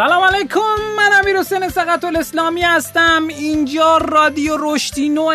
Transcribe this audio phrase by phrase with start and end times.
[0.00, 0.60] سلام علیکم
[0.96, 3.22] من امیر حسین سقط الاسلامی هستم.
[3.28, 5.30] اینجا رادیو رشدینو.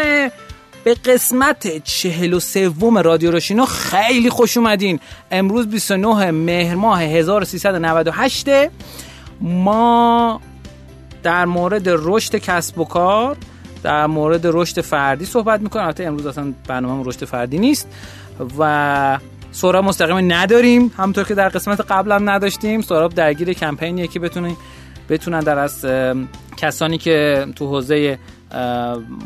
[0.83, 4.99] به قسمت چهل و سوم رادیو رشدینو خیلی خوش اومدین.
[5.31, 8.47] امروز 29 مهر ماه 1398
[9.41, 10.41] ما
[11.23, 13.37] در مورد رشد کسب و کار
[13.83, 15.85] در مورد رشد فردی صحبت می‌کنیم.
[15.85, 17.87] البته امروز اصلا برنامه رشد فردی نیست.
[18.59, 19.19] و
[19.55, 20.91] سهراب مستقیم نداریم.
[20.97, 22.81] همونطور که در قسمت قبلم نداشتیم.
[22.81, 24.55] سهراب درگیر کمپینیه که بتونن
[25.09, 25.85] بتونن در از
[26.57, 28.19] کسانی که تو حوزه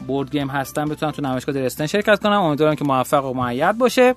[0.07, 2.33] بورد گیم هستن بتونن تو نمایشگاه درستن شرکت کنن.
[2.33, 4.15] امیدوارم که موفق و معید باشه.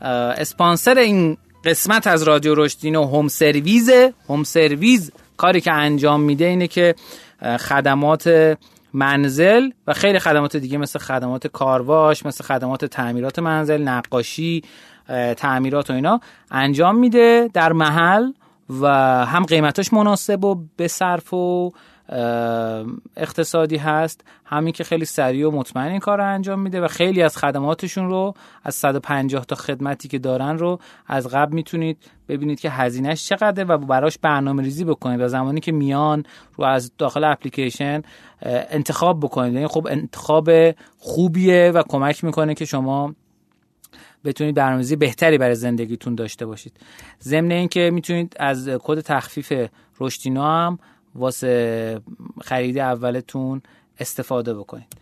[0.00, 3.90] اسپانسر این قسمت از رادیو رشدینو هوم سرویز
[4.28, 6.94] هوم سرویز کاری که انجام میده اینه که
[7.60, 8.56] خدمات
[8.92, 14.62] منزل و خیلی خدمات دیگه مثل خدمات کارواش مثل خدمات تعمیرات منزل نقاشی
[15.36, 18.32] تعمیرات و اینا انجام میده در محل
[18.80, 18.86] و
[19.26, 21.70] هم قیمتاش مناسب و به صرف و
[23.16, 24.24] اقتصادی هست.
[24.44, 28.08] همین که خیلی سریع و مطمئن این کار رو انجام میده و خیلی از خدماتشون
[28.08, 33.64] رو از 150 تا خدمتی که دارن رو از قبل می‌تونید ببینید که هزینهش چقدره
[33.64, 36.24] و براش برنامه ریزی بکنید و زمانی که میان
[36.56, 38.02] رو از داخل اپلیکیشن
[38.42, 39.54] انتخاب بکنید.
[39.54, 40.50] یعنی خب انتخاب
[40.98, 43.14] خوبیه و کمک می‌کنه که شما
[44.24, 46.76] بتونید برنامه‌ریزی بهتری برای زندگیتون داشته باشید.
[47.22, 49.52] ضمن اینکه می‌تونید از کد تخفیف
[50.00, 50.78] رشدینو هم
[51.14, 52.00] واسه
[52.42, 53.62] خرید اولتون
[53.98, 54.92] استفاده بکنید.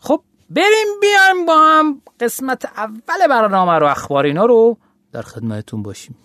[0.00, 4.78] خب بریم بیایم با هم قسمت اول برنامه رو اخبار اینا رو
[5.12, 6.16] در خدمتتون باشیم.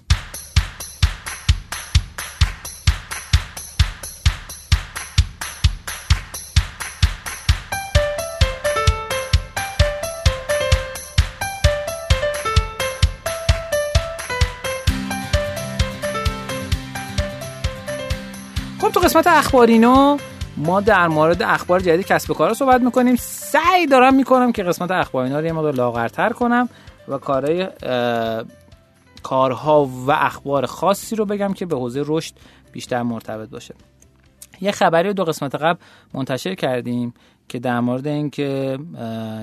[19.09, 20.17] قسمت اخبارینو
[20.57, 23.15] ما در مورد اخبار جدید کسب و کار صحبت می‌کنیم.
[23.19, 26.69] سعی دارم می‌کنم که قسمت اخبارینا رو یه مقدار لاغرتر کنم
[27.07, 27.67] و کارهای
[29.23, 32.33] کارها و اخبار خاصی رو بگم که به حوزه رشد
[32.71, 33.75] بیشتر مرتبط باشه.
[34.61, 35.79] یه خبری دو قسمت قبل
[36.13, 37.13] منتشر کردیم
[37.47, 38.79] که در مورد اینکه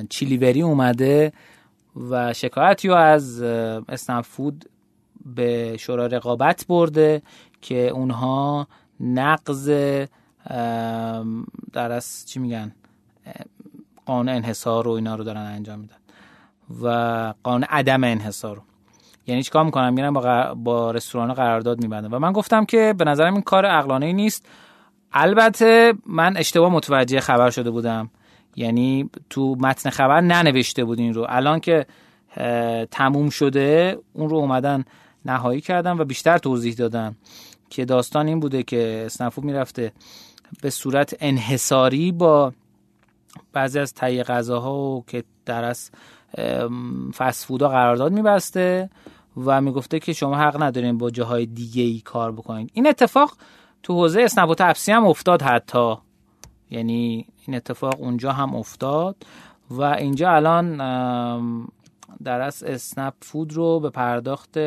[0.08, 1.32] چیلیوری اومده
[2.10, 3.42] و شکایتی از
[3.88, 4.64] اسنفود
[5.34, 7.22] به شورای رقابت برده
[7.62, 8.66] که اونها
[9.00, 9.70] نقض
[11.72, 12.72] در از چی میگن؟
[14.06, 15.96] قانون انحصار و اینا رو دارن انجام میدن.
[16.82, 18.62] و قانون عدم انحصار رو.
[19.26, 23.34] یعنی چیکار می‌کنم؟ میرن با, با رستوران قرارداد میبندن و من گفتم که به نظرم
[23.34, 24.46] این کار عقلانه نیست.
[25.12, 28.10] البته من اشتباه متوجه خبر شده بودم.
[28.56, 31.26] یعنی تو متن خبر ننوشته بود این رو.
[31.28, 31.86] الان که
[32.90, 34.84] تموم شده اون رو اومدن
[35.24, 37.16] نهایی کردن و بیشتر توضیح دادن.
[37.70, 39.92] که داستان این بوده که اسنفو می‌رفته
[40.62, 42.52] به صورت انحصاری با
[43.52, 45.90] بعضی از تهیه غذاها و که در از
[47.14, 48.90] فسفودا قرارداد میبسته
[49.44, 53.36] و می‌گفته که شما حق ندارین با جاهای دیگه ای کار بکنید این اتفاق
[53.82, 55.94] تو حوزه اسنپ و تپسی هم افتاد حتی.
[56.70, 59.16] یعنی این اتفاق اونجا هم افتاد
[59.70, 60.76] و اینجا الان
[62.24, 64.58] در از اسنپ فود رو به پرداخت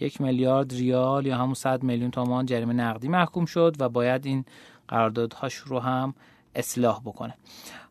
[0.00, 4.44] یک میلیارد ریال یا همون 100 میلیون تومان جریمه نقدی محکوم شد و باید این
[4.88, 6.14] قراردادهاش رو هم
[6.54, 7.34] اصلاح بکنه.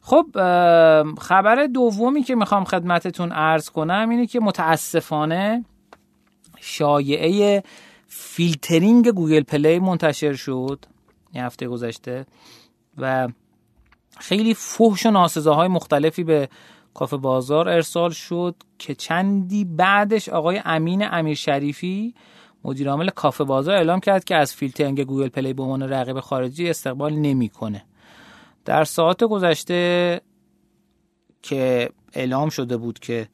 [0.01, 0.25] خب
[1.19, 5.65] خبر دومی که می‌خوام خدمتتون عرض کنم اینه که متاسفانه
[6.59, 7.63] شایعه
[8.07, 10.85] فیلترینگ گوگل پلی منتشر شد
[11.33, 12.25] این هفته گذشته
[12.97, 13.27] و
[14.19, 16.49] خیلی فحش و ناسزه های مختلفی به
[16.97, 22.13] کافه بازار ارسال شد که چندی بعدش آقای امین امیر شریفی
[22.63, 26.69] مدیر عامل کافه بازار اعلام کرد که از فیلترینگ گوگل پلی به عنوان رقیب خارجی
[26.69, 27.83] استقبال نمی‌کنه.
[28.65, 30.21] در ساعت گذشته
[31.41, 33.27] که اعلام شده بود که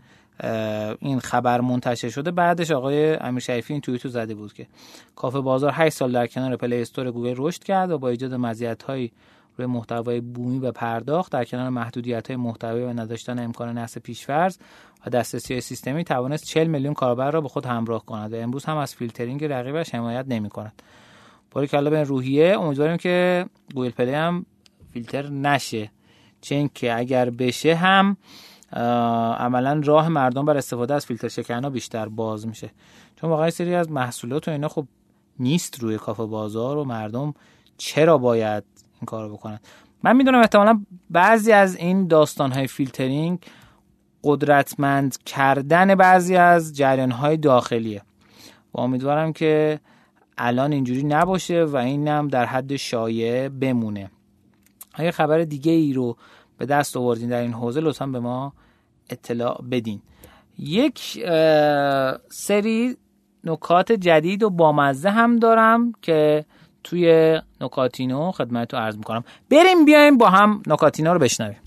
[1.00, 4.68] این خبر منتشر شده بعدش آقای امیر شریفی این توییتو زده بود که
[5.16, 9.12] کافه بازار 8 سال در کنار پلی استور گوگل رشد کرد و با ایجاد مزیت‌های
[9.58, 14.58] روی محتوای بومی و پرداخت در کنار محدودیت های محتوایی و نداشتن امکان نصب پیشفرض
[15.06, 18.78] و دسترسی سیستمی توانست 40 میلیون کاربر را به خود همراه کند و امروز هم
[18.78, 20.82] از فیلترینگ رقیبش حمایت نمی کند
[21.52, 23.46] باری کلا به روحیه امیدواریم که
[23.76, 24.46] گوگل پلی هم
[24.94, 25.92] فیلتر نشه.
[26.42, 28.18] چون که اگر بشه هم
[29.38, 32.72] عملا راه مردم بر استفاده از فیلتر شکنها بیشتر باز میشه.
[33.16, 34.88] چون واقعا سری از محصولات و اینا خب
[35.40, 37.34] نیست روی کافه بازار و مردم
[37.78, 38.64] چرا باید
[39.04, 39.60] این کارو بکنن.
[40.04, 43.40] من می‌دونم احتمالا بعضی از این داستان های فیلترینگ
[44.24, 48.02] قدرتمند کردن بعضی از جریان های داخلیه.
[48.74, 49.80] و امیدوارم که
[50.38, 54.12] الان اینجوری نباشه و اینم در حد شایع بمونه.
[54.94, 56.18] اگه خبر دیگه ای رو
[56.58, 58.54] به دست آوردین در این حوزه لطفا به ما
[59.10, 60.02] اطلاع بدین.
[60.60, 61.26] یک
[62.30, 62.98] سری
[63.44, 66.46] نکات جدید و بامزه هم دارم که
[66.84, 69.24] توی نکاتینو خدمت رو عرض می‌کنم.
[69.52, 71.58] بریم بیایم با هم نکاتینو رو بشنویم.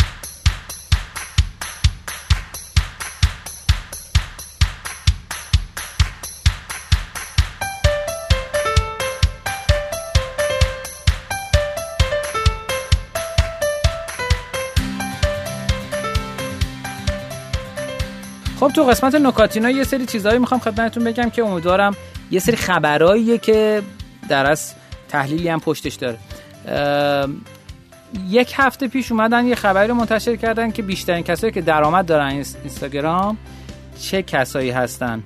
[18.61, 21.97] خب تو قسمت نکاتینا یه سری چیزهایی می‌خوام خدمتتون بگم که امیدوارم
[22.31, 23.83] یه سری خبراییه که
[24.29, 24.75] در از
[25.09, 26.19] تحلیلی هم پشتش داره.
[28.29, 32.27] یک هفته پیش اومدن یه خبری رو منتشر کردن که بیشترین کسایی که درآمد دارن
[32.27, 33.39] اینستاگرام
[34.01, 35.23] چه کسایی هستن.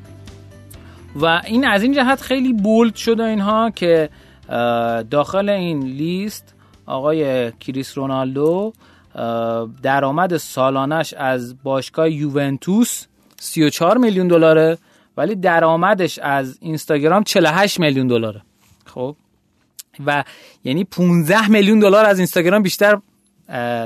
[1.17, 4.09] و این از این جهت خیلی بولد شده اینها که
[5.11, 6.55] داخل این لیست
[6.87, 8.73] آقای کریس رونالدو
[9.83, 13.07] درآمد سالانش از باشگاه یوونتوس
[13.41, 14.79] 34 میلیون دلاره
[15.17, 18.43] ولی درآمدش از اینستاگرام 48 میلیون دلاره.
[18.87, 19.17] خب؟
[20.07, 20.25] و
[20.65, 22.99] یعنی 15 میلیون دلار از اینستاگرام بیشتر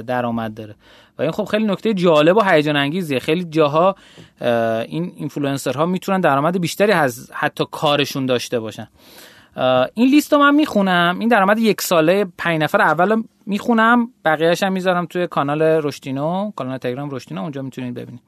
[0.06, 0.75] درآمد داره.
[1.19, 3.96] و این خب خیلی نکته جالب و هیجان انگیزیه خیلی جاها
[4.40, 8.88] این اینفلوئنسرها می‌تونن درآمد بیشتری از حتی کارشون داشته باشن.
[9.94, 11.16] این لیست رو من می‌خونم.
[11.19, 14.08] این درآمد یک ساله پنج نفر اول می‌خونم.
[14.25, 18.20] بقیهش هم می‌ذارم توی کانال رشدینو کانال تلگرام رشدینو اونجا می‌تونید ببینید.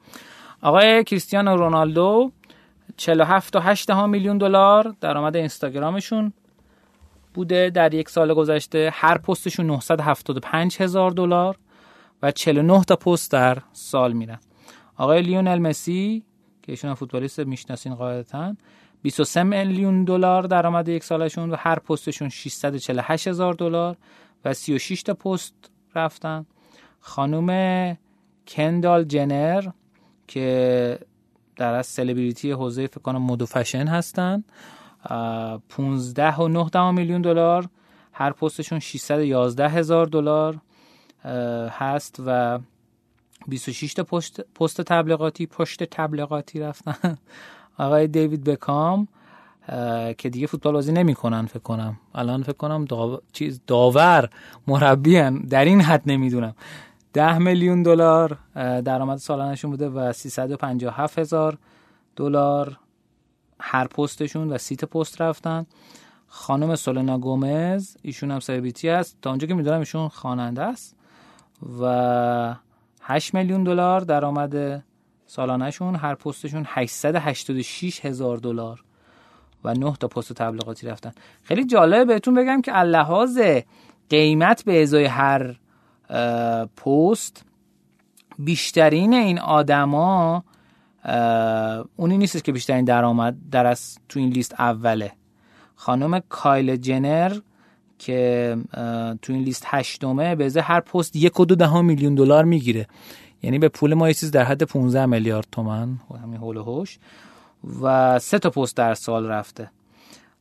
[0.61, 2.31] آقای کریستیانو رونالدو
[2.97, 6.33] 47 تا 8 میلیون دلار درآمد اینستاگرامشون.
[7.37, 11.57] بوده در یک سال گذشته هر پستشون 975 هزار دلار
[12.21, 14.39] و 49 تا پست در سال میرن.
[14.95, 16.23] آقای لیونل مسی
[16.63, 18.55] که ایشون فوتبالیست می‌شناسین قاعدتا
[19.01, 23.97] 23 میلیون دلار درآمد یک سالشون و هر پستشون 648 هزار دلار
[24.45, 25.53] و 36 تا پست
[25.95, 26.45] رفتن.
[26.99, 27.97] خانم
[28.47, 29.69] کندال جنر
[30.27, 30.99] که
[31.55, 34.43] در از سلبریتی حوزه فکر کنم مد و فشن هستن.
[35.69, 37.69] 15 و 9 میلیون دلار
[38.13, 40.57] هر پستشون 611 هزار دلار
[41.69, 42.59] هست و
[43.47, 47.17] 26 تا پست, پست تبلیغاتی پشت تبلیغاتی رفتن.
[47.77, 49.07] آقای دیوید بکام
[50.17, 51.99] که دیگه فوتبال بازی نمی‌کنن فکر کنم.
[52.15, 52.85] الان فکر کنم
[53.33, 54.29] چیز داور
[54.67, 56.55] مربی در این حد نمی‌دونم.
[57.13, 58.37] 10 میلیون دلار
[58.81, 61.57] درآمد سالانشون بوده و 357 هزار
[62.15, 62.77] دلار.
[63.59, 65.65] هر پستشون و سیت پست رفتن.
[66.27, 70.95] خانم سولنا گومز ایشون هم سلبریتی است تا اونجا که می‌دونم ایشون خواننده است.
[71.81, 72.55] و
[73.01, 74.83] 8 میلیون دلار درآمد
[75.25, 75.95] سالانهشون.
[75.95, 78.83] هر پستشون 886 هزار دلار
[79.63, 81.11] و 9 تا پست تبلیغاتی رفتن.
[81.43, 83.39] خیلی جالبه بهتون بگم که اللحاظ
[84.09, 85.55] قیمت به ازای هر
[86.77, 87.45] پست
[88.39, 90.43] بیشترین این آدما
[91.95, 95.11] اونی نیست که بیشترین درآمد در از تو این لیست اوله.
[95.75, 97.37] خانم کایل جنر
[97.99, 98.57] که
[99.21, 102.87] تو این لیست هشتمه به هر پست یک و دو ده میلیون دلار می‌گیره.
[103.43, 106.99] یعنی به پول ما یه چیز در حد 15 میلیارد تومن همین هول هوش
[107.81, 109.71] و سه تا پست در سال رفته.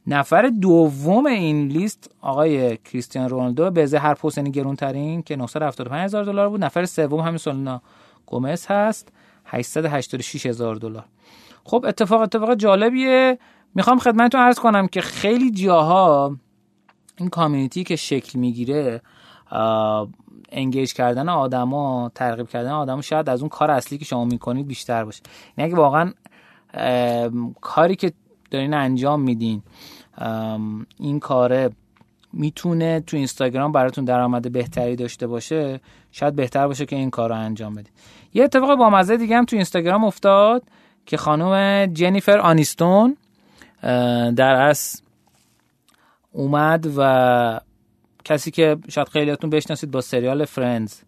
[0.06, 6.04] نفر دوم این لیست آقای کریستیان رونالدو به هر پست یعنی گرون ترین که 975
[6.04, 6.64] هزار دلار بود.
[6.64, 7.82] نفر سوم همین سولنا
[8.26, 9.12] گومز هست.
[9.46, 11.04] 886 هزار دلار.
[11.64, 13.38] خب اتفاق اتفاق جالبیه.
[13.74, 16.36] می‌خوام خدمتتون عرض کنم که خیلی جاها
[17.16, 19.02] این کامیونیتی که شکل می‌گیره
[20.52, 25.04] انگیج کردن آدما ترغیب کردن آدما شاید از اون کار اصلی که شما می‌کنید بیشتر
[25.04, 25.22] باشه.
[25.58, 26.12] یعنی اگه واقعا
[27.60, 28.12] کاری که
[28.50, 29.62] دارین انجام میدین
[30.98, 31.70] این کاره
[32.32, 37.34] می‌تونه تو اینستاگرام براتون درآمد بهتری داشته باشه شاید بهتر باشه که این کار رو
[37.34, 37.92] انجام بدید
[38.37, 40.62] یه اتفاق با مزه دیگه هم تو اینستاگرام افتاد
[41.07, 43.16] که خانم جنیفر آنیستون
[44.37, 45.02] در از
[46.33, 47.61] اومد و
[48.25, 51.00] کسی که شاید خیلیاتون بشناسید با سریال فرندز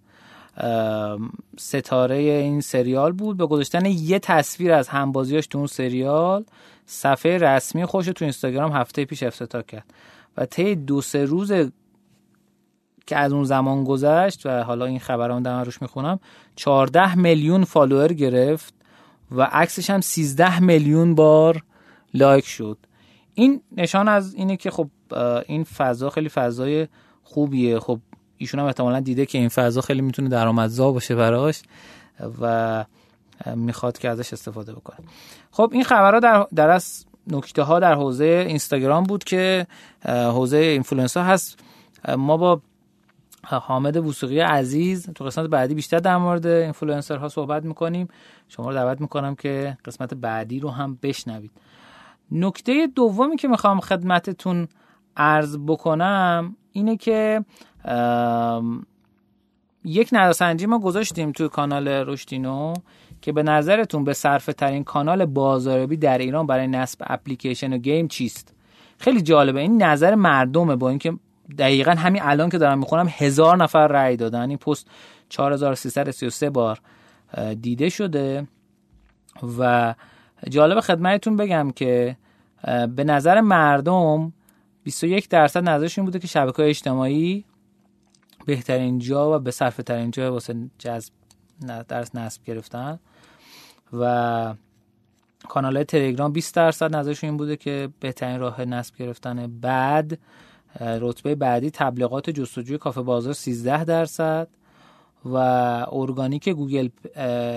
[1.59, 3.37] ستاره این سریال بود.
[3.37, 6.45] به گذاشتن یه تصویر از همبازیاش تو اون سریال
[6.87, 9.85] صفحه رسمی خودشو تو اینستاگرام هفته پیش افتتاح کرد.
[10.37, 11.53] و طی دو سه روز
[13.09, 16.21] که از اون زمان گذشت و حالا این خبران در روش می‌خونم
[16.57, 18.75] 14 میلیون follower گرفت
[19.31, 21.63] و عکسش هم 13 میلیون بار
[22.15, 22.79] like شد.
[23.35, 24.89] این نشان از اینه که خب
[25.47, 26.89] این فضا خیلی فضای
[27.23, 27.81] خوبیه.
[27.81, 27.99] خب
[28.39, 31.63] ایشون هم احتمالا دیده که این فضا خیلی می‌تونه درآمدزا باشه براش
[32.41, 32.85] و
[33.57, 34.99] می‌خواد که ازش استفاده بکنه.
[35.51, 39.67] خب این خبرها در, در از نکته ها در حوزه اینستاگرام بود که
[40.07, 41.59] حوزه اینفلوئنسر هست.
[42.19, 42.61] ما با
[43.45, 45.11] حامد وثوقی عزیز.
[45.15, 48.09] تو قسمت بعدی بیشتر در مورد اینفلوئنسر ها صحبت می‌کنیم.
[48.49, 51.51] شما رو دعوت می‌کنم که قسمت بعدی رو هم بشنوید.
[52.33, 54.69] نکته دومی که می‌خوام خدمتتون
[55.17, 57.45] عرض بکنم اینه که
[59.85, 62.75] یک نظرسنجی ما گذاشتیم توی کانال رشدینو
[63.21, 68.09] که به نظرتون به صرفه ترین کانال بازاریابی در ایران برای نصب اپلیکیشن و گیم
[68.09, 68.55] چیست؟
[68.99, 69.61] خیلی جالبه.
[69.61, 71.13] این نظر مردمه با اینکه
[71.59, 74.49] دقیقا همین الان که دارم می‌خونم هزار نفر رأی دادن.
[74.49, 74.87] این پست
[75.29, 76.81] 4333 بار
[77.61, 78.47] دیده شده.
[79.59, 79.95] و
[80.49, 82.17] جالب خدمتتون بگم که
[82.97, 84.33] به نظر مردم
[84.83, 87.45] 21 درصد نظرشون بوده که شبکه اجتماعی
[88.47, 91.13] بهترین جا و به صرف ترین جا واسه جذب
[91.89, 92.99] درس نصب گرفتن.
[93.93, 94.55] و
[95.49, 100.19] کانال تلگرام 20 درصد نظرشون این بوده که بهترین راه نصب گرفتن بعد
[100.81, 104.49] رتبه بعدی تبلیغات جستجوی کافه بازار 13 درصد
[105.25, 105.37] و
[105.93, 106.89] ارگانیک گوگل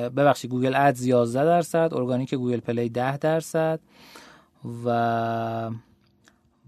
[0.09, 3.79] ببخشید گوگل ad 11 درصد ارگانیک گوگل پلی 10 درصد
[4.85, 5.69] و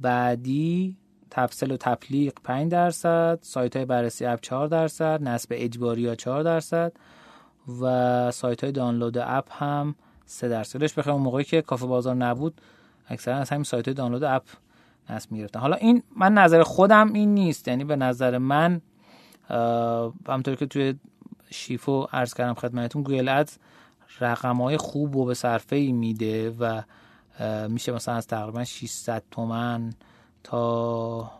[0.01, 0.97] بعدی
[1.31, 6.43] توصیه و تبلیغ 5 درصد سایت های بررسی app 4 درصد نصب اجباری ها 4
[6.43, 6.93] درصد
[7.81, 9.95] و سایت های دانلود app هم
[10.25, 12.61] 3 درصد یادش بخیر اون موقعی که کافه بازار نبود
[13.09, 14.43] اکثرا از همین سایت های دانلود app
[15.09, 15.59] نصب می‌گرفتن.
[15.59, 17.67] حالا این من نظر خودم این نیست.
[17.67, 18.81] یعنی به نظر من
[20.27, 20.95] همطور که توی
[21.49, 23.57] شیفو عرض کردم خدمتتون گوگل ادز
[24.19, 26.81] رقم های خوب و به صرفه ای میده و
[27.67, 29.93] میشه مثلا از تقریبا 600 تومن
[30.43, 31.31] تا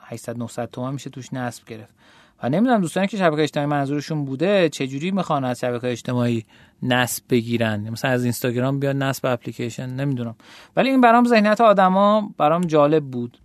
[0.00, 1.94] 800 900 تومن میشه توش نصب گرفت.
[2.42, 6.44] و نمی‌دونم دوستانی که شبکه اجتماعی منظورشون بوده چجوری می‌خوان از شبکه اجتماعی
[6.82, 10.36] نصب بگیرن؟ مثلا از اینستاگرام بیاد نصب اپلیکیشن نمی‌دونم.
[10.76, 13.38] ولی این برام ذهنیت آدما برام جالب بود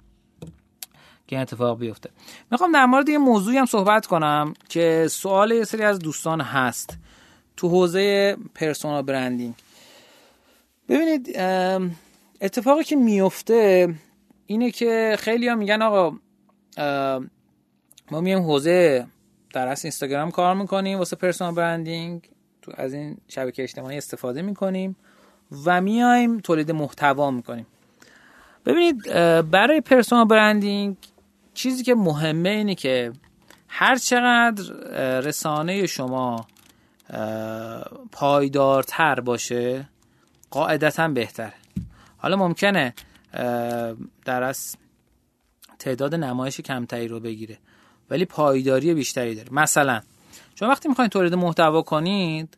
[1.27, 2.09] که اتفاق بیفته.
[2.51, 6.97] می‌خوام در مورد یه موضوعی هم صحبت کنم که سوال یه سری از دوستان هست
[7.57, 9.53] تو حوزه پرسونا برندینگ.
[10.89, 11.35] ببینید
[12.41, 13.93] اتفاقی که میفته
[14.45, 16.17] اینه که خیلی ها میگن آقا
[18.11, 19.07] ما میایم حوزه
[19.53, 22.29] در اصل اینستاگرام کار می‌کنیم واسه پرسونال برندینگ
[22.61, 24.95] تو از این شبکه اجتماعی استفاده می‌کنیم
[25.65, 27.67] و میایم تولید محتوا می‌کنیم.
[28.65, 29.03] ببینید
[29.51, 30.97] برای پرسونال برندینگ
[31.53, 33.13] چیزی که مهمه اینه که
[33.67, 34.63] هر چقدر
[35.19, 36.47] رسانه شما
[38.11, 39.89] پایدارتر باشه
[40.49, 41.53] قاعدتا بهتره.
[42.17, 42.93] حالا ممکنه
[44.25, 44.75] در از
[45.79, 47.57] تعداد نمایش کمتری رو بگیره.
[48.09, 49.47] ولی پایداری بیشتری داره.
[49.51, 50.01] مثلا
[50.55, 52.57] شما وقتی می‌خواین تولید محتوا کنید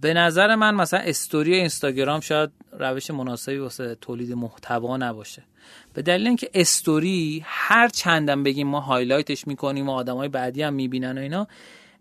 [0.00, 5.42] به نظر من مثلا استوری اینستاگرام شاید روش مناسبی واسه تولید محتوا نباشه.
[5.94, 10.74] به دلیل اینکه استوری هر چندم بگیم ما highlight ش می‌کنیم و آدمای بعدی هم
[10.74, 11.46] می‌بینن و اینا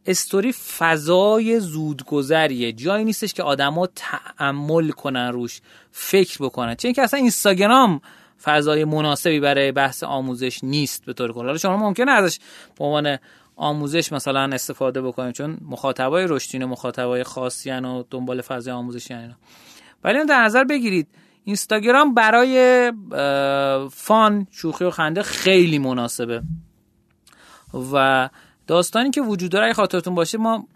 [0.05, 2.71] استوری فضای زودگذریه.
[2.71, 6.75] جایی نیستش که آدما تأمل کنن روش فکر بکنن.
[6.75, 8.01] چون که اصلا اینستاگرام
[8.43, 11.45] فضای مناسبی برای بحث آموزش نیست به طور کلی.
[11.45, 12.39] حالا شما ممکنه ازش
[12.79, 13.17] به عنوان
[13.55, 19.35] آموزش مثلا استفاده بکنیم چون مخاطبای رشدین مخاطبای خاصی و دنبال فضای آموزشی اینا.
[20.03, 21.07] ولی در نظر بگیرید
[21.43, 22.91] اینستاگرام برای
[23.91, 26.41] فان شوخی و خنده خیلی مناسبه.
[27.93, 28.29] و
[28.67, 30.67] داستانی که وجود داره خاطرتون باشه ما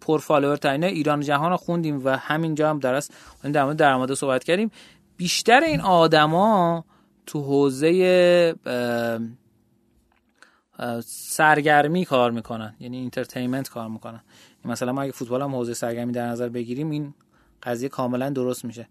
[0.00, 3.14] پر فالوور ایران جهان رو خوندیم و همینجا هم درست
[3.52, 4.70] در مورد درآمد صحبت کردیم.
[5.18, 6.84] بیشتر این آدما
[7.26, 8.54] تو حوزه
[11.04, 14.20] سرگرمی کار می‌کنن یعنی entertainment کار می‌کنن.
[14.64, 17.14] مثلا ما اگه فوتبال هم حوزه سرگرمی در نظر بگیریم این
[17.62, 18.88] قضیه کاملا درست میشه.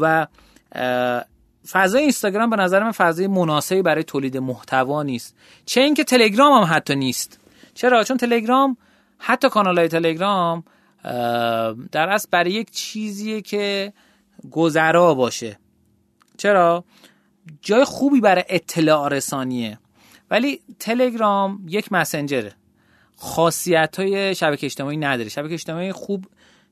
[0.00, 0.26] و
[1.70, 5.36] فضای اینستاگرام به نظر من فضای مناسبی برای تولید محتوا نیست.
[5.66, 7.40] چه اینکه تلگرام هم حتی نیست.
[7.74, 8.76] چرا؟ چون تلگرام
[9.18, 10.64] حتی کانال های تلگرام
[11.92, 13.92] در اصل برای یک چیزیه که
[14.50, 15.58] گذرا باشه.
[16.42, 16.84] چرا؟
[17.60, 19.78] جای خوبی برای اطلاع رسانیه.
[20.30, 22.52] ولی تلگرام یک مسنجره
[23.16, 25.28] خاصیت های شبکه اجتماعی نداره.
[25.28, 26.24] شبکه اجتماعی خوب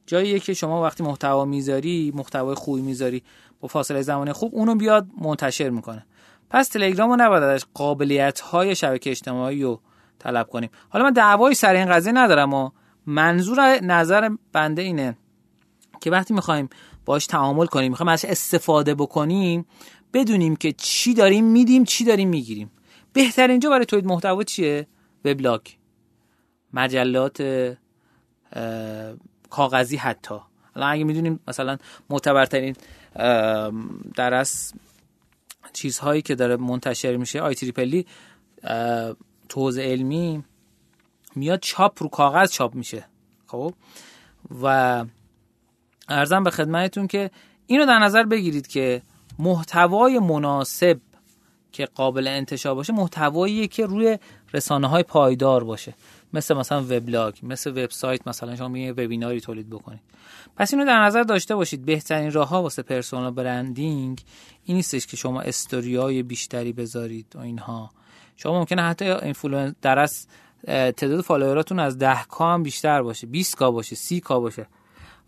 [0.06, 3.22] جاییه که شما وقتی محتوا می‌ذاری محتوای خوبی می‌ذاری
[3.60, 6.06] با فاصله زمانی خوب اونو بیاد منتشر می‌کنه.
[6.50, 9.80] پس تلگرام رو نباید ازش قابلیت های شبکه اجتماعی رو
[10.18, 10.70] طلب کنیم.
[10.88, 12.70] حالا من دعوایی سر این قضیه ندارم و
[13.06, 15.16] منظور نظر بنده اینه
[16.00, 16.68] که وقتی می‌خوایم
[17.04, 17.90] باش تعامل کنیم.
[17.90, 19.66] می‌خوایم ازش استفاده بکنیم.
[20.12, 22.70] بدونیم که چی داریم میدیم چی داریم می‌گیریم.
[23.12, 24.86] بهترین جا برای تولید محتوا چیه؟
[25.24, 25.60] وبلاگ.
[26.72, 27.42] مجلات
[29.50, 30.34] کاغذی حتی.
[30.76, 31.78] الان اگه می‌دونیم مثلا
[32.10, 32.76] معتبرترین
[34.16, 34.72] در از
[35.72, 38.06] چیزهایی که داره منتشر میشه آی تریپلی
[39.48, 40.44] توز علمی
[41.36, 43.06] میاد چاپ رو کاغذ چاپ میشه.
[43.46, 43.74] خب؟
[44.62, 45.04] و
[46.10, 47.30] ارزم به خدمتتون که
[47.66, 49.02] اینو در نظر بگیرید که
[49.38, 51.00] محتوای مناسب
[51.72, 54.18] که قابل انتشار باشه محتوایی که روی
[54.54, 55.94] رسانه های پایدار باشه.
[56.32, 60.00] مثل مثلا وبلاگ مثل وبسایت مثلا شما یه وبیناری تولید بکنید.
[60.56, 61.84] پس اینو در نظر داشته باشید.
[61.84, 64.20] بهترین راه ها واسه پرسونال برندینگ
[64.64, 67.90] این نیستش که شما استوریای بیشتری بذارید و اینها.
[68.36, 70.26] شما ممکنه حتی influen در از
[70.66, 74.66] تعداد follower اتون از 10 K هم بیشتر باشه 20 K باشه 30 K باشه.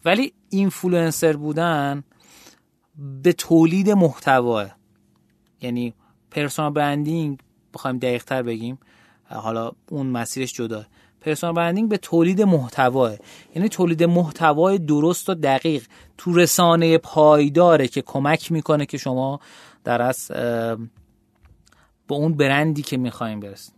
[0.04, 2.04] ولی اینفلوئنسر بودن
[3.22, 4.66] به تولید محتوا.
[5.60, 5.94] یعنی
[6.30, 7.38] personal branding
[7.74, 8.78] بخوایم دقیق تر بگیم
[9.24, 10.86] حالا اون مسیرش جدا.
[11.20, 13.12] personal branding به تولید محتوا.
[13.54, 15.86] یعنی تولید محتوای درست و دقیق.
[16.18, 19.40] تو رسانه پایداره که کمک می‌کنه که شما
[19.84, 20.30] در از
[22.08, 23.74] با اون برندی که می‌خوایم برسیم.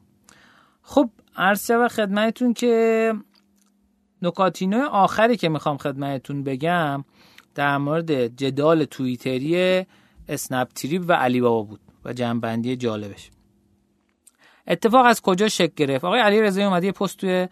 [0.82, 3.12] خب عرض و خدمتتون که
[4.24, 7.04] نکاتینو آخری که می‌خوام خدمتتون بگم
[7.54, 9.86] در مورد جدال توییتری
[10.28, 13.30] اسنپ تریپ و علی بابا بود و جنبندی جالبش.
[14.66, 17.48] اتفاق از کجا شکل گرفت؟ آقای علی رضایی اومده یه پست توی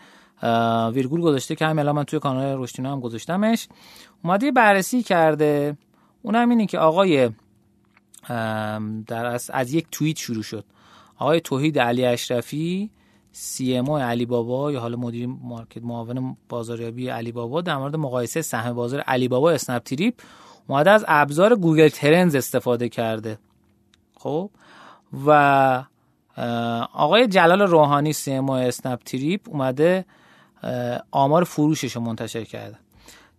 [0.95, 3.69] ویرگول گذاشته که همین الان من توی کانال رشدینو هم گذاشتمش.
[4.25, 5.77] اومده بررسی کرده.
[6.23, 7.31] اونم اینه که آقای
[9.07, 10.65] در از, از یک توییت شروع شد.
[11.19, 12.91] آقای توحید علی اشرفی
[13.33, 18.73] CMO علی بابا یا حالا مدیر market معاون بازاریابی علی بابا در مورد مقایسه سهم
[18.73, 20.15] بازار علی بابا اسنپ تریپ
[20.69, 23.39] اومده از ابزار Google Trends استفاده کرده.
[24.17, 24.51] خب؟
[25.27, 25.85] و
[26.93, 30.05] آقای جلال روحانی CMO اسنپ تریپ اومده
[31.11, 32.79] آمار فروشش رو منتشر کرده.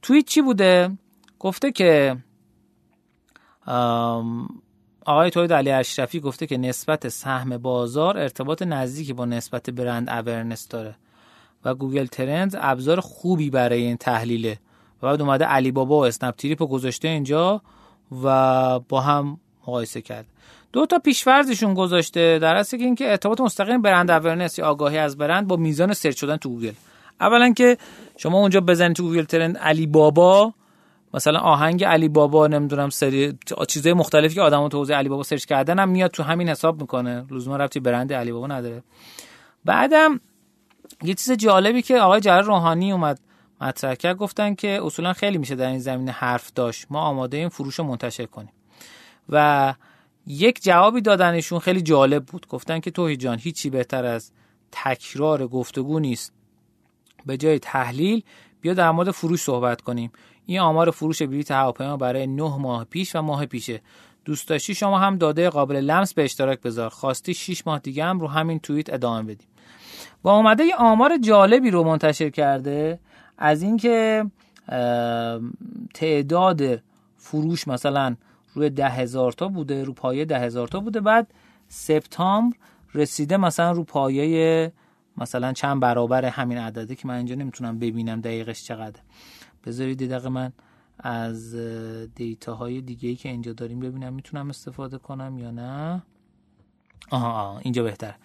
[0.02, 0.98] توی چی بوده؟
[1.40, 2.18] گفته که
[5.06, 10.68] آقای توحید علی اشرفی گفته که نسبت سهم بازار ارتباط نزدیکی با نسبت brand awareness
[10.68, 10.96] داره
[11.66, 14.60] و Google Trend ابزار خوبی برای این تحلیله.
[15.02, 17.62] و بعد اومده علی بابا و اسنپ تریپ گذاشته اینجا
[18.24, 20.26] و با هم مقایسه کرد.
[20.74, 25.48] دو تا پیش‌فرضشون گذاشته در اصل که ارتباط مستقیم brand awareness یا آگاهی از برند
[25.48, 26.74] با میزان search شدن تو گوگل.
[27.22, 27.78] اولا که
[28.18, 30.54] شما اونجا بزنید تو Google Trend علی بابا
[31.14, 35.80] مثلا آهنگ علی بابا نمی‌دونم سری چیزای مختلفی که آدمو تو علی بابا search کردن
[35.80, 37.26] هم میاد تو همین حساب می‌کنه.
[37.32, 38.84] لزوما ربطی به برند علی بابا نداره.
[39.66, 40.20] بعدم
[41.04, 43.20] یه چیز جالبی که آقای جلال روحانی اومد
[43.62, 46.88] مطرح کرد گفتن که اصولا خیلی میشه در این زمینه حرف داشت.
[46.90, 48.54] ما آماده این فروش رو منتشر کنیم.
[49.30, 49.74] و
[50.28, 52.48] یک جوابی دادنشون خیلی جالب بود.
[52.48, 54.32] گفتن که توهی جان هیچی بهتر از
[54.72, 56.34] تکرار گفتگو نیست.
[57.26, 58.24] به جای تحلیل
[58.62, 60.12] بیا در مورد فروش صحبت کنیم.
[60.46, 63.82] این آمار فروش بلیط هواپیما برای نه ماه پیش و ماه پیشه.
[64.26, 66.90] دوست داشتی شما هم داده قابل لمس به اشتراک بذار.
[66.90, 69.48] خواستی 6 ماه دیگه هم رو همین توییت ادامه بدیم.
[70.24, 73.00] و اومده یه آمار جالبی رو منتشر کرده
[73.38, 74.26] از اینکه
[75.94, 76.82] تعداد
[77.18, 78.16] فروش مثلا
[78.54, 81.34] روی ده هزار تا بوده رو پایه ده هزار تا بوده بعد
[81.68, 82.58] سپتامبر
[82.96, 84.72] رسیده مثلا رو پایه
[85.18, 89.00] مثلا چند برابر همین عدده که من اینجا نمی‌تونم ببینم دقیقش چقدر
[89.66, 90.54] بذارید دقیقه من
[91.00, 91.56] از
[92.16, 96.04] دیتاهای دیگه ای که اینجا داریم ببینم می‌تونم استفاده کنم یا نه.
[97.10, 98.16] آها, آها اینجا بهتر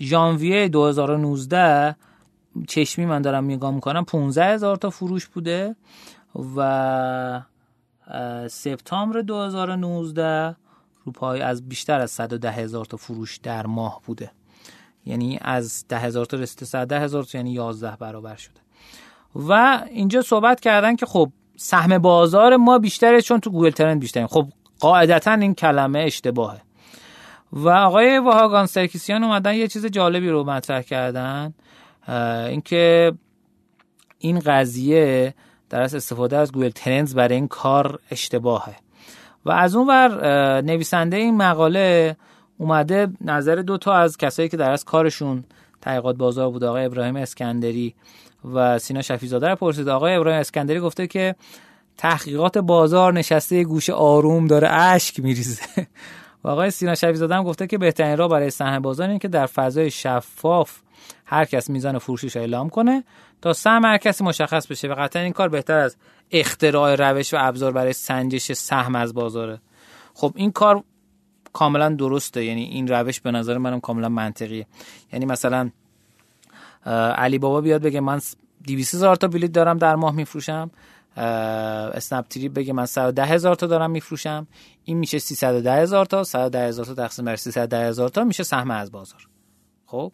[0.00, 1.96] ژانویه 2019
[2.68, 5.76] چشمی من دارم نگاه می‌کنم 15 هزار تا فروش بوده
[6.56, 7.42] و
[8.48, 10.56] سپتامبر 2019
[11.04, 14.30] رو پای از بیشتر از 110 هزار تا فروش در ماه بوده.
[15.06, 18.61] یعنی از 10 هزار تا رسیده 110 هزار تا یعنی 11 برابر شده.
[19.34, 24.26] و اینجا صحبت کردن که خب سهم بازار ما بیشتره چون تو گوگل ترند بیشتره
[24.26, 24.48] خب
[24.80, 26.60] قاعدتا این کلمه اشتباهه.
[27.52, 31.54] و آقای واهاگان سرکیسیان اومدن یه چیز جالبی رو مطرح کردن
[32.48, 33.12] اینکه
[34.18, 35.34] این قضیه
[35.70, 38.76] در استفاده از Google Trends برای این کار اشتباهه.
[39.44, 42.16] و از اون ور نویسنده این مقاله
[42.58, 45.44] اومده نظر دو تا از کسایی که در از کارشون
[45.80, 47.94] تحقیقات بازار بود آقای ابراهیم اسکندری
[48.44, 49.88] و سینا شفیزاده رو پرسید.
[49.88, 51.34] آقای ابراهیم اسکندری گفته که
[51.96, 55.62] تحقیقات بازار نشسته گوشه آروم داره اشک میریزه.
[56.44, 59.46] و آقای سینا شفیزاده هم گفته که بهترین راه برای سهم بازار اینه که در
[59.46, 60.80] فضای شفاف
[61.26, 63.04] هر کس میزان فروشش اعلام کنه.
[63.42, 64.88] تا سهم هر کسی مشخص بشه.
[64.88, 65.96] و قطعا این کار بهتر از
[66.30, 69.60] اختراع روش و ابزار برای سنجش سهم از بازاره.
[70.14, 70.84] خب این کار
[71.52, 72.44] کاملا درسته.
[72.44, 74.66] یعنی این روش به نظر منم کاملا منطقیه.
[75.12, 75.70] یعنی مثلا
[77.16, 78.20] علی بابا بیاد بگه من
[78.66, 80.70] 200 هزار تا بلیط دارم در ماه میفروشم.
[81.16, 84.46] اسنپ تریپ بگه من 110 هزار تا دارم میفروشم.
[84.84, 88.70] این میشه 310 هزار تا 110 هزار تا تقسیم بر 310 هزار تا میشه سهم
[88.70, 89.28] از بازار.
[89.86, 90.12] خب؟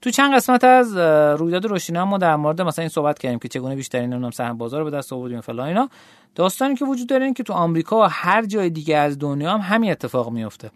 [0.00, 0.96] تو چند قسمت از
[1.40, 4.80] رویداد روشینا ما در مورد مثلا این صحبت کردیم که چگونه بیشترین نمی‌دونم سهم بازار
[4.80, 5.88] رو به دست آوردیم فلان اینا.
[6.34, 9.60] داستانی که وجود داره این که تو آمریکا و هر جای دیگه از دنیا هم
[9.60, 10.70] همین اتفاق میفته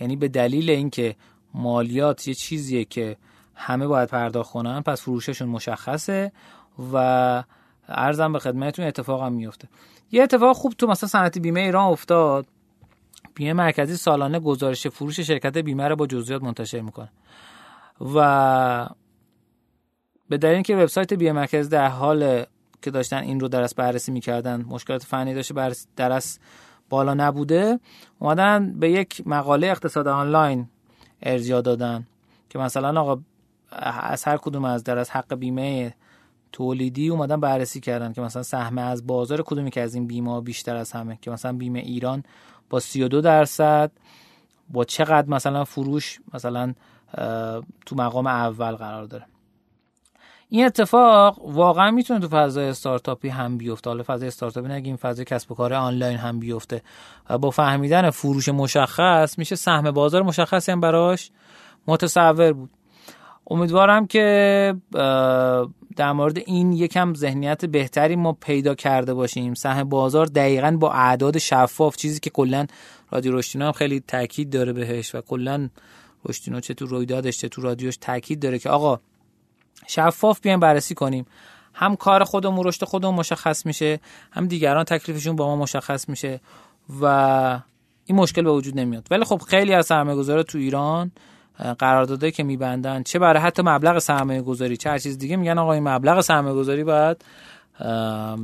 [0.00, 1.16] یعنی به دلیل اینکه
[1.54, 3.16] مالیات یه چیزیه که
[3.60, 6.32] همه باید پرداخت کنن پس فروششون مشخصه
[6.92, 7.44] و
[7.88, 9.68] ارزم به خدمتتون اتفاق هم میفته
[10.12, 12.46] یه اتفاق خوب تو مثلا صنعت بیمه ایران افتاد.
[13.34, 17.08] بیمه مرکزی سالانه گزارش فروش شرکت بیمه رو با جزئیات منتشر می‌کنه.
[18.14, 18.88] و
[20.28, 22.44] به دلیل اینکه وبسایت بیمه مرکز در حال
[22.82, 26.38] که داشتن این رو درس بررسی می‌کردن مشکلات فنی داشته درس
[26.88, 27.80] بالا نبوده
[28.18, 30.68] اومدن به یک مقاله اقتصاد آنلاین
[31.22, 32.06] ارجاع دادن
[32.48, 33.22] که مثلا آقا
[33.72, 35.94] از هر کدوم از در از حق بیمه
[36.52, 40.76] تولیدی اومدن بررسی کردن که مثلا سهم از بازار کدومی که از این بیمه بیشتر
[40.76, 41.18] از همه.
[41.22, 42.22] که مثلا بیمه ایران
[42.70, 43.90] با 32 درصد
[44.70, 46.74] با چقدر مثلا فروش مثلا
[47.86, 49.26] تو مقام اول قرار داره.
[50.48, 53.90] این اتفاق واقعا می‌تونه تو فضای استارتاپی هم بیفته.
[53.90, 56.82] حالا فضای استارتاپی نگیم فضای کسب و کار آنلاین هم بیفته.
[57.30, 61.30] و با فهمیدن فروش مشخص میشه سهم بازار مشخصی هم براش
[61.86, 62.70] متصور بود.
[63.50, 64.74] امیدوارم که
[65.96, 69.54] در مورد این یکم ذهنیت بهتری ما پیدا کرده باشیم.
[69.54, 72.66] سهم بازار دقیقا با اعداد شفاف چیزی که کلا
[73.10, 75.68] رادیو رشتینا هم خیلی تاکید داره بهش و کلا
[76.24, 79.00] رشتینا چه تو رویدادش چه تو رادیوش تاکید داره که آقا
[79.86, 81.26] شفاف بیایم بررسی کنیم.
[81.74, 84.00] هم کار خودمون رشد خودمون مشخص میشه
[84.32, 86.40] هم دیگران تکلیفشون با ما مشخص میشه
[87.00, 87.04] و
[88.04, 89.06] این مشکل به وجود نمیاد.
[89.10, 91.12] ولی خب خیلی از سرمایه‌گذارا تو ایران
[91.78, 93.02] قراردادایی که میبندن.
[93.02, 96.54] چه برای حتی مبلغ سرمایه گذاری چه هر چیز دیگه میگن آقا این مبلغ سرمایه
[96.54, 97.24] گذاری باید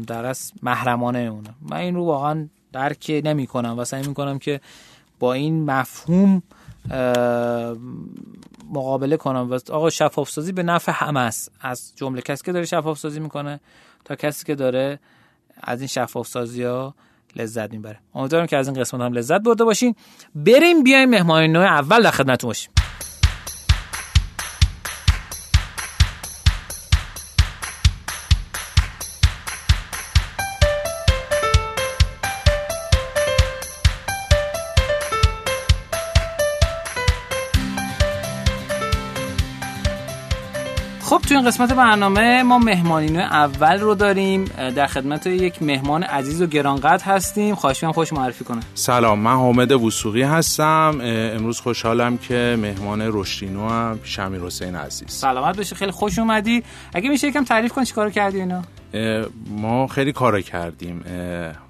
[0.06, 1.48] در از محرمانه اونه.
[1.62, 4.60] من این رو واقعا درک نمی کنم و سعی می‌کنم که
[5.18, 6.42] با این مفهوم
[8.72, 9.50] مقابله کنم.
[9.50, 11.52] و آقا شفاف سازی به نفع همه است.
[11.60, 13.60] از جمله کسی که داره شفاف سازی می‌کنه
[14.04, 14.98] تا کسی که داره
[15.62, 16.94] از این شفاف سازی ها
[17.36, 17.98] لذت می‌بره.
[18.14, 19.94] امیدوارم که از این قسمت هم لذت برده باشین.
[20.34, 22.70] بریم بیایم مهمان نوع اول در خدمتتون باشیم.
[41.46, 47.54] قسمت برنامه ما مهمانین اول رو داریم در خدمت یک مهمان عزیز و گرانقدر هستیم.
[47.54, 50.98] خواهش می‌کنم خوش معرفی کنه سلام من حامد وسوقی هستم.
[51.02, 55.10] امروز خوشحالم که مهمان رشدینو هم شمیر حسین عزیز.
[55.10, 56.62] سلامت بشه خیلی خوش اومدی.
[56.94, 58.62] اگه میشه یکم تعریف کن چیکار کردی اینا.
[59.50, 61.04] ما خیلی کار کردیم.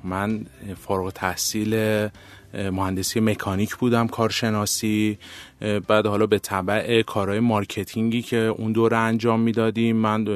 [0.04, 0.46] من
[0.86, 2.08] فارغ تحصیل
[2.54, 5.18] مهندسی مکانیک بودم کارشناسی.
[5.60, 10.26] بعد حالا به طبع کارهای marketing ی که اون دوره انجام می‌دادیم من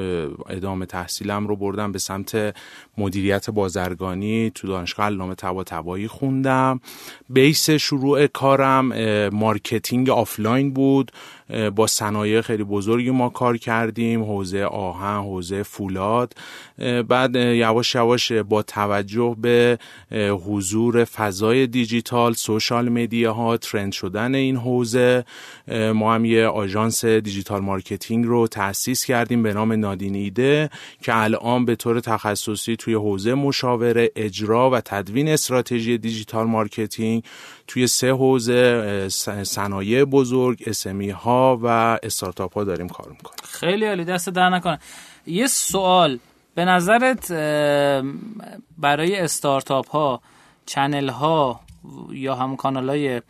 [0.49, 2.55] ادامه تحصیلم رو بردم به سمت
[2.97, 6.79] مدیریت بازرگانی تو دانشگاه علامه طباطبایی خوندم.
[7.29, 8.85] base شروع کارم
[9.29, 11.11] marketing آفلاین بود.
[11.75, 16.33] با صنایع خیلی بزرگی ما کار کردیم حوزه آهن حوزه فولاد.
[17.07, 19.79] بعد یواش یواش با توجه به
[20.45, 25.25] حضور فضای دیجیتال social media ها trend شدن این حوزه
[25.93, 30.69] ما هم یه آژانس digital marketing رو تأسیس کردیم به نام نادین ایده
[31.01, 37.23] که الان به طور تخصصی توی حوزه مشاوره اجرا و تدوین استراتژی digital marketing
[37.67, 39.07] توی سه حوزه
[39.43, 41.67] صنایع بزرگ SME ها و
[42.03, 43.37] استارتاپ ها داریم کار می‌کنیم.
[43.43, 44.79] خیلی عالی دستت درد نکنه.
[45.25, 46.19] یه سوال.
[46.55, 47.31] به نظرت
[48.77, 50.21] برای استارتاپ ها
[50.65, 51.59] channel ها
[52.11, 53.21] یا همون کانال های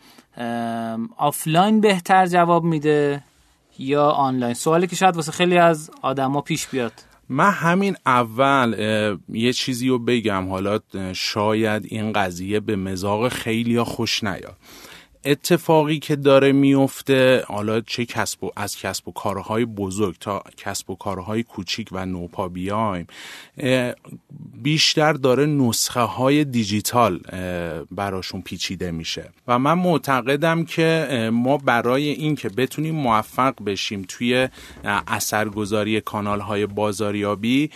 [1.16, 3.22] آفلاین بهتر جواب میده
[3.78, 6.92] یا آنلاین؟ سوالی که شاید واسه خیلی از آدما پیش بیاد.
[7.28, 8.74] من همین اول
[9.28, 10.48] یه چیزی رو بگم.
[10.48, 10.78] حالا
[11.12, 14.56] شاید این قضیه به مذاق خیلی خوش نیاد.
[15.24, 20.90] اتفاقی که داره میفته حالا چه کسب و از کسب و کارهای بزرگ تا کسب
[20.90, 23.06] و کارهای کوچیک و نوپا بیایم
[24.62, 27.18] بیشتر داره نسخه های دیجیتال
[27.90, 29.30] براشون پیچیده میشه.
[29.48, 34.48] و من معتقدم که ما برای اینکه بتونیم موفق بشیم توی
[34.84, 37.70] اثرگذاری کانال های بازاریابی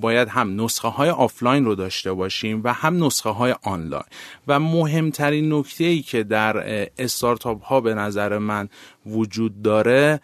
[0.00, 4.04] باید هم نسخه های آفلاین رو داشته باشیم و هم نسخه های آنلاین.
[4.48, 8.68] و مهمترین نکته ای که در استارتاپ ها به نظر من
[9.06, 10.20] وجود داره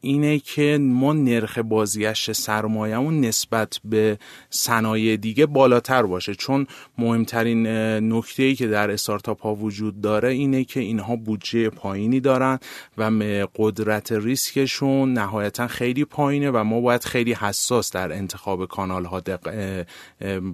[0.00, 4.18] اینه که ما نرخ بازگشت سرمایهمون نسبت به
[4.50, 6.34] صنایع دیگه بالاتر باشه.
[6.34, 6.66] چون
[6.98, 7.66] مهمترین
[8.12, 12.58] نکته ای که در استارتاپ ها وجود داره اینه که اینها بودجه پایینی دارن
[12.98, 13.10] و
[13.56, 19.22] قدرت ریسکشون نهایتا خیلی پایینه و ما باید خیلی حساس در انتخاب کانال ها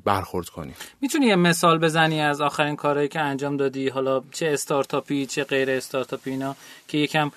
[0.04, 0.74] برخورد کنیم.
[1.00, 5.70] می‌تونی یه مثال بزنی از آخرین کارهایی که انجام دادی؟ حالا چه استارتاپی چه غیر
[5.70, 6.56] استارتاپی اینا
[6.88, 7.30] که یکم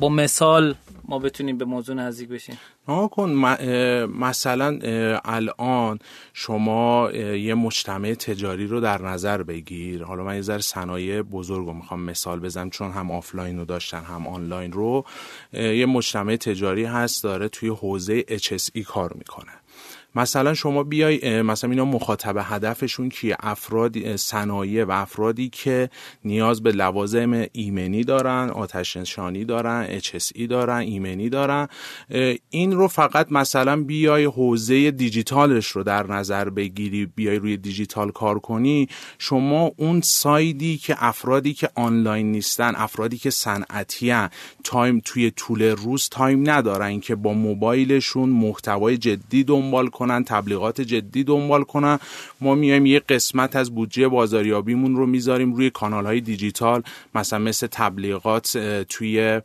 [0.00, 0.74] با مثال
[1.08, 2.58] ما بتونیم به موضوع نزدیک بشیم.
[2.86, 3.30] کن
[4.18, 4.78] مثلا
[5.24, 5.98] الان
[6.32, 10.04] شما یه مجتمع تجاری رو در نظر بگیر.
[10.04, 14.00] حالا من یه ذره صنایع بزرگ رو می‌خوام مثال بزنم چون هم آفلاین رو داشتن
[14.00, 15.04] هم آنلاین رو.
[15.52, 19.52] یه مجتمع تجاری هست داره توی حوزه HSE کار می‌کنه.
[20.14, 25.90] مثلا شما بیای مثلا اینا مخاطب هدفشون کیه؟ افراد صنایع و افرادی که
[26.24, 31.68] نیاز به لوازم ایمنی دارن آتش نشانی دارن HSE دارن ایمنی دارن.
[32.50, 38.38] این رو فقط مثلا بیای حوزه دیجیتالش رو در نظر بگیری بیای روی دیجیتال کار
[38.38, 38.88] کنی.
[39.18, 44.14] شما اون side ی که افرادی که آنلاین نیستن افرادی که صنعتی
[44.64, 50.03] time توی طول روز time ندارن که با موبایلشون محتوای جدی دنبال کنن.
[50.04, 51.98] کنن تبلیغات جدی دنبال کنن.
[52.40, 56.82] ما میایم یه قسمت از بودجه بازاریابیمون رو می‌ذاریم روی کانال های دیجیتال
[57.14, 59.40] مثلا مثل تبلیغات توی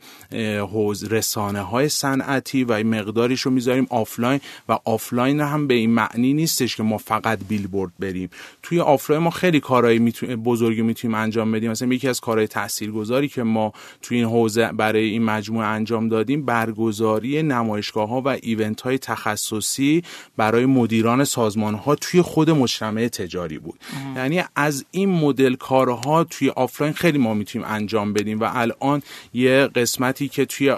[0.60, 6.34] حوزه رسانه های صنعتی و مقداریش رو می‌ذاریم آفلاین و آفلاین هم به این معنی
[6.34, 8.30] نیستش که ما فقط بیلبورد بریم.
[8.64, 10.00] توی آفلاین ما خیلی کارهای
[10.46, 11.72] بزرگی می‌تونیم انجام بدیم.
[11.72, 16.46] مثلا یکی از کارهای تاثیرگذاری که ما توی این حوزه برای این مجموعه انجام دادیم
[16.46, 20.04] برگزاری نمایشگاه ها و event های تخصصی
[20.52, 23.80] برای مدیران سازمان ها توی خود مجتمع تجاری بود.
[24.16, 29.02] یعنی از این مدل کارها توی آفلاین خیلی ما می‌تونیم انجام بدیم و الان
[29.34, 30.76] یه قسمتی که توی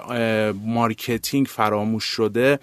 [0.64, 2.58] marketing فراموش شده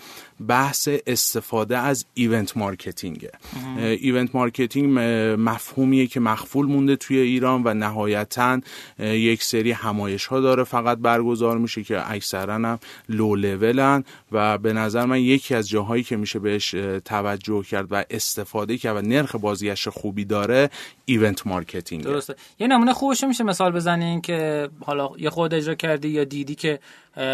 [0.47, 3.31] بحث استفاده از event marketing
[3.77, 4.99] ه event marketing
[5.39, 8.61] مفهومیه که مغفول مونده توی ایران و نهایتا
[8.99, 14.73] یک سری همایش ها داره فقط برگزار میشه که اکثرا هم لو لولن و به
[14.73, 16.71] نظر من یکی از جاهایی که میشه بهش
[17.05, 20.69] توجه کرد و استفاده کرد و نرخ بازگشت خوبی داره
[21.05, 22.03] event marketing.
[22.03, 22.35] درسته.
[22.59, 26.79] یه نمونه خوبش میشه مثال بزنین که حالا یه خودت اجرا کردی یا دیدی که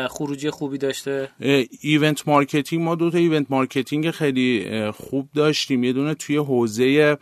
[0.10, 1.30] خروجی خوبی داشته؟
[1.82, 5.84] event marketing ما دو تا event marketing خیلی خوب داشتیم.
[5.84, 7.18] یه دونه توی حوزه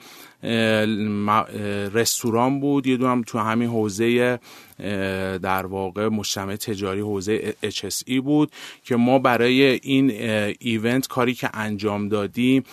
[1.93, 4.39] رستوران بود یه دونه تو همین حوزه
[5.43, 8.51] در واقع مجتمع تجاری حوزه HSE بود
[8.83, 10.11] که ما برای این
[10.59, 12.63] ایونت کاری که انجام دادیم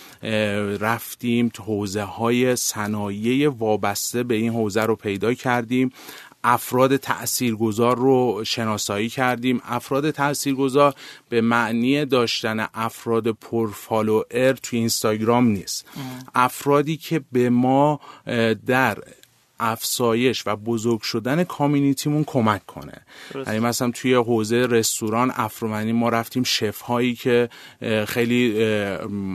[0.81, 5.93] رفتیم تو حوزه های صنایع وابسته به این حوزه رو پیدا کردیم.
[6.45, 9.61] افراد تاثیرگذار رو شناسایی کردیم.
[9.65, 10.95] افراد تاثیرگذار
[11.29, 15.87] به معنی داشتن افراد پرفالوئر توی اینستاگرام نیست.
[16.35, 18.01] افرادی که به ما
[18.67, 18.99] در
[19.61, 22.93] افسایش و بزرگ شدن کامیونیتیمون کمک کنه.
[23.47, 27.49] یعنی مثلا توی حوزه رستوران افرومنی ما رفتیم شف هایی که
[28.07, 28.67] خیلی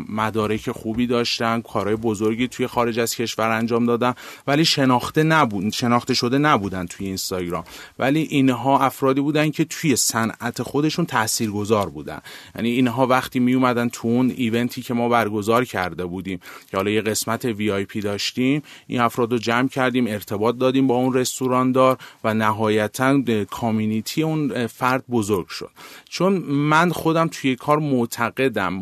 [0.10, 4.14] مدارک خوبی داشتن کارهای بزرگی توی خارج از کشور انجام دادن
[4.48, 7.64] ولی شناخته نبود شناخته شده نبودن توی اینستاگرام.
[8.00, 12.20] ولی اینها افرادی بودن که توی صنعت خودشون تاثیرگذار بودن.
[12.56, 16.40] یعنی اینها وقتی می اومدن تو اون ایونتی که ما برگزار کرده بودیم
[16.72, 21.14] که حالا یه قسمت VIP داشتیم این افراد رو جمع کردیم ارتباط دادیم با اون
[21.14, 25.70] رستوراندار و نهایتا community اون فرد بزرگ شد.
[26.10, 28.74] چون من خودم توی کار معتقدم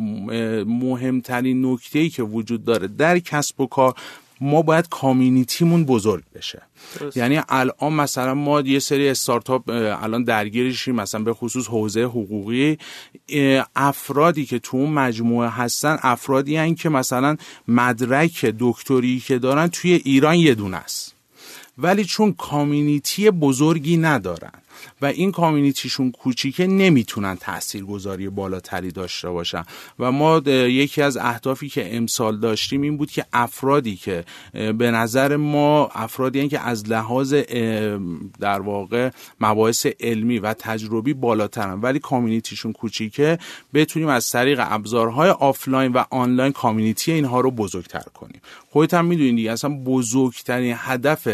[0.68, 3.94] مهمترین نکته ای که وجود داره در کسب و کار
[4.42, 6.62] ما باید community مون بزرگ بشه.
[7.16, 9.70] یعنی الان مثلا ما یه سری استارتاپ
[10.04, 12.78] الان درگیرشیم مثلا به خصوص حوزه حقوقی
[13.76, 20.02] افرادی که تو اون مجموعه هستن افرادی هن که مثلا مدرک دکتری که دارن توی
[20.06, 21.16] ایران یه دونه است.
[21.78, 24.63] ولی چون کامیونیتی بزرگی ندارن.
[25.02, 29.64] و این کامیونیتیشون کوچیکه نمی‌تونن تاثیرگذاری بالاتری داشته باشن.
[30.00, 35.36] و ما یکی از اهدافی که امسال داشتیم این بود که افرادی که به نظر
[35.36, 37.34] ما افرادی که از لحاظ
[38.40, 41.82] در واقع مباحث علمی و تجربی بالاترن.
[41.82, 43.38] ولی community شون کوچیکه
[43.74, 48.42] بتونیم از طریق ابزارهای آفلاین و آنلاین community اینها رو بزرگتر کنیم.
[48.70, 51.28] خودت هم می‌دونید اصلا بزرگترین هدف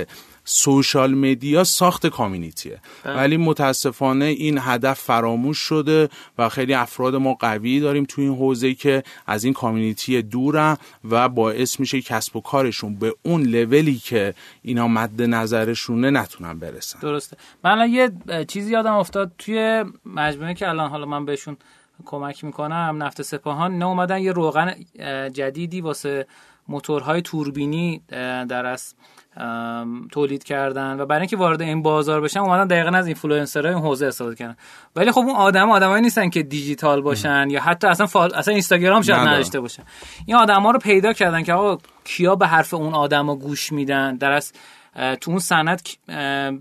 [0.52, 2.82] social media ساخت community ه.
[3.06, 8.74] ولی متاسفانه این هدف فراموش شده و خیلی افراد ما قوی داریم توی این حوزه
[8.74, 10.78] که از این community دورن
[11.10, 17.00] و باعث میشه کسب و کارشون به اون لولی که اینا مد نظرشونه نتونن برسن.
[17.00, 17.38] درسته.
[17.64, 18.12] من یه
[18.48, 21.58] چیزی یادم افتاد توی مجموعه که الان حالا من بهشون
[22.06, 24.76] کمک می‌کنم نفت سپاهان نه اومدن یه روغن
[25.34, 26.28] جدیدی واسه
[26.68, 28.02] موتورهای توربینی
[28.50, 28.94] در واقع
[30.12, 34.06] تولید کردن و برای اینکه وارد این بازار بشن اومدن دقیقا از اینفلوئنسرهای این حوزه
[34.06, 34.56] استفاده کردن.
[34.96, 38.36] ولی خب اون آدم آدمایی نیستن که دیجیتال باشن یا حتی اصلا فال...
[38.36, 39.84] اصلا اینستاگرام شاید نداشته باشن.
[40.26, 44.32] این آدما رو پیدا کردن که آقا کیا به حرف اون آدما گوش میدن؟ در
[44.32, 44.54] واقع
[45.22, 45.82] تو اون صنف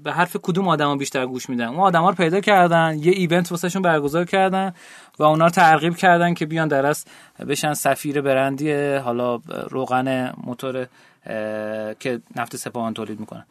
[0.03, 3.83] به حرف کدوم آدما بیشتر گوش میدن؟ اون آدما رو پیدا کردن یه event واسهشون
[3.83, 4.73] برگزار کردن
[5.19, 7.05] و اونا رو ترغیب کردن که بیان درس
[7.49, 10.87] بشن سفیر برندی حالا روغن موتور
[12.01, 13.45] که نفت سپاهان تولید می‌کنن.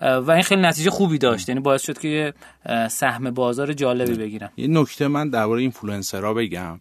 [0.00, 1.48] و این خیلی نتیجه خوبی داشت.
[1.48, 2.34] یعنی باعث شد که
[2.90, 4.50] سهم بازار جالبی بگیرن.
[4.56, 6.80] یه نکته من درباره اینفلوئنسرها بگم.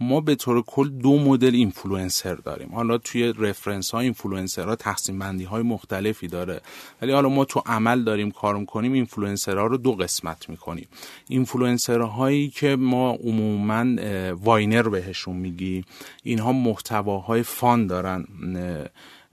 [0.00, 2.74] ما به طور کل دو مدل اینفلوئنسر داریم.
[2.74, 6.60] حالا توی reference ها اینفلوئنسرها تقسیم بندی های مختلفی داره.
[7.02, 10.88] ولی حالا ما تو عمل داریم کار می‌کنیم اینفلوئنسرها رو دو قسمت می‌کنیم.
[11.28, 14.02] اینفلوئنسرهایی که ما عموما
[14.34, 15.84] Viner بهشون میگی
[16.22, 18.24] اینها محتواهای fun دارن.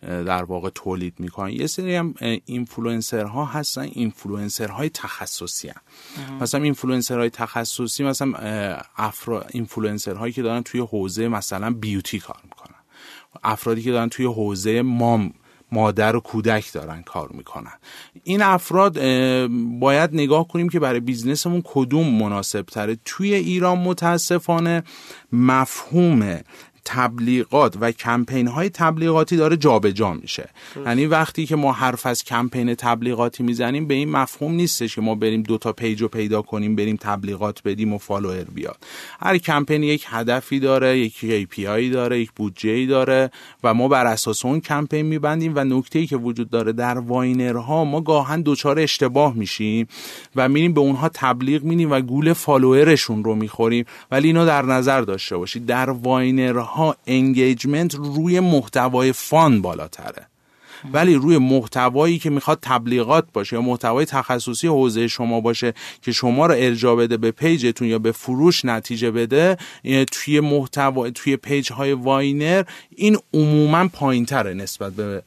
[0.05, 1.49] در واقع تولید می‌کنن.
[1.49, 2.13] یه سری هم
[2.45, 5.81] اینفلوئنسرها هستن اینفلوئنسرهای تخصصی هم.
[6.41, 8.33] مثلا اینفلوئنسرهای تخصصی مثلا
[8.97, 12.75] افرا اینفلوئنسرهایی که دارن توی حوزه مثلا beauty کار می‌کنن.
[13.43, 15.33] افرادی که دارن توی حوزه mom
[15.71, 17.73] مادر و کودک دارن کار می‌کنن.
[18.23, 18.93] این افراد
[19.79, 24.83] باید نگاه کنیم که برای business مون کدوم مناسب تره توی ایران متاسفانه
[25.31, 26.39] مفهوم
[26.85, 30.49] تبلیغات و کمپین های تبلیغاتی داره جابجا جا میشه.
[30.85, 35.15] یعنی وقتی که ما حرف از کمپین تبلیغاتی می‌زنیم به این مفهوم نیستش که ما
[35.15, 38.77] بریم دو تا page رو پیدا کنیم بریم تبلیغات بدیم و follower بیاد.
[39.19, 43.31] هر کمپین یک هدفی داره یک KPI داره یک بودجه داره
[43.63, 47.71] و ما بر اساس اون کمپین میبندیم و نکته ای که وجود داره در Viner
[47.71, 49.87] ها ما گاهن دچار اشتباه میشیم
[50.35, 53.85] و میریم به اونها تبلیغ میدیم و گول follower شون رو می‌خوریم.
[54.11, 55.65] ولی اینو در نظر داشته باشید.
[55.65, 60.27] در Viner ها engagement روی محتوای fun بالاتره.
[60.93, 66.45] ولی روی محتوایی که می‌خواد تبلیغات باشه یا محتوای تخصصی حوزه شما باشه که شما
[66.45, 69.57] رو ارجاع بده به page تون یا به فروش نتیجه بده
[70.11, 72.63] توی محتوا توی page های Viner
[72.95, 75.23] این عموما پایینتره نسبت به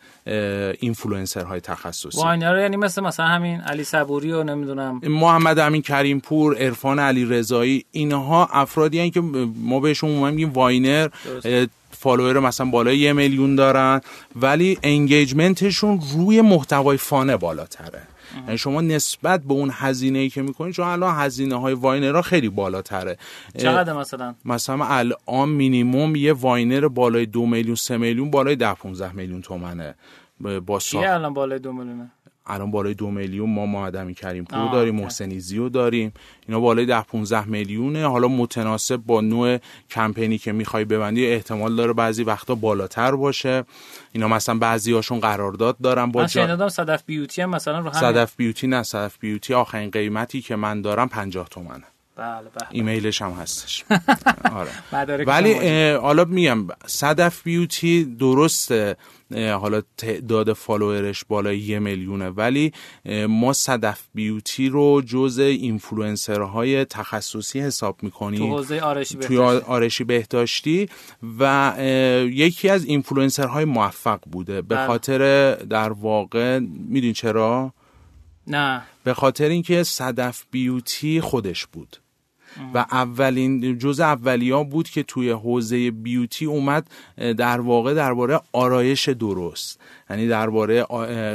[0.80, 2.18] اینفلوئنسر های تخصصی.
[2.18, 5.00] Viner یعنی مثل مثلا همین علی صبوری و نمی‌دونم.
[5.02, 9.20] محمد امین کریم پور عرفان علی رضایی اینها افرادی هستند که
[9.62, 11.08] ما بهشون عموما میگیم Viner
[11.98, 14.00] follower مثلا بالای یه میلیون دارن
[14.36, 18.02] ولی engagement شون روی محتوای fun ه بالاتره.
[18.44, 22.48] یعنی شما نسبت به اون هزینه ای که می‌کنید چون الان هزینه های Viner خیلی
[22.48, 23.18] بالاتره.
[23.58, 29.12] چقدر مثلا؟ مثلا الان مینیموم یه Viner بالای دو میلیون سه میلیون بالای ده 15
[29.12, 29.94] میلیون تومنه
[30.66, 31.06] با ساخت.
[31.06, 32.10] الان بالای دو میلیونه؟
[32.48, 36.12] الان بالای دو میلیون ما محمد امین کریم پور داریم محسن ایزی و داریم.
[36.46, 38.08] اینا بالای ده 15 میلیونه.
[38.08, 39.58] حالا متناسب با نوع
[39.90, 43.64] کمپینی که می‌خوای ببندی احتمال داره بعضی وقتا بالاتر باشه.
[44.12, 46.68] اینا مثلا بعضی هاشون قرارداد دارن با جا...
[46.68, 51.08] صدف بیوتی هم مثلا رو صدف بیوتی نه صدف بیوتی آخرین قیمتی که من دارم
[51.08, 51.84] 50 تومنه.
[52.18, 52.68] بله بله.
[52.70, 53.84] ایمیلش هم هستش.
[54.58, 55.24] آره.
[55.24, 58.96] ولی حالا میگم صدف بیوتی درسته
[59.34, 62.72] حالا تعداد follower ش بالای یه میلیونه ولی
[63.28, 68.38] ما صدف بیوتی رو جز اینفلوئنسرهای تخصصی حساب می‌کنیم.
[68.38, 69.66] تو حوزه آرایشی بهداشتی.
[69.66, 70.88] آرایشی بهداشتی
[71.38, 71.74] و
[72.30, 74.62] یکی از اینفلوئنسرهای موفق بوده.
[74.62, 74.86] به بله.
[74.86, 77.74] خاطر در واقع می‌دونی چرا؟
[78.46, 78.82] نه.
[79.04, 81.96] به خاطر اینکه صدف بیوتی خودش بود.
[82.74, 89.80] و اولین جز اولیا بود که توی حوزه beauty اومد در واقع درباره آرایش درست.
[90.10, 90.86] یعنی درباره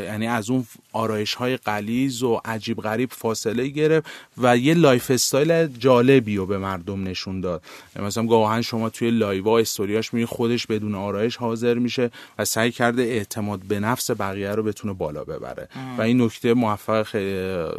[0.06, 6.38] یعنی از اون آرایش های غلیظ و عجیب غریب فاصله گرفت و یه lifestyle جالبی
[6.38, 7.64] رو به مردم نشون داد.
[7.96, 13.02] مثلا گاهن شما توی لایوا استوریاش می خودش بدون آرایش حاضر میشه و سعی کرده
[13.02, 15.70] اعتماد به نفس بقیه رو بتونه بالا ببره.
[15.98, 17.08] و این نکته موفق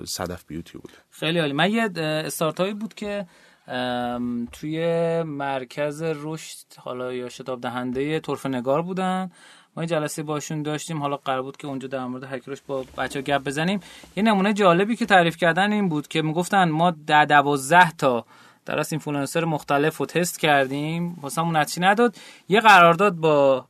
[0.05, 0.93] صدف بیوتی بود.
[1.11, 1.53] خیلی عالی.
[1.53, 3.27] من یه استارتایی بود که
[4.53, 4.79] توی
[5.23, 9.31] مرکز رشد حالا یا شتاب دهنده طرف نگار بودن.
[9.77, 11.03] ما یه جلسه باشون داشتیم.
[11.03, 13.81] حالا قرار بود که اونجا در مورد هکرش با بچه گپ بزنیم.
[14.17, 18.25] یه نمونه جالبی که تعریف کردن این بود که می‌گفتن ما در دوازده تا
[18.67, 21.19] در واقع اینفلوئنسر مختلف رو تست کردیم.
[21.21, 22.17] واسه نتیجه نداد.
[22.49, 23.67] یه قرارداد با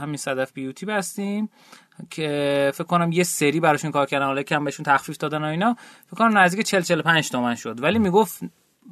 [0.00, 1.48] همین صدف بیوتی بستیم
[2.10, 4.26] که فکر کنم یه سری براشون کار کردن.
[4.26, 5.76] حالا کم بهشون تخفیف دادن و اینا.
[6.06, 7.82] فکر کنم نزدیک 40 45 تومن شد.
[7.82, 8.40] ولی می‌گفت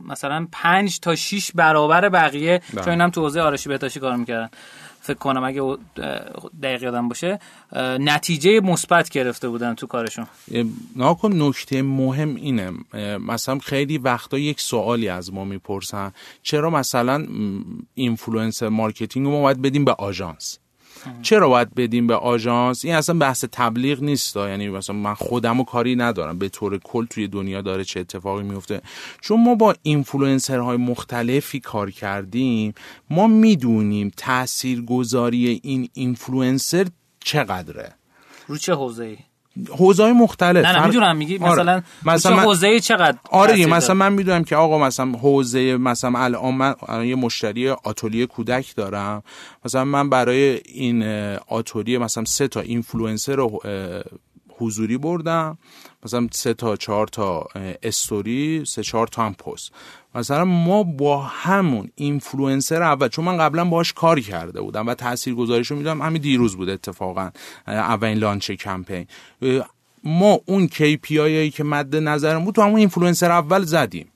[0.05, 2.61] مثلا 5 تا 6 برابر بقیه.
[2.75, 4.49] چون اینم تو حوزه آرایشی بهداشتی کار می‌کردن.
[5.05, 5.77] فکر کنم اگه
[6.63, 7.39] دقیق یادم باشه
[7.99, 10.27] نتیجه مثبت گرفته بودن تو کارشون.
[10.97, 12.73] ناکن نکته مهم اینه.
[13.19, 16.13] مثلا خیلی وقتا یک سوالی از ما می‌پرسن.
[16.43, 17.27] چرا مثلا
[17.95, 20.59] influencer marketing رو ما باید بدیم به آژانس؟
[21.23, 24.37] چرا باید بدیم به آژانس؟ این اصلا بحث تبلیغ نیست.
[24.37, 26.39] یعنی مثلا من خودم کاری ندارم.
[26.39, 28.81] به طور کل توی دنیا داره چه اتفاقی میفته.
[29.21, 32.75] چون ما با اینفلوئنسرهای مختلفی کار کردیم
[33.11, 36.87] ما می‌دونیم تاثیرگذاری این اینفلوئنسر
[37.21, 37.93] چقدره.
[38.47, 39.17] رو چه حوزه‌ای؟
[39.71, 40.67] حوزه مختلف.
[40.67, 41.53] نه نه می‌دونم میگی آره.
[41.53, 46.75] مثلا مثلا حوزه چقدر آره مثلا من می‌دونم که آقا مثلا حوزه مثلا الان من
[47.07, 49.23] یه مشتری آتولیه کودک دارم.
[49.65, 51.03] مثلا من برای این
[51.49, 53.61] آتولیه مثلا سه تا اینفلوئنسر رو
[54.59, 55.59] حضوری بردم.
[56.05, 57.47] مثلا سه تا چهار تا
[57.83, 59.73] استوری سه چهار تا هم پست.
[60.15, 65.71] مثلا ما با همون اینفلوئنسر اول چون من قبلا باش کار کرده بودم و تاثیرگذاریش
[65.71, 67.31] رو می‌دونم همین دیروز بود اتفاقا
[67.67, 69.07] اولین launch campaign.
[70.05, 74.09] ما اون KPI که مد نظرم بود تو همون اینفلوئنسر اول زدیم.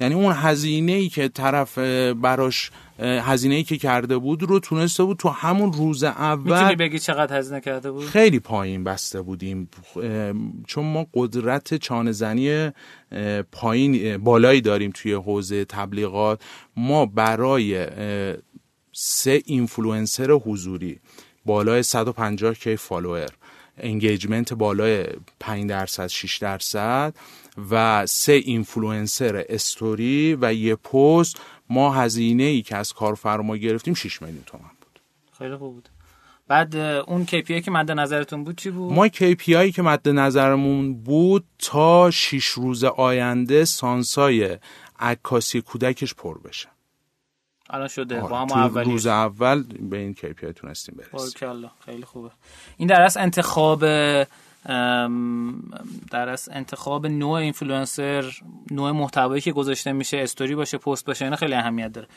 [0.00, 1.78] یعنی اون هزینه ای که طرف
[2.14, 6.98] براش هزینه ای که کرده بود رو تونسته بود تو همون روز اول می‌تونی بگی
[6.98, 9.68] چقدر هزینه کرده بود؟ خیلی پایین بسته بودیم.
[10.66, 12.70] چون ما قدرت چانه زنی
[13.52, 16.42] پایین بالایی داریم توی حوزه تبلیغات.
[16.76, 17.86] ما برای
[18.92, 21.00] سه اینفلوئنسر حضوری
[21.44, 23.28] بالای 150 K فالوور.
[23.78, 25.06] engagement بالای
[25.40, 27.14] 5 درصد 6 درصد.
[27.70, 31.40] و سه اینفلوئنسر استوری و یه پست.
[31.70, 35.00] ما هزینه ای که از کارفرما گرفتیم 6 میلیون تومن بود.
[35.38, 35.88] خیلی خوب بود.
[36.48, 41.44] بعد اون KPI که مد نظرتون بود چی بود؟ ما KPI که مد نظرمون بود
[41.58, 44.58] تا 6 روز آینده سانسای
[44.98, 46.68] عکاسی کودکش پر بشه.
[47.70, 48.20] الان شده.
[48.20, 51.70] با هم روز اول به این KPI تونستیم برسیم.
[51.84, 52.30] خیلی خوبه.
[52.76, 53.84] این در از انتخاب
[56.10, 58.24] در از انتخاب نوع اینفلوئنسر
[58.70, 62.08] نوع محتوایی که گذاشته میشه استوری باشه پست باشه اینا خیلی اهمیت داره.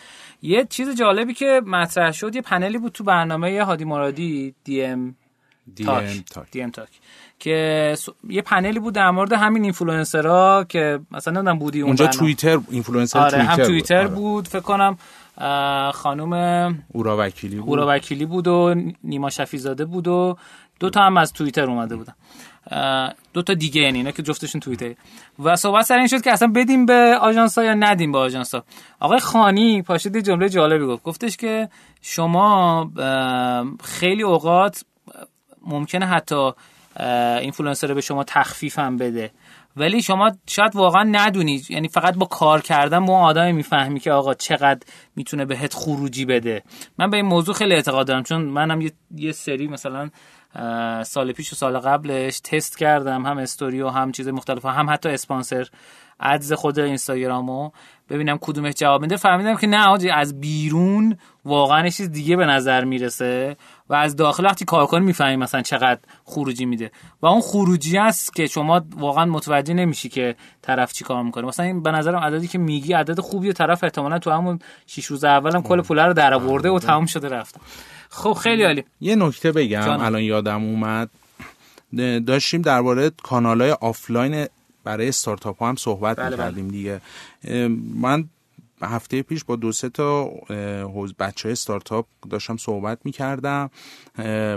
[0.42, 5.16] یه چیز جالبی که مطرح شد یه پنلی بود تو برنامه هادی مرادی DM
[5.86, 6.90] Talk DM Talk
[7.40, 7.96] که
[8.30, 13.32] یه پنلی بود در مورد همین اینفلوئنسرها که مثلا نمی‌دونم بودی اونجا توییتر اینفلوئنسر آره
[13.32, 14.48] توییتر هم توییتر بود, بود.
[14.48, 14.98] فکر کنم
[15.94, 16.34] خانم
[16.88, 17.70] اورا وکیلی بود.
[17.70, 20.38] اورا وکیلی بود و نیما شفیزاده بود و
[20.84, 22.14] دو تا هم از توییتر اومده بودن.
[23.34, 24.96] دو تا دیگه یعنی اینا که جفتشون توییتر
[25.40, 28.52] و صحبت سر این شد که اصلا بدیم به آژانس یا ندیم به آژانس
[29.00, 31.04] آقای خانی پاشید جمله جالبی گفت.
[31.04, 31.70] گفتش که
[32.02, 32.92] شما
[33.84, 34.84] خیلی اوقات
[35.68, 36.52] ممکنه حتی
[37.40, 39.32] اینفلوئنسر به شما تخفیف هم بده.
[39.76, 44.34] ولی شما شاید واقعا ندونید یعنی فقط با کار کردن با آدمی می‌فهمی که آقا
[44.34, 44.80] چقدر
[45.16, 46.64] می‌تونه بهت خروجی بده.
[47.00, 48.24] من به این موضوع خیلی اعتقاد دارم.
[48.24, 50.10] چون منم یه, یه سری مثلا
[51.04, 55.10] سال پیش و سال قبلش تست کردم هم استوری و هم چیز مختلف هم حتی
[55.10, 55.68] sponsor
[56.20, 57.72] ads خود اینستاگرامو.
[58.10, 59.16] ببینم کدومش جواب میده.
[59.16, 63.58] فهمیدم که نه از بیرون واقعا چیز دیگه به نظر می‌رسه
[63.90, 66.92] و از داخل وقتی کار کنی می‌فهمی مثلا چقدر خروجی میده.
[67.22, 71.48] و اون خروجی است که شما واقعا متوجه نمیشی که طرف چی کار می‌کنه.
[71.48, 75.24] مثلا این به نظرم عددی که میگی عدد خوبی طرف احتمالا تو همون 6 روز
[75.24, 77.60] اولم کل پول رو در آورده و تموم شده رفته.
[78.14, 78.84] خب خیلی عالی.
[79.02, 81.10] یه نکته بگم الان یادم اومد.
[82.28, 84.46] داشتیم درباره کانال های آفلاین
[84.84, 86.36] برای استارتاپ ها هم صحبت بله, بله.
[86.36, 87.02] می‌کردیم دیگه.
[87.96, 88.26] من
[88.82, 90.26] هفته پیش با دو سه تا
[91.20, 93.70] بچه های استارتاپ داشتم صحبت می‌کردم.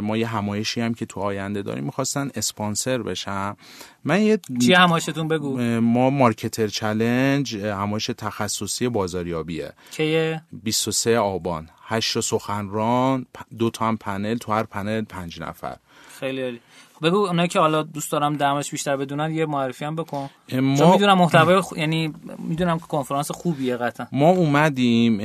[0.02, 3.56] ما یه همایشی هم که تو آینده داریم می‌خواستن اسپانسر بشم
[4.04, 9.72] من یه چی همایشتون بگو؟ ما مارکتر چلنج همایش تخصصی بازاریابیه.
[9.90, 11.68] که 23 آبان.
[11.88, 13.26] هشت سخنران
[13.58, 15.76] دو تا هم پنل تو هر پنل پنج نفر.
[16.20, 16.60] خیلی عالی.
[17.02, 20.30] بگو اونایی که حالا دوست دارم درمش بیشتر بدونن یه معرفی هم بکن.
[20.52, 20.76] ما...
[20.76, 21.72] چون می‌دونم محتوای خ...
[21.76, 24.06] یعنی می‌دونم که کنفرانس خوبیه قطعا.
[24.12, 25.20] ما اومدیم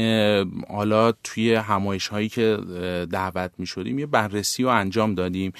[0.69, 2.57] حالا توی همایش هایی که
[3.11, 5.53] دعوت می شدیم یه بررسی رو انجام دادیم.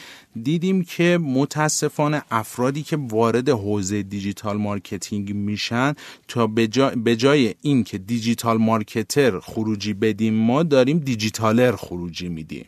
[0.43, 5.93] دیدیم که متاسفانه افرادی که وارد حوزه digital marketing میشن
[6.27, 12.65] تا به جای, جای این که digital marketer خروجی بدیم ما داریم digitaler خروجی میدیم.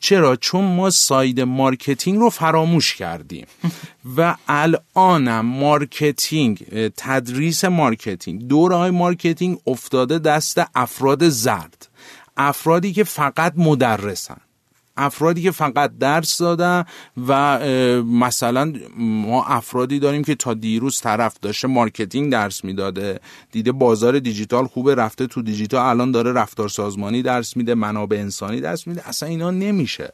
[0.00, 3.46] چرا؟ چون ما side marketing رو فراموش کردیم.
[4.16, 6.64] و الانم marketing
[6.96, 11.88] تدریس marketing دوره های marketing افتاده دست افراد زرد.
[12.36, 14.36] افرادی که فقط مدرسن.
[14.96, 16.84] افرادی که فقط درس دادن
[17.28, 17.58] و
[18.04, 23.20] مثلا ما افرادی داریم که تا دیروز طرف داشته marketing درس می‌داده
[23.52, 28.60] دیده بازار دیجیتال خوبه رفته تو دیجیتال الان داره رفتار سازمانی درس میده منابع انسانی
[28.60, 30.12] درس میده اصلا اینا نمیشه.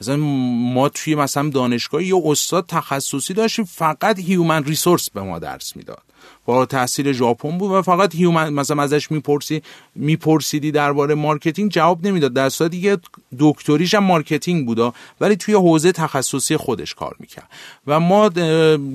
[0.00, 5.76] مثلا ما توی مثلا دانشگاه یه استاد تخصصی داشتیم فقط human resource به ما درس
[5.76, 6.02] می‌داد.
[6.44, 9.62] با تاثیر ژاپن بود و فقط human مثلا ازش می‌پرسی
[9.94, 12.32] میپرسیدی درباره marketing جواب نمی‌داد.
[12.32, 12.98] در صورتی که
[13.38, 17.48] دکتریش هم marketing بودا ولی توی حوزه تخصصی خودش کار می‌کرد.
[17.86, 18.30] و ما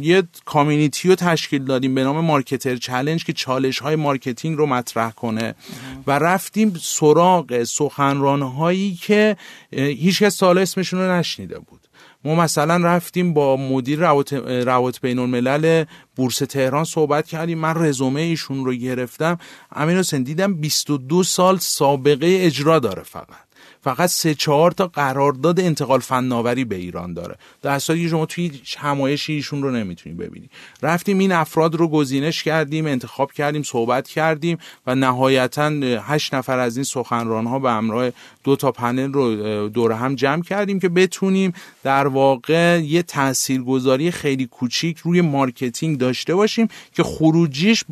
[0.02, 5.12] یه community رو تشکیل دادیم به نام marketer چالش که چالش های marketing رو مطرح
[5.12, 5.56] کنه.
[6.08, 9.38] و رفتیم سراغ سخنرانهایی که
[9.72, 11.85] هیچ کس سال اسمشون رو نشنیده بود.
[12.26, 14.00] ما مثلا رفتیم با مدیر
[14.64, 17.58] روابط بین الملل بورس تهران صحبت کردیم.
[17.58, 19.38] من رزومه ایشون رو گرفتم.
[19.72, 23.45] امیر حسین دیدم 22 سال سابقه اجرا داره فقط.
[23.86, 27.36] فقط سه چهار تا قرارداد انتقال فناوری به ایران داره.
[27.62, 30.50] در که شما توی همایشی ایشون رو نمی‌تونی ببینی.
[30.82, 34.58] رفتیم این افراد رو گزینش کردیم انتخاب کردیم صحبت کردیم
[34.88, 35.72] و نهایتا
[36.02, 38.12] هشت نفر از این سخنران ها به همراه
[38.44, 44.46] دو تا پنل رو دور هم جمع کردیم که بتونیم در واقع یه تاثیرگذاری خیلی
[44.46, 47.84] کوچیک روی marketing داشته باشیم که خروجیش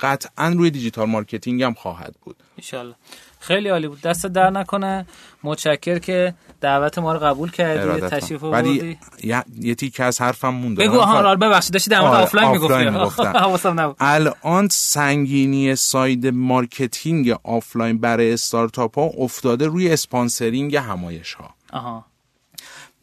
[0.00, 2.36] قطعا روی digital marketing هم خواهد بود.
[2.72, 2.94] ان
[3.40, 4.00] خیلی عالی بود.
[4.00, 5.06] دست درد نکنه.
[5.42, 10.84] متشکر که دعوت ما رو قبول کردی تشریف ولی یه, یه تیکه از حرفم مونده
[10.84, 13.22] بگو ها ببخشید داشتی در مورد آره، آفلاین می‌گفتی.
[13.44, 22.04] حواسم الان سنگینی side marketing آفلاین برای استارتاپ ها افتاده روی sponsoring همایش ها آها.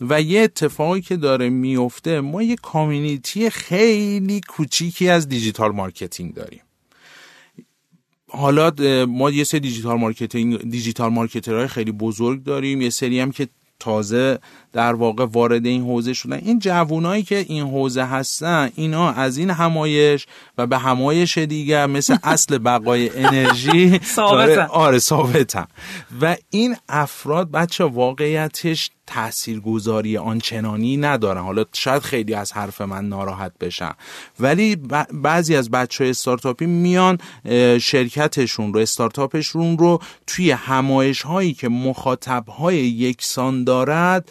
[0.01, 6.61] و یه اتفاقی که داره میفته ما یه community خیلی کوچیکی از digital marketing داریم.
[8.29, 8.71] حالا
[9.05, 12.81] ما یه سری digital marketing digital marketer های خیلی بزرگ داریم.
[12.81, 13.47] یه سری هم که
[13.79, 14.39] تازه
[14.77, 16.37] در واقع وارد این حوزه شدن.
[16.45, 20.25] این جوونایی که این حوزه هستن اینا از این همایش
[20.57, 23.99] و به همایش دیگر مثل اصل بقای انرژی
[24.69, 25.65] آره ثابتن.
[26.21, 31.41] و این افراد بچه واقعیتش تاثیرگذاری آنچنانی ندارن.
[31.41, 33.91] حالا شاید خیلی از حرف من ناراحت بشن.
[34.39, 34.75] ولی
[35.13, 37.17] بعضی از بچه های استارتاپی میان
[37.81, 44.29] شرکتشون رو استارتاپشون رو توی همایش هایی که مخاطب های یکسان دارد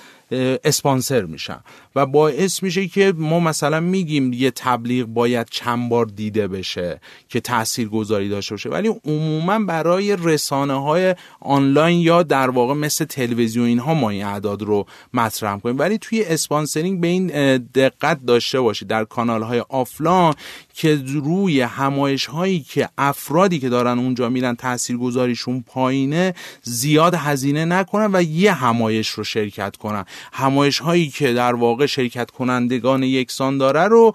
[0.64, 1.60] اسپانسر میشن.
[1.94, 7.40] و باعث میشه که ما مثلا میگیم یه تبلیغ باید چند بار دیده بشه که
[7.40, 8.68] تأثیر گذاری داشته باشه.
[8.68, 14.62] ولی عموما برای رسانه های آنلاین یا در واقع مثل تلویزیون اینها ما این اعداد
[14.62, 17.26] رو مطرح کنیم ولی توی sponsoring به این
[17.74, 18.88] دقت داشته باشید.
[18.88, 20.34] در کانال های آفلاین
[20.76, 24.56] که روی همایش هایی که افرادی که دارن اونجا میرن
[25.00, 30.04] گذاریشون پایینه زیاد هزینه نکنن و یه همایش رو شرکت کنن.
[30.32, 34.14] همایش هایی که در واقع شرکت کنندگان یکسان داره رو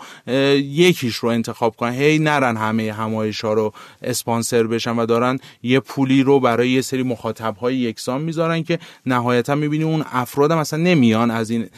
[0.57, 1.93] یکیش رو انتخاب کنن.
[1.93, 6.81] هی نرن همه همایش ها رو اسپانسر بشن و دارن یه پولی رو برای یه
[6.81, 11.69] سری مخاطب های یکسان می‌ذارن که نهایتا می‌بینی اون افراد مثلا نمیان از این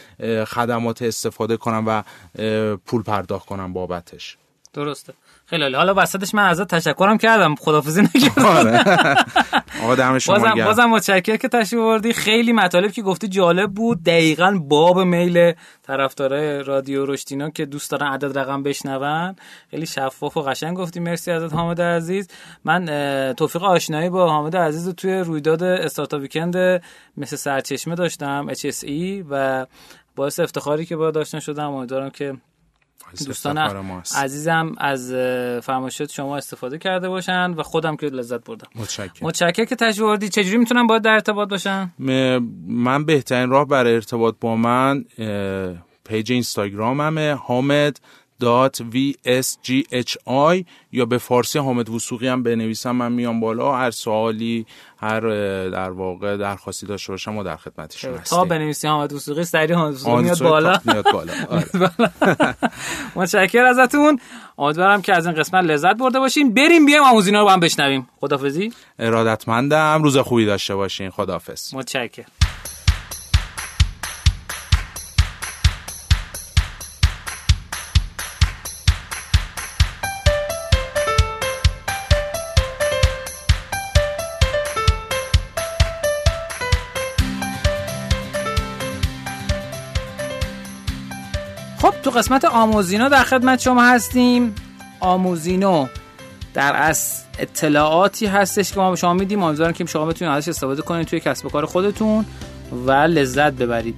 [0.46, 2.02] خدمات استفاده کنن و
[2.86, 4.38] پول پرداخت کنن بابتش.
[4.74, 5.14] درسته.
[5.46, 5.76] خیلی عالی.
[5.76, 7.56] حالا وسطش من ازت تشکرم کردم.
[7.56, 8.46] خدافظی نکردم.
[8.46, 8.84] آره.
[9.84, 12.14] آقا دم شما بازم بازم متشکرم که تشریف آوردی.
[12.14, 14.04] خیلی مطالب که گفتی جالب بود.
[14.04, 15.54] دقیقا باب میل
[15.84, 19.36] طرفدارای رادیو رشتینا که دوست دارن عدد رقم بشنون.
[19.72, 21.00] خیلی شفاف و قشنگ گفتی.
[21.00, 22.28] مرسی ازت حامد عزیز.
[22.64, 22.86] من
[23.38, 26.84] توفیق آشنایی با حامد عزیز توی رویداد استارتاپ ویکند
[27.18, 29.66] مثل سرچشمه داشتم HSE و
[30.16, 31.72] باعث افتخاری که با داشتن شدم.
[31.72, 32.38] امیدوارم که
[33.28, 33.58] دوستان
[34.16, 35.14] عزیزم از
[35.64, 38.68] فرمایشات شما استفاده کرده باشن و خودم که لذت بردم.
[38.76, 39.12] متشکرم.
[39.22, 41.92] متشکرم که تجربه وردی چجوری می‌تونم باید در ارتباط باشن
[42.68, 45.06] من بهترین راه برای ارتباط با من
[46.06, 48.00] پیج اینستاگراممه حامد
[48.44, 49.86] .vsghi
[50.92, 53.76] یا به فارسی حامد وسوقی هم بنویسم من میام بالا.
[53.76, 54.66] هر سوالی
[54.98, 55.20] هر
[55.70, 58.38] در واقع درخواستی داشته باشم و در خدمتشون هستیم.
[58.38, 60.80] تا بنویسی حامد وسوقی سری حامد وسوقی میاد بالا.
[60.86, 61.34] میاد بالا.
[61.50, 61.66] آره.
[63.16, 64.20] متشکرم ازتون.
[64.58, 68.08] امیدوارم که از این قسمت لذت برده باشیم بریم بیایم آموزینا رو با هم بشنویم.
[68.20, 70.04] خدافظی ارادتمندم.
[70.04, 71.10] روز خوبی داشته باشین.
[71.10, 72.26] خدافظ متشکرم.
[91.84, 94.56] خب تو قسمت آموزینو در خدمت شما هستیم.
[95.00, 95.88] آموزینو
[96.54, 99.44] در از اطلاعاتی هستش که ما به شما میدیم.
[99.44, 102.26] امیدوارم که شما بتونید ازش استفاده کنید توی کسب و کار خودتون
[102.86, 103.96] و لذت ببرید.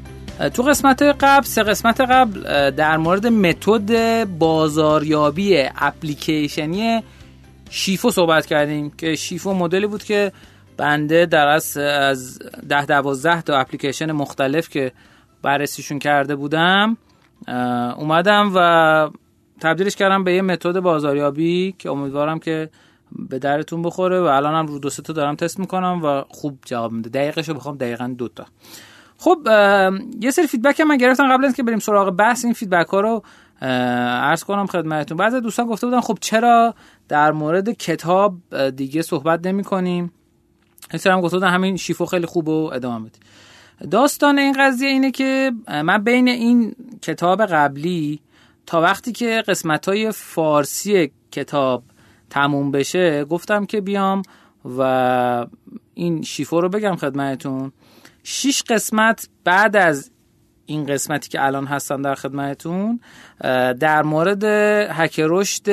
[0.53, 7.03] تو قسمت قبل سه قسمت قبل در مورد متد بازاریابی اپلیکیشنی
[7.69, 10.31] شیفو صحبت کردیم که شیفو مدلی بود که
[10.77, 14.91] بنده در از از ده دوازده تا اپلیکیشن مختلف که
[15.41, 16.97] بررسیشون کرده بودم
[17.97, 19.09] اومدم و
[19.59, 22.69] تبدیلش کردم به یه متد بازاریابی که امیدوارم که
[23.29, 27.09] به دردتون بخوره و الانم رو دو تا دارم تست می‌کنم و خوب جواب میده.
[27.09, 28.45] دقیقش رو بخوام دقیقا دوتا
[29.17, 29.37] خب
[30.19, 32.99] یه سری feedback هم من گرفتم قبل از که بریم سراغ بحث این feedback ها
[32.99, 33.23] رو
[33.61, 35.17] عرض کنم خدمتتون.
[35.17, 36.75] بعضی دوستان گفته بودن خب چرا
[37.07, 38.35] در مورد کتاب
[38.75, 40.11] دیگه صحبت نمی کنیم
[41.05, 43.23] هم گفته بودن همین شیفو خیلی خوب و ادامه بدید
[43.91, 48.21] داستان این قضیه اینه که من بین این کتاب قبلی
[48.65, 51.83] تا وقتی که قسمت های فارسی کتاب
[52.29, 54.21] تموم بشه گفتم که بیام
[54.77, 55.45] و
[55.93, 57.71] این شیفو رو بگم خدمتتون.
[58.23, 60.11] شیش قسمت بعد از
[60.65, 62.99] این قسمتی که الان هستم در خدمتتون
[63.79, 64.43] در مورد
[64.91, 65.69] هک رشد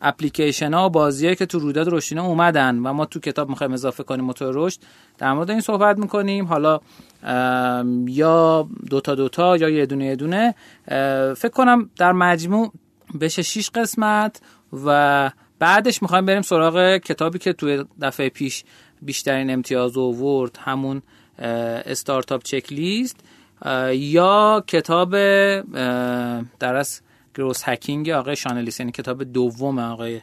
[0.00, 4.02] اپلیکیشن ها و بازی که تو رویداد رشدینه اومدن و ما تو کتاب می‌خوایم اضافه
[4.02, 4.78] کنیم موتور رشد
[5.18, 6.44] در مورد این صحبت می‌کنیم.
[6.44, 6.80] حالا
[8.06, 10.54] یا دوتا دوتا یا یه دونه یه دونه.
[11.36, 12.72] فکر کنم در مجموع
[13.20, 14.40] بشه شیش قسمت
[14.86, 18.64] و بعدش می‌خوایم بریم سراغ کتابی که توی دفعه پیش
[19.02, 21.02] بیشترین امتیاز آورد همون
[21.38, 23.20] استارتاپ چک لیست
[23.92, 25.10] یا کتاب
[26.58, 27.00] در از
[27.34, 30.20] گروس هکینگ آقای شانلیس یعنی کتاب دوم آقای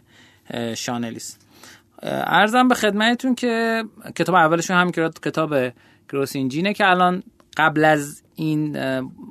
[0.76, 1.38] شانلیس.
[2.04, 3.84] ارزم به خدمتتون که
[4.16, 4.92] کتاب اولشون هم
[5.24, 5.56] کتاب
[6.10, 7.24] گروس انجینه که الان
[7.58, 8.78] قبل از این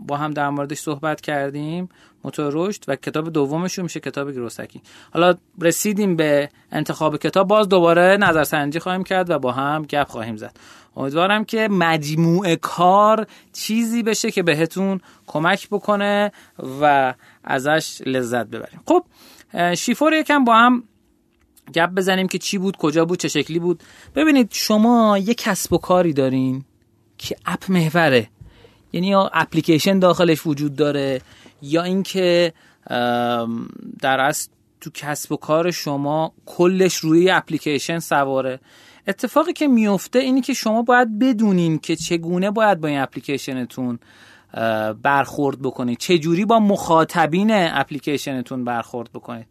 [0.07, 1.89] با هم در موردش صحبت کردیم
[2.25, 4.83] موتور رشد و کتاب دومشون میشه کتاب گروسکی
[5.13, 10.37] حالا رسیدیم به انتخاب کتاب باز دوباره نظرسنجی خواهیم کرد و با هم گپ خواهیم
[10.37, 10.57] زد.
[10.97, 16.33] امیدوارم که مجموعه کار چیزی بشه که بهتون کمک بکنه
[16.81, 17.15] و
[17.45, 18.81] ازش لذت ببریم.
[18.87, 19.05] خب
[19.75, 20.83] شیفور یکم با هم
[21.75, 23.83] گپ بزنیم که چی بود کجا بود چه شکلی بود.
[24.15, 26.65] ببینید شما یه کسب و کاری دارین
[27.19, 28.29] که اپ محوره.
[28.93, 31.21] یعنی یا اپلیکیشن داخلش وجود داره
[31.63, 32.53] یا اینکه
[34.01, 34.49] در اصل
[34.81, 38.61] تو کسب و کار شما کلش روی اپلیکیشن سواره.
[39.07, 43.99] اتفاقی که میفته اینی که شما باید بدونین که چگونه باید با این اپلیکیشنتون
[45.03, 45.99] برخورد بکنید.
[45.99, 49.47] چجوری با مخاطبین اپلیکیشنتون برخورد بکنید.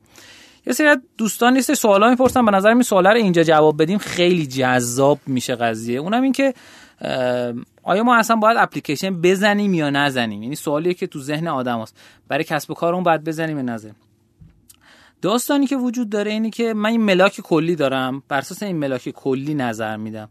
[0.68, 0.88] یه سری
[1.18, 2.46] دوستان نیست سوالا می‌پرسن.
[2.46, 3.98] به نظر این سوالا رو اینجا جواب بدیم.
[3.98, 6.00] خیلی جذاب میشه قضیه.
[6.00, 6.54] اونم این که
[7.84, 11.98] آیا ما اصلا باید اپلیکیشن بزنیم یا نزنیم؟ یعنی سوالیه که تو ذهن آدم هست.
[12.28, 13.96] برای کسب و کارمون باید بزنیم یا نزنیم؟
[15.22, 18.24] داستانی که وجود داره اینی که من این ملاک کلی دارم.
[18.28, 20.30] بر اساس این ملاک کلی نظر میدم.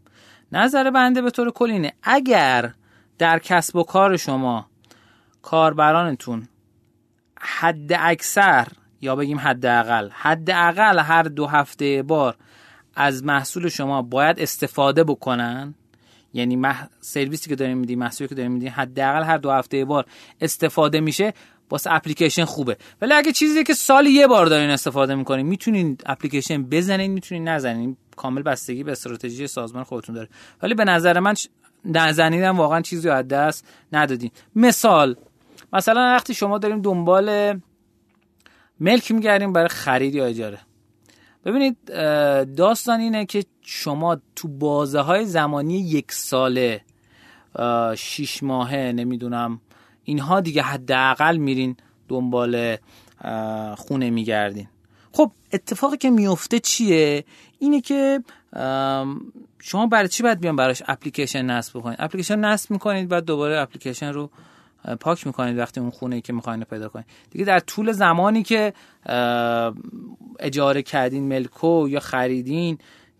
[0.51, 1.93] نظر بنده به طور کلی اینه.
[2.03, 2.73] اگر
[3.17, 4.65] در کسب و کار شما
[5.41, 6.47] کاربرانتون
[7.39, 8.67] حد اکثر
[9.01, 12.35] یا بگیم حد اقل حد اقل هر دو هفته بار
[12.95, 15.75] از محصول شما باید استفاده بکنن
[16.33, 16.87] یعنی مح...
[16.99, 20.05] سرویسی که داریم میدیم محصولی که داریم میدیم حداقل هر دو هفته بار
[20.41, 21.33] استفاده میشه
[21.71, 22.77] واسه اپلیکیشن خوبه.
[23.01, 27.97] ولی اگه چیزی که سال یه بار دارین استفاده می‌کنین می‌تونین اپلیکیشن بزنین می‌تونین نزنین.
[28.15, 30.29] کامل بستگی به استراتژی سازمان خودتون داره.
[30.61, 31.33] ولی به نظر من
[31.85, 34.31] نزنیدم واقعا چیزی از دست ندادین.
[34.55, 35.15] مثال
[35.73, 37.59] مثلا وقتی شما داریم دنبال
[38.79, 40.59] ملک میگردیم برای خرید یا اجاره.
[41.45, 41.77] ببینید
[42.55, 46.81] داستان اینه که شما تو بازه های زمانی یک ساله
[47.97, 49.61] شیش ماهه نمی‌دونم
[50.03, 51.75] اینها دیگه حداقل میرین
[52.07, 52.77] دنبال
[53.77, 54.67] خونه میگردین.
[55.11, 57.23] خب اتفاقی که میفته چیه؟
[57.59, 58.23] اینه که
[59.59, 64.13] شما برای چی باید بیان براش اپلیکیشن نصب بکنید اپلیکیشن نصب می‌کنید بعد دوباره اپلیکیشن
[64.13, 64.29] رو
[64.99, 68.73] پاک می‌کنید وقتی اون خونه که می‌خواین پیدا کنید دیگه در طول زمانی که
[70.39, 72.77] اجاره کردین ملکو یا خریدین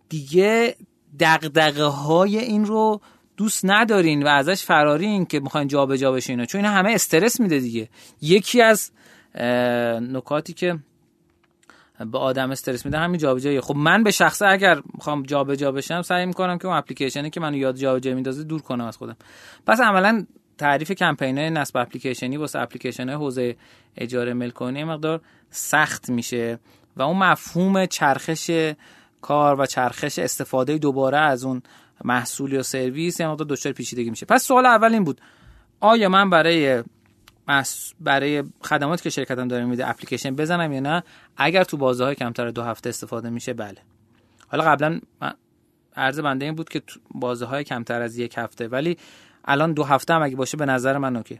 [0.10, 0.76] دیگه
[1.20, 3.02] دغدغه های این رو
[3.42, 7.90] دوست ندارین و ازش فرارین که می‌خواین جابجا بشین چون این همه استرس میده دیگه.
[8.22, 8.92] یکی از
[10.14, 10.80] نکاتی که
[12.12, 16.26] به آدم استرس میده همین جابجایی خب من به شخصه اگر می‌خوام جابجا بشم سعی
[16.26, 19.16] می‌کنم که اون اپلیکیشنی که منو یاد جابجایی میندازه دور کنم از خودم.
[19.68, 20.26] پس عملا
[20.58, 23.56] تعریف کمپین های نصب اپلیکیشنی واسه اپلیکیشن های حوزه
[23.98, 26.60] اجاره ملکانی مقدار سخت میشه
[26.98, 28.52] و اون مفهوم چرخش
[29.22, 31.62] کار و چرخش استفاده دوباره از اون
[32.06, 34.26] محصول یا سرویس یه مقدار دچار پیچیدگی میشه.
[34.26, 35.22] پس سوال اول این بود
[35.80, 36.84] آیا من برای
[38.00, 41.04] برای خدماتی که شرکتم داره میده اپلیکیشن بزنم یا نه؟
[41.38, 43.78] اگر تو بازه های کمتر دو هفته استفاده میشه بله.
[44.48, 45.00] حالا قبلا
[45.96, 48.98] عرض بنده این بود که تو بازه های کمتر از یک هفته ولی
[49.46, 51.40] الان دو هفته هم اگه باشه به نظر من اوکی.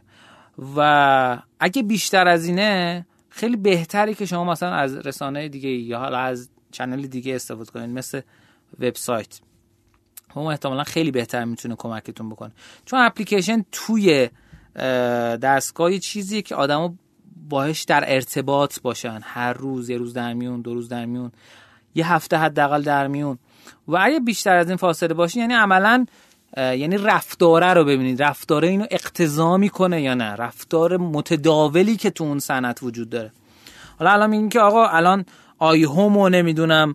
[0.76, 6.18] و اگه بیشتر از اینه خیلی بهتری که شما مثلا از رسانه دیگه یا حالا
[6.18, 8.20] از چنل دیگه استفاده کنید مثل
[8.80, 9.40] وبسایت.
[10.40, 12.52] اون احتمالا خیلی بهتر می‌تونه کمکتون بکنه.
[12.84, 14.30] چون اپلیکیشن توی
[15.42, 16.94] دستگاه چیزیه که آدما
[17.48, 19.20] باهش در ارتباط باشن.
[19.22, 21.32] هر روز یه روز در میون دو روز در میون
[21.94, 23.38] یه هفته حداقل در میون.
[23.88, 26.06] و اگه بیشتر از این فاصله باشه یعنی عملا
[26.56, 28.22] یعنی رفتاره رو ببینید.
[28.22, 33.32] رفتاره اینو اقتضا می‌کنه یا نه؟ رفتار متداولی که تو اون صنعت وجود داره.
[33.98, 35.24] حالا الان میگیم که آقا الان
[35.62, 36.94] آی هومو نمی‌دونم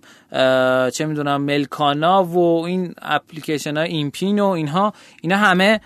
[0.89, 5.81] چه می‌دونم ملکانا و این اپلیکیشن های ایمپین و اینها اینا همه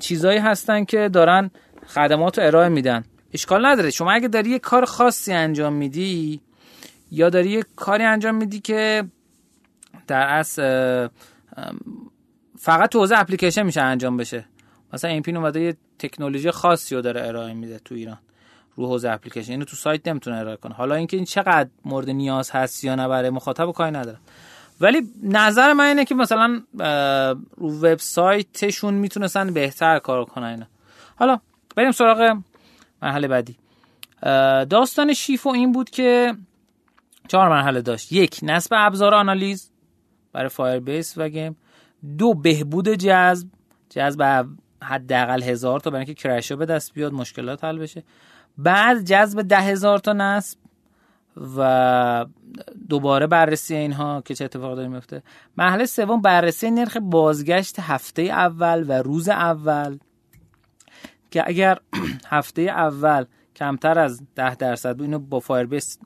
[0.00, 1.50] چیزایی هستن که دارن
[1.86, 3.04] خدمات رو ارائه میدن.
[3.34, 3.90] اشکال نداره.
[3.90, 6.40] شما اگه داری یه کار خاصی انجام میدی
[7.12, 9.04] یا داری یه کاری انجام میدی که
[10.06, 11.08] در اصل
[12.58, 14.44] فقط تو حوزه اپلیکیشن میشه انجام بشه.
[14.92, 18.18] مثلا ایمپین اومده یه تکنولوژی خاصی رو داره ارائه میده تو ایران.
[18.76, 19.52] رو حوزه اپلیکیشن.
[19.52, 20.74] اینو تو سایت نمی‌تونه ارائه کنه.
[20.74, 24.18] حالا اینکه این چقدر مورد نیاز هست یا نه برای مخاطب کاری نداره.
[24.80, 26.62] ولی نظر من اینه که مثلا
[27.56, 30.66] رو وبسایتشون می‌تونستن بهتر کار کنن
[31.16, 31.40] حالا
[31.76, 32.38] بریم سراغ
[33.02, 33.56] مرحله بعدی.
[34.70, 36.34] داستان شیفو این بود که
[37.28, 38.12] چهار مرحله داشت.
[38.12, 39.70] یک نصب ابزار آنالیز
[40.32, 41.56] برای Firebase و game.
[42.18, 43.48] دو بهبود جذب.
[43.90, 44.46] جذب
[44.82, 48.02] حداقل هزار تا برای اینکه crash به دست بیاد مشکلات حل بشه.
[48.62, 50.58] بعد جذب ده هزار تا نصب
[51.56, 52.26] و
[52.88, 55.22] دوباره بررسی اینها که چه اتفاق داره میفته.
[55.56, 59.98] مرحله سوم بررسی نرخ بازگشت هفته اول و روز اول.
[61.30, 61.78] که اگر
[62.26, 63.24] هفته اول
[63.56, 65.98] کمتر از ده درصد بود اینو با Firebase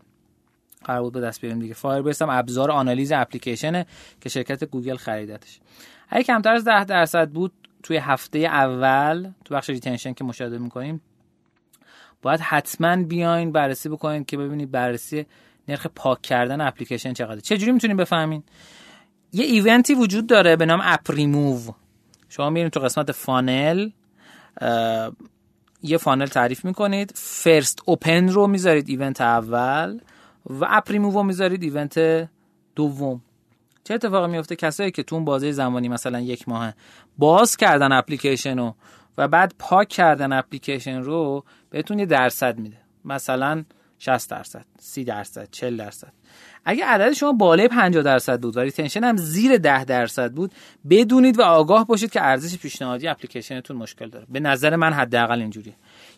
[0.85, 1.75] قرار بود به دست بیاریم دیگه.
[1.75, 3.87] Firebase هم ابزار آنالیز اپلیکیشنه
[4.21, 5.61] که شرکت گوگل خریدتش.
[6.09, 7.53] اگه کمتر از ده درصد بود
[7.83, 11.01] توی هفته اول تو بخش retention که مشاهده می‌کنیم
[12.25, 15.27] باید حتما بیاین بررسی بکنین که ببینید بررسی
[15.69, 17.41] نرخ پاک کردن اپلیکیشن چقدره.
[17.41, 18.43] چه جوری می‌تونین بفهمین؟
[19.33, 21.73] یه event ی وجود داره به نام اپ ریموو.
[22.29, 23.91] شما میرین تو قسمت funnel
[25.83, 30.01] یه funnel تعریف می‌کنید first open رو می‌ذارید event اول
[30.51, 32.29] و اپ ریموو رو می‌ذارید event
[32.77, 33.23] دوم.
[33.85, 36.73] چه اتفاقی میفته کسایی که تو اون بازه زمانی مثلا یک ماه
[37.19, 38.75] باز کردن اپلیکیشن رو
[39.19, 42.77] و بعد پاک کردن اپلیکیشن رو بهتون یه درصد میده.
[43.05, 43.65] مثلا
[43.99, 46.13] 60 درصد 30 درصد 40 درصد.
[46.65, 50.55] اگه عدد شما بالای 50 درصد بود و retention هم زیر 10 درصد بود
[50.91, 54.27] بدونید و آگاه باشید که ارزش پیشنهادی اپلیکیشنتون مشکل داره.
[54.29, 55.75] به نظر من حداقل اینجوریه.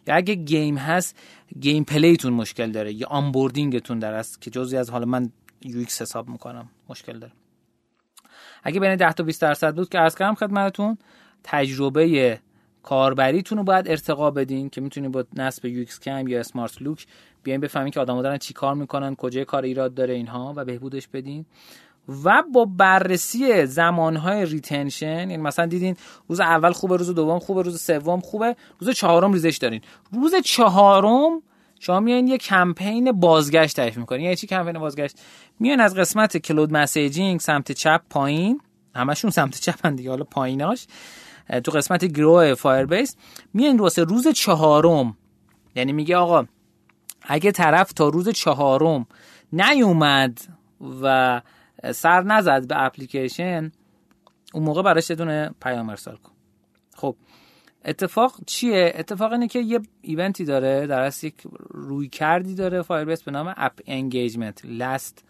[0.07, 1.17] یا اگه game هست
[1.61, 2.93] gameplay تون مشکل داره.
[2.93, 5.31] یا onboarding تون در است که جزئی از حالا من
[5.63, 7.33] UX حساب می‌کنم مشکل داره.
[8.63, 10.99] اگه بین 10 تا 20 درصد بود که عرض کردم خدمتتون
[11.45, 12.41] تجربه
[12.87, 17.07] کاربریتون رو باید ارتقا بدین که می‌تونید با نصب UXCam یا Smartlook
[17.43, 21.09] بیاین بفهمین که آدم‌ها دارن چی کار می‌کنن کجای کار ایراد داره اینها و بهبودش
[21.09, 21.47] بدین.
[22.25, 25.97] و با بررسی زمانهای retention یعنی مثلا دیدین
[26.29, 29.81] روز اول خوبه روز دوم خوبه روز سوم خوبه روز چهارم ریزش دارین.
[30.13, 31.43] روز چهارم
[31.81, 34.23] شما میایین یه کمپین بازگشت تعریف می‌کنین.
[34.23, 35.21] یعنی چی کمپین بازگشت؟
[35.61, 38.61] میان از قسمت cloud messaging سمت چپ پایین.
[38.95, 40.87] همشون سمت چپ دیگه حالا پاییناش.
[41.65, 43.17] تو قسمت grow Firebase
[43.55, 45.17] میان واسه روز چهارم.
[45.75, 46.47] یعنی میگه آقا
[47.23, 49.07] اگه طرف تا روز چهارم
[49.53, 50.41] نیومد
[51.03, 51.43] و
[51.93, 53.73] سر نزد به اپلیکیشن
[54.55, 56.33] اون موقع براش دونه پیام ارسال کن.
[56.97, 57.17] خب
[57.85, 61.35] اتفاق چیه؟ اتفاق اینه که یه event ی داره در اصل یک
[61.71, 65.25] رویکردی داره Firebase به نام app engagement last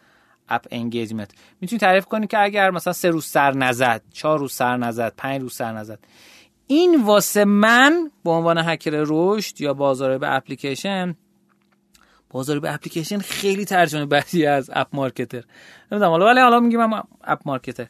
[0.49, 1.31] app engagement.
[1.61, 5.41] می‌تونی تعریف کنی که اگر مثلا سه روز سر نزد چهار روز سر نزد پنج
[5.43, 5.99] روز سر نزد.
[6.67, 11.17] این واسه من به عنوان هکر رشد یا بازاریاب اپلیکیشن
[12.31, 15.43] بازاریاب اپلیکیشن خیلی ترجمه بدی از app marketer.
[15.93, 16.93] نمی‌دونم حالا ولی حالا میگم
[17.25, 17.87] app marketer.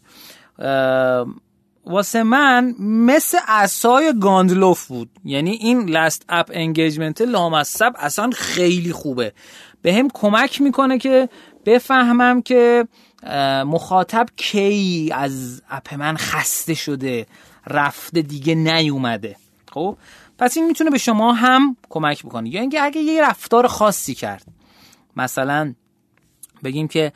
[1.87, 5.11] واسه من مثل عصای گندالف بود.
[5.25, 9.33] یعنی این last app engagement لامصب اصلا خیلی خوبه.
[9.83, 11.29] به هم کمک می‌کنه که
[11.67, 12.89] بفهمم که
[13.67, 17.27] مخاطب کی از app من خسته شده
[17.67, 19.37] رفته دیگه نیومده.
[19.73, 19.97] خب؟
[20.39, 22.55] پس این می‌تونه به شما هم کمک بکنه.
[22.55, 24.45] یا اینکه اگه یه رفتار خاصی کرد.
[25.17, 25.75] مثلا
[26.65, 27.13] بگیم که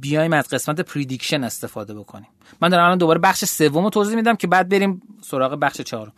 [0.00, 2.28] بیایم از قسمت prediction استفاده بکنیم.
[2.60, 6.12] من دارم الان دوباره بخش سوم رو توضیح میدم که بعد بریم سراغ بخش چهارم.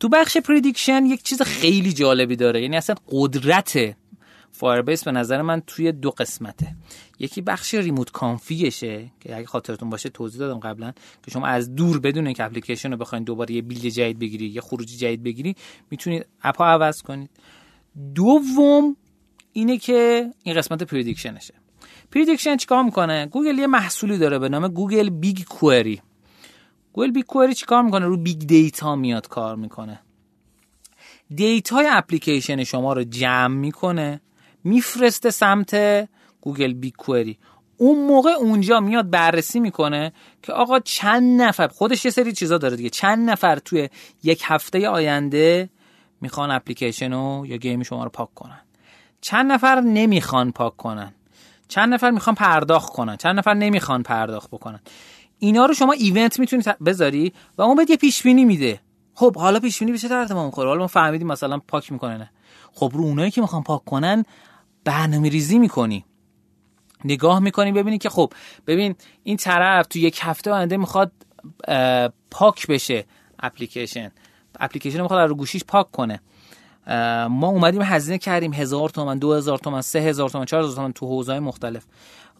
[0.00, 2.62] تو بخش prediction یک چیز خیلی جالبی داره.
[2.62, 3.96] یعنی اصلا قدرت
[4.58, 6.76] Firebase به نظر من توی دو قسمته.
[7.18, 10.92] یکی بخش remote config شه که اگه خاطرتون باشه توضیح دادم قبلا
[11.22, 14.60] که شما از دور بدون اینکه اپلیکیشن رو بخواید دوباره یه build جدید بگیری یه
[14.60, 15.56] خروجی جدید بگیری
[15.90, 17.30] می‌تونید اپا عوض کنید.
[18.14, 18.96] دوم
[19.52, 21.54] اینه که این قسمت prediction شه
[22.12, 26.00] prediction چیکار می‌کنه؟ گوگل یه محصولی داره به نام Google BigQuery.
[26.92, 30.00] Google BigQuery چیکار می‌کنه؟ رو big data میاد کار می‌کنه.
[31.34, 34.20] دیتای اپلیکیشن شما رو جمع می‌کنه.
[34.64, 35.74] میفرسته سمت
[36.40, 37.38] Google BigQuery.
[37.76, 42.76] اون موقع اونجا میاد بررسی می‌کنه که آقا چند نفر خودش یه سری چیزا داره
[42.76, 42.90] دیگه.
[42.90, 43.88] چند نفر توی
[44.22, 45.70] یک هفته آینده
[46.20, 48.60] می‌خوان اپلیکیشن رو یا game شما رو پاک کنن؟
[49.20, 51.14] چند نفر نمی‌خوان پاک کنن؟
[51.68, 54.80] چند نفر می‌خوان پرداخت کنن؟ چند نفر نمی‌خوان پرداخت بکنن؟
[55.38, 58.80] اینا رو شما event می‌تونید بذاری و اون بهت یه پیش بینی میده.
[59.14, 62.30] خب حالا پیش بینی به چه ما می‌خوره حالا ما فهمیدیم مثلا پاک می‌کنه نه.
[62.72, 64.24] خب رو اونایی که می‌خوان پاک کنن
[64.84, 66.04] برنامه ریزی می‌کنی.
[67.04, 68.32] نگاه می‌کنی ببینی که خب
[68.66, 71.12] ببین این طرف تو یک هفته آینده می‌خواد
[72.30, 73.04] پاک بشه
[73.38, 74.10] اپلیکیشن.
[74.60, 76.20] اپلیکیشن می‌خواد رو گوشیش پاک کنه.
[77.30, 80.92] ما اومدیم هزینه کردیم هزار تومن دو هزار تومن سه هزار تومن چهار هزار تومن
[80.92, 81.84] تو حوزه مختلف.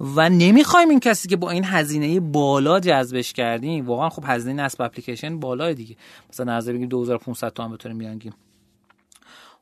[0.00, 4.82] و نمی‌خوایم این کسی که با این هزینه بالا جذبش کردیم واقعا خب هزینه نصب
[4.82, 5.96] اپلیکیشن بالای دیگه.
[6.30, 8.34] مثلا نظر بگیم 2500 تومن بتونیم میانگیم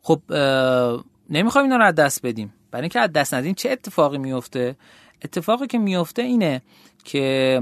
[0.03, 0.21] خب
[1.31, 2.53] نمی‌خوایم اینا رو از دست بدیم.
[2.77, 4.77] برای اینکه از دست ندیم چه اتفاقی میفته؟
[5.25, 6.63] اتفاقی که میفته اینه
[7.05, 7.61] که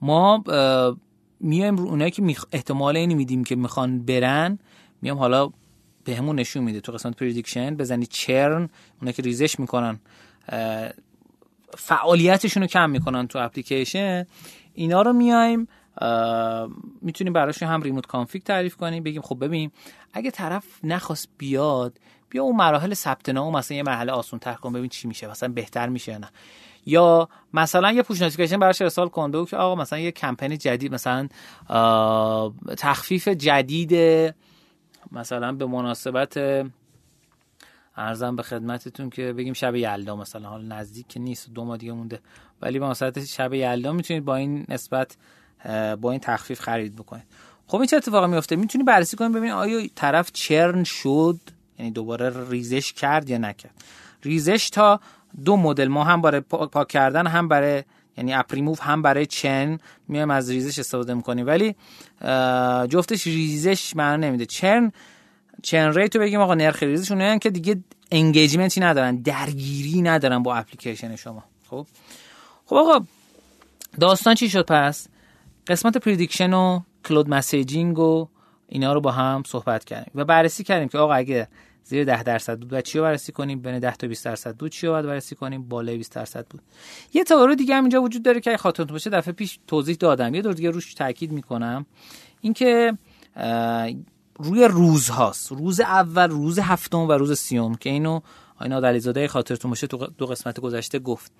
[0.00, 0.44] ما
[1.40, 4.58] میایم رو اونایی که احتمال اینی میدیم که می‌خوان برن
[5.02, 5.50] میام حالا
[6.04, 10.00] به همون نشون میده تو قسمت پردیکشن بزنی چرن اونایی که ریزش می‌کنن
[11.74, 14.26] فعالیتشون رو کم می‌کنن تو اپلیکیشن.
[14.74, 15.68] اینا رو میایم
[17.02, 19.70] می‌تونیم براش هم remote config تعریف کنیم بگیم خب ببین
[20.12, 21.98] اگه طرف نخواست بیاد
[22.32, 25.48] بیا اون مراحل ثبت نام مثلا یه مرحله آسان تر کن ببین چی میشه مثلا
[25.48, 26.28] بهتر میشه نه.
[26.86, 31.28] یا مثلا یه push notification براش ارسال کنده که آقا مثلا یه کمپین جدید مثلا
[32.76, 33.94] تخفیف جدید
[35.12, 36.40] مثلا به مناسبت
[37.96, 41.92] عرضم به خدمتتون که بگیم شب یلدا مثلا حال نزدیک که نیست دو ماه دیگه
[41.92, 42.20] مونده.
[42.62, 45.16] ولی به مناسبت شب یلدا می‌تونید با این نسبت
[46.00, 47.24] با این تخفیف خرید بکنید.
[47.66, 51.40] خب این چه اتفاقی میفته می‌تونی بررسی کنید ببینید آیا طرف churn شد؟
[51.78, 53.74] یعنی دوباره ریزش کرد یا نکرد.
[54.22, 55.00] ریزش تا
[55.44, 57.82] دو مدل ما هم برای پاک کردن هم برای
[58.16, 61.46] یعنی اپریموف هم برای churn میایم از ریزش استفاده می‌کنیم.
[61.46, 61.74] ولی
[62.88, 64.46] جفتش ریزش معنا نمیده.
[64.46, 64.92] churn
[65.62, 67.76] churn rate و بگیم آقا نرخ ریزش اونایی که دیگه
[68.12, 71.44] engagement ی ندارن درگیری ندارن با اپلیکیشن شما.
[71.70, 71.86] خب؟
[72.66, 73.06] خب آقا
[74.00, 75.08] داستان چی شد پس؟
[75.66, 78.28] قسمت prediction و cloud messaging و
[78.72, 81.48] اینا رو با هم صحبت کردیم و بررسی کردیم که آقا اگه
[81.84, 84.70] زیر 10 درصد بود و چی رو بررسی کنیم؟ بین 10 تا 20 درصد بود
[84.70, 86.62] چی رو باید بررسی کنیم؟ بالای 20 درصد بود.
[87.14, 90.34] یه تئوری دیگه هم اینجا وجود داره که خاطرتون باشه دفعه پیش توضیح دادم.
[90.34, 91.86] یه دور دیگه روش تاکید می‌کنم.
[92.40, 92.98] اینکه
[94.38, 98.20] روی روز هاست روز اول روز هفتم و روز سیوم که اینو
[98.58, 101.32] آینا علیزاده خاطرتون باشه تو دو قسمت گذشته گفت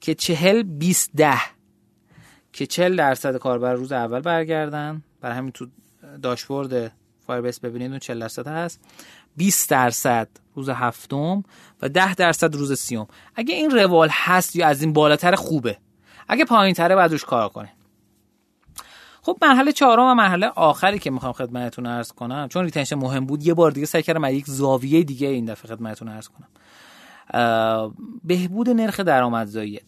[0.00, 1.40] که چهل 20 ده
[2.52, 5.02] که 40 درصد کاربر روز اول برگردن.
[5.20, 5.66] برای همین تو
[6.22, 6.92] داشبورد
[7.26, 8.80] Firebase ببینید اون 40 درصد هست.
[9.36, 11.42] 20 درصد روز هفتم
[11.82, 13.06] و 10 درصد روز سیوم.
[13.34, 15.78] اگه این روال هست یا از این بالاتر خوبه.
[16.28, 17.72] اگه پایین تره باید روش کار کنه
[19.22, 23.46] خب مرحله چهارم و مرحله آخری که می‌خوام خدمتتون عرض کنم چون retention مهم بود
[23.46, 26.48] یه بار دیگه سعی کردم از یک زاویه دیگه این دفعه خدمتتون عرض کنم.
[28.24, 29.80] بهبود نرخ درآمدزایی.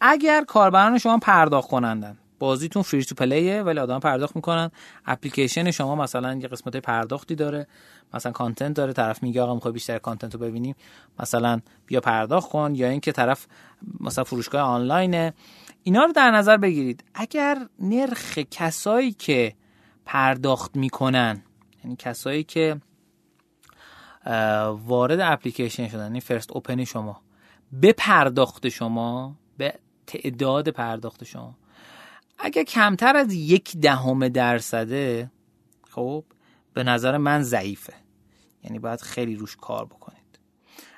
[0.00, 4.70] اگر کاربران شما پرداخت کنندن بازیتون free to play ه ولی آدم پرداخت می‌کنن.
[5.06, 7.66] اپلیکیشن شما مثلا یه قسمت پرداختی داره.
[8.14, 10.74] مثلا content داره طرف میگه آقا می‌خوای بیشتر content رو ببینیم.
[11.20, 12.72] مثلا بیا پرداخت کن.
[12.74, 13.46] یا اینکه طرف
[14.00, 15.34] مثلا فروشگاه آنلاینه.
[15.82, 17.04] اینا رو در نظر بگیرید.
[17.14, 19.54] اگر نرخ کسایی که
[20.04, 21.42] پرداخت می‌کنن
[21.84, 22.80] یعنی کسایی که
[24.86, 27.20] وارد اپلیکیشن شدن این فرست اوپن شما
[27.72, 29.74] به پرداخت شما به
[30.06, 31.54] تعداد پرداخت شما
[32.38, 35.30] اگر کمتر از یک دهم درصده
[35.90, 36.24] خب
[36.74, 37.92] به نظر من ضعیفه.
[38.64, 40.22] یعنی باید خیلی روش کار بکنید.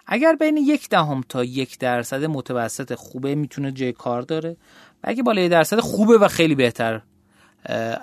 [0.07, 4.51] اگر بین یک دهم تا یک درصد متوسط خوبه می‌تونه جای کار داره.
[4.51, 4.55] و
[5.03, 7.03] اگه بالای درصد خوبه و خیلی بهتر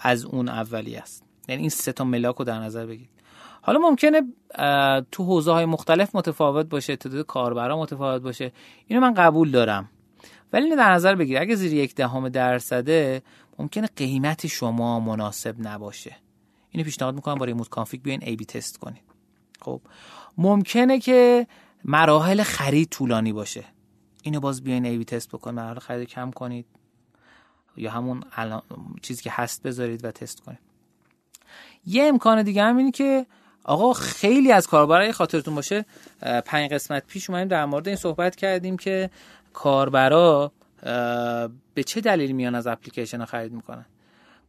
[0.01, 1.23] از اون اولی است.
[1.47, 3.21] یعنی این سه تا ملاک رو در نظر بگیرید.
[3.61, 4.21] حالا ممکنه
[5.11, 8.51] تو حوزه های مختلف متفاوت باشه تعداد کاربرا متفاوت باشه.
[8.87, 9.89] اینو من قبول دارم.
[10.53, 13.21] ولی در نظر بگیر اگه زیر یک دهم درصده
[13.59, 16.15] ممکنه قیمت شما مناسب نباشه.
[16.69, 19.03] اینو پیشنهاد می‌کنم با ریموت کانفیگ بیاین ای بی تست کنید.
[19.61, 19.81] خب
[20.37, 21.47] ممکنه که
[21.85, 23.63] مراحل خرید طولانی باشه.
[24.23, 26.65] اینو باز بیاین ایوی تست بکن مراحل خرید کم کنید.
[27.77, 28.23] یا همون
[29.01, 30.59] چیزی که هست بذارید و تست کنید.
[31.85, 33.25] یه امکان دیگه هم اینه که
[33.63, 35.85] آقا خیلی از کاربرای خاطرتون باشه.
[36.45, 39.09] پنج قسمت پیش اومدیم در مورد این صحبت کردیم که
[39.53, 40.51] کاربرا
[41.73, 43.85] به چه دلیلی میان از اپلیکیشن خرید می‌کنن؟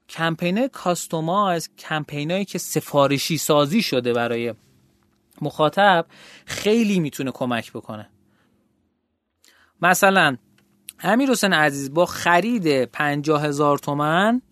[0.08, 4.54] کمپین کاستومایز کمپینایی که سفارشی سازی شده برای
[5.40, 6.06] مخاطب
[6.46, 8.08] خیلی می‌تونه کمک بکنه.
[9.82, 10.36] مثلا
[11.00, 14.42] امیر حسین عزیز با خرید پنجاه هزار تومن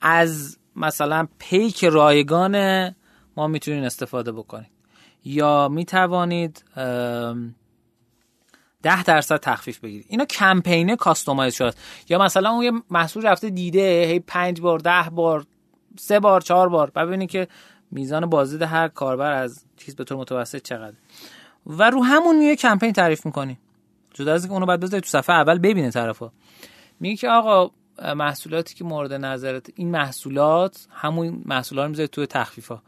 [0.00, 2.86] از مثلا پیک رایگان
[3.36, 4.70] ما می‌تونید استفاده بکنید.
[5.24, 6.64] یا می‌توانید
[8.84, 11.72] ده درصد تخفیف بگیرید اینا کمپینه کاستومایز شده.
[12.08, 15.46] یا مثلا اون یه محصول رفته دیده هی پنج بار ده بار
[15.98, 16.90] سه بار چهار بار.
[16.90, 17.48] ببینید که
[17.90, 20.96] میزان بازدید هر کاربر از چیز به طور متوسط چقدر
[21.66, 23.58] و رو همون یه کمپین تعریف می‌کنی.
[24.14, 26.32] جدا از اینکه اونو بعد بذاری تو صفحه اول ببینه طرفا.
[27.00, 27.70] میگه که آقا
[28.16, 32.82] محصولاتی که مورد نظرت این محصولات همون محصولا رو می‌ذاری تو تخفیفا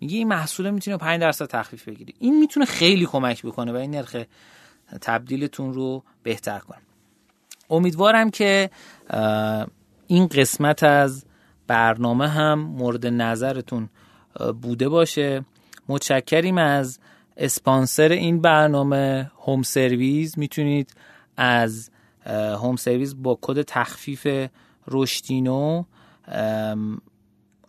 [0.00, 2.14] میگه این محصول می‌تونه 5 درصد تخفیف بگیری.
[2.18, 4.16] این می‌تونه خیلی کمک بکنه و این نرخ
[5.00, 6.78] تبدیلتون رو بهتر کنه
[7.70, 8.70] امیدوارم که
[10.06, 11.24] این قسمت از
[11.66, 13.88] برنامه هم مورد نظرتون
[14.62, 15.44] بوده باشه.
[15.88, 16.98] متشکریم از
[17.36, 20.94] اسپانسر این برنامه هوم سرویس می‌تونید
[21.36, 21.90] از
[22.26, 24.48] هوم سرویس با کد تخفیف
[24.88, 25.84] رشدینو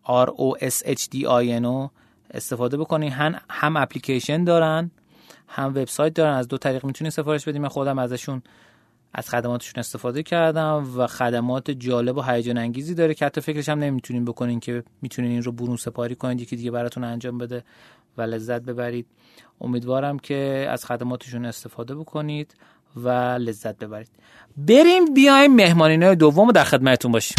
[0.06, 1.08] R O S H
[2.32, 3.14] استفاده بکنید.
[3.14, 4.92] هم هم اپلیکیشن دارن.
[5.48, 8.42] هم وبسایت دارن از دو طریق می‌تونید سفارش بدید من خودم ازشون
[9.14, 13.80] از خدماتشون استفاده کردم و خدمات جالب و هیجان انگیزی داره که حتی فکرش هم
[13.80, 17.64] نمی‌تونین بکنین که می‌تونین این رو برون سپاری کنید یکی دیگه براتون انجام بده
[18.18, 19.06] و لذت ببرید.
[19.62, 22.56] امیدوارم که از خدماتشون استفاده بکنید
[22.96, 24.10] و لذت ببرید.
[24.58, 27.36] بریم بیایم مهمانینای دوم در خدمتتون باشیم.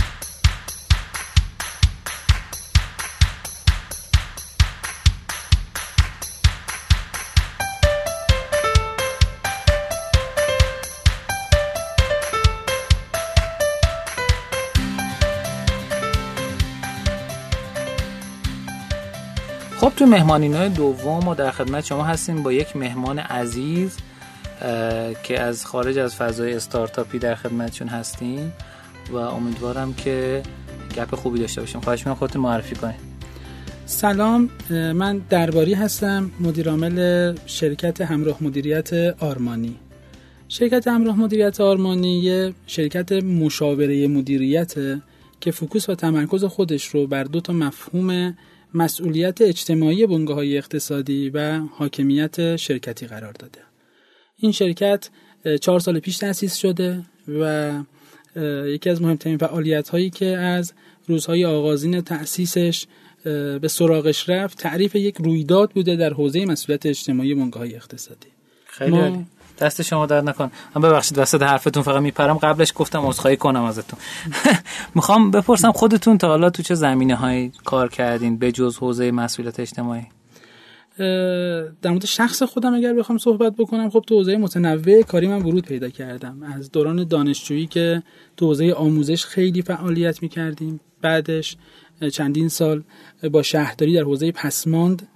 [19.89, 23.97] خب تو مهمانین دوم و در خدمت شما هستیم با یک مهمان عزیز
[25.23, 28.53] که از خارج از فضای استارتاپی در خدمتشون هستیم
[29.11, 30.43] و امیدوارم که
[30.97, 31.81] گپ خوبی داشته باشیم.
[31.81, 32.95] خواهش می‌کنم خودتون معرفی کنید.
[33.87, 39.77] سلام من درباری هستم مدیرعامل شرکت همراه مدیریت آرمانی.
[40.49, 44.75] شرکت همراه مدیریت آرمانی یه شرکت مشاوره مدیریت
[45.41, 48.37] که فوکوس و تمرکز خودش رو بر دو تا مفهوم
[48.75, 53.59] مسئولیت اجتماعی بنگاه های اقتصادی و حاکمیت شرکتی قرار داده.
[54.37, 55.09] این شرکت
[55.61, 57.73] چهار سال پیش تأسیس شده و
[58.67, 60.73] یکی از مهمترین فعالیت هایی که از
[61.07, 62.87] روزهای آغازین تأسیسش
[63.61, 68.29] به سراغش رفت تعریف یک رویداد بوده در حوزه مسئولیت اجتماعی بنگاه های اقتصادی.
[68.67, 69.27] خیلی
[69.61, 72.39] دست شما در نکن من ببخشید وسط حرفتون فقط میپرم.
[72.39, 73.99] قبلش گفتم عذرخواهی کنم ازتون.
[74.95, 79.61] می‌خوام بپرسم خودتون تا حالا تو چه زمینه های کار کردین به جز حوزه مسئولیت
[79.61, 80.07] اجتماعی؟
[81.83, 85.67] در مورد شخص خودم اگر بخوام صحبت بکنم خب تو حوزه متنوع کاری من ورود
[85.67, 86.43] پیدا کردم.
[86.43, 88.03] از دوران دانشجویی که
[88.37, 90.81] تو حوزه آموزش خیلی فعالیت می‌کردیم.
[91.03, 91.57] بعدش
[92.13, 92.83] چندین سال
[93.33, 95.09] با شهرداری در حوزه پسماند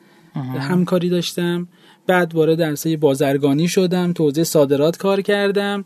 [0.60, 1.68] همکاری داشتم.
[2.06, 5.84] بعد وارد عرصه بازرگانی شدم توزیع صادرات کار کردم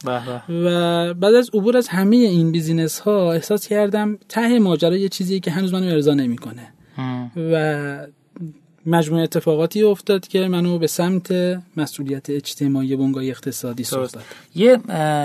[0.49, 5.41] و بعد از عبور از همه این بیزینس ها احساس کردم ته ماجرا یه چیزی
[5.41, 6.73] که هنوز منو ارضا نمی‌کنه.
[7.53, 8.07] و
[8.87, 11.33] مجموعه اتفاقاتی افتاد که منو به سمت
[11.77, 14.11] مسئولیت اجتماعی بنگاه اقتصادی سوق
[14.55, 14.77] یه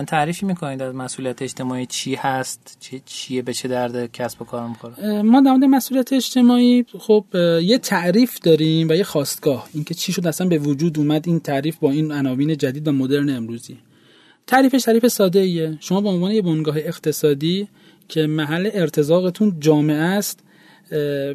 [0.07, 4.67] تعریفی می‌کنید از مسئولیت اجتماعی چی هست؟ چی چیه؟ به چه درد کسب و کار
[4.67, 7.25] می‌خوره؟ ما در مورد مسئولیت اجتماعی خب
[7.61, 9.69] یه تعریف داریم و یه خواستگاه.
[9.73, 13.29] اینکه چی شد؟ اصلا به وجود اومد این تعریف با این عناوین جدید و مدرن
[13.29, 13.77] امروزی.
[14.47, 17.67] تعریفش تعریف ساده ایه شما به عنوان یه بنگاه اقتصادی
[18.07, 20.39] که محل ارتزاقتون جامعه است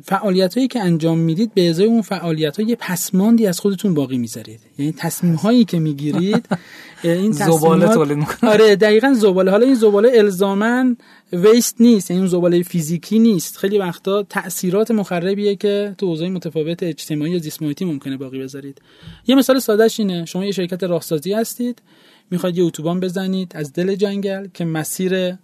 [0.05, 4.19] فعالیت هایی که انجام می‌دید به ازای اون فعالیت های یه پسماندی از خودتون باقی
[4.19, 4.61] می‌ذارید.
[4.79, 6.49] یعنی تصمیم هایی که می‌گیرید
[7.03, 9.51] این زباله تولید آره دقیقا زباله.
[9.51, 10.97] حالا این زباله الزامن
[11.33, 13.57] ویست نیست یعنی اون زباله فیزیکی نیست.
[13.57, 18.83] خیلی وقتا تاثیرات مخربیه که تو حوزه متفاوت اجتماعی یا زیست ممکنه باقی بذارید.
[19.27, 20.25] یه مثال سادهش اینه.
[20.25, 21.83] شما یه شرکت راهسازی هستید.
[22.31, 23.53] می‌خواید یه اتوبان بزنید.
[23.55, 25.35] از دل جنگل که مسیر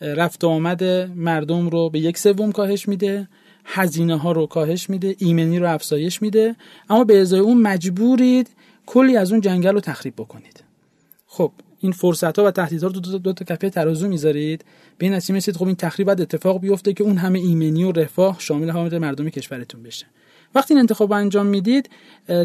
[0.00, 0.84] رفت و آمد
[1.16, 3.28] مردم رو به یک سوم کاهش میده.
[3.64, 6.56] هزینه ها رو کاهش میده ایمنی رو افزایش میده
[6.90, 8.48] اما به ازای اون مجبورید
[8.86, 10.64] کلی از اون جنگل رو تخریب بکنید.
[11.26, 14.64] خب این فرصت ها و تهدیدها رو دو, دو, تا کفه ترازو می‌ذارید.
[14.98, 18.36] به این نتیجه خب این تخریب باید اتفاق بیفته که اون همه ایمنی و رفاه
[18.38, 20.06] شامل حامل مردم کشورتون بشه.
[20.54, 21.90] وقتی این انتخاب انجام می‌دید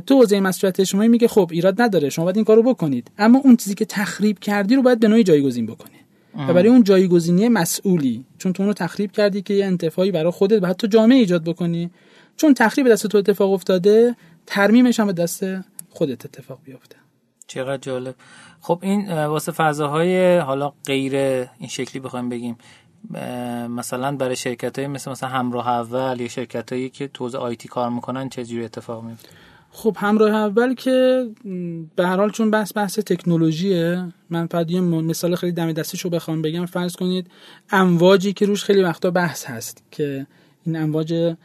[0.06, 3.12] تو حوزه مسئولیت اجتماعی میگه خب ایراد نداره شما باید این کارو بکنید.
[3.18, 5.98] اما اون چیزی که تخریب کردی رو باید به نوعی جایگزین بکنی
[6.38, 10.32] و برای اون جایگزینی مسئولی چون تو اون رو تخریب کردی که یه انتفاعی برای
[10.32, 11.92] خودت و حتی جامعه ایجاد بکنی.
[12.38, 14.16] چون تخریب دست تو اتفاق افتاده
[14.46, 15.46] ترمیمش هم به دست
[15.90, 16.96] خودت اتفاق بیفته.
[17.48, 18.16] چقدر جالب.
[18.62, 22.58] خب این واسه فضاهای حالا غیر این شکلی بخوایم بگیم
[23.70, 27.90] مثلا برای شرکت های مثل مثلا همراه اول یا شرکت هایی که توز آیتی کار
[27.90, 29.30] می‌کنن چه جوری اتفاق میفته
[29.78, 31.28] خب همراه اول که
[31.96, 36.42] به هر حال چون بحث بحث تکنولوژیه من فقط یه مثال خیلی دم دستیشو بخوام
[36.42, 36.66] بگم.
[36.66, 37.28] فرض کنید
[37.72, 40.28] امواجی که روش خیلی وقتا بحث هست که
[40.66, 41.36] این امواج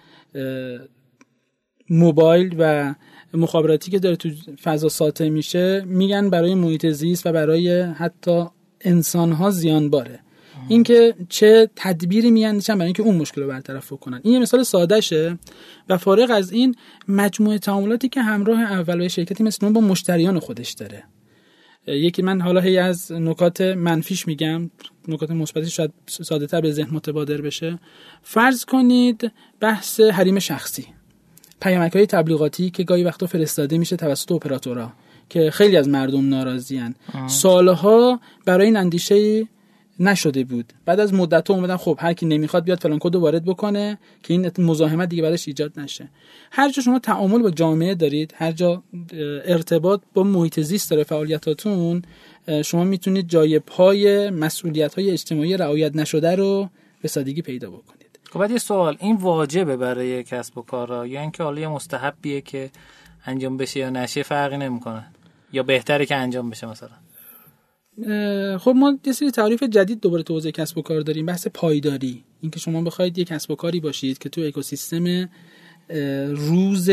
[1.91, 2.95] موبایل و
[3.35, 4.29] مخابراتی که داره تو
[4.63, 8.45] فضا ساطع میشه میگن برای محیط زیست و برای حتی
[8.81, 10.21] انسان ها زیان باره
[10.69, 15.39] اینکه چه تدبیری میاندیشن برای اینکه اون مشکل رو برطرف کنن این یه مثال سادهشه
[15.89, 16.75] و فارغ از این
[17.09, 21.05] مجموعه تعاملاتی که همراه اول شرکتی مثل با مشتریان خودش داره.
[21.87, 24.71] یکی من حالا هی از نکات منفیش میگم
[25.09, 27.79] نکات مثبتی شاید ساده تر به ذهن متبادر بشه.
[28.23, 30.87] فرض کنید بحث حریم شخصی.
[31.63, 34.93] پیامک های تبلیغاتی که گاهی وقتا فرستاده میشه توسط اپراتورها
[35.29, 36.95] که خیلی از مردم ناراضیان
[37.27, 39.49] سالها برای این اندیشه
[40.03, 40.73] نشده بود.
[40.85, 44.51] بعد از مدت اومدن خب هر کی نمی‌خواد بیاد فلان کد وارد بکنه که این
[44.59, 46.09] مزاحمت دیگه بعدش ایجاد نشه.
[46.51, 48.83] هر جا شما تعامل با جامعه دارید هر جا
[49.45, 52.03] ارتباط با محیط زیست داره فعالیتاتون
[52.65, 56.69] شما می‌تونید جای پای مسئولیت های اجتماعی رعایت نشده رو
[57.03, 58.19] به سادگی پیدا بکنید.
[58.31, 58.97] خب بعد یه سوال.
[59.01, 62.71] این واجبه برای کسب و کارا؟ یا اینکه حالا یه مستحبیه که
[63.27, 65.05] انجام بشه یا نشه؟ فرقی نمی‌کنه.
[65.53, 66.89] یا بهتره که انجام بشه مثلا؟
[68.59, 71.27] خب ما یه سری تعریف جدید دوباره تو حوزه کسب و کار داریم.
[71.27, 72.25] بحث پایداری.
[72.41, 75.31] اینکه شما بخواید یک کسب و کاری باشید که تو اکوسیستم
[76.31, 76.91] روز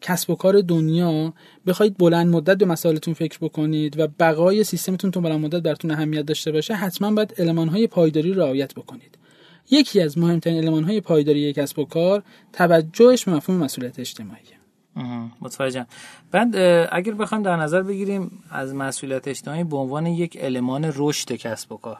[0.00, 1.34] کسب و کار دنیا
[1.66, 6.22] بخواید بلند مدت به مسائلتون فکر بکنید و بقای سیستمتون تو بلند مدت براتون اهمیت
[6.26, 9.18] داشته باشه حتما باید های پایداری رو رعایت بکنید.
[9.70, 14.53] یکی از مهمترین های پایداری یک کسب و کار توجهش به مفهوم مسئولیت اجتماعی
[15.40, 15.86] متوجهم.
[16.30, 16.56] بعد
[16.92, 21.76] اگر بخوایم در نظر بگیریم از مسئولیت اجتماعی به عنوان یک المان رشد کسب و
[21.76, 21.98] کار.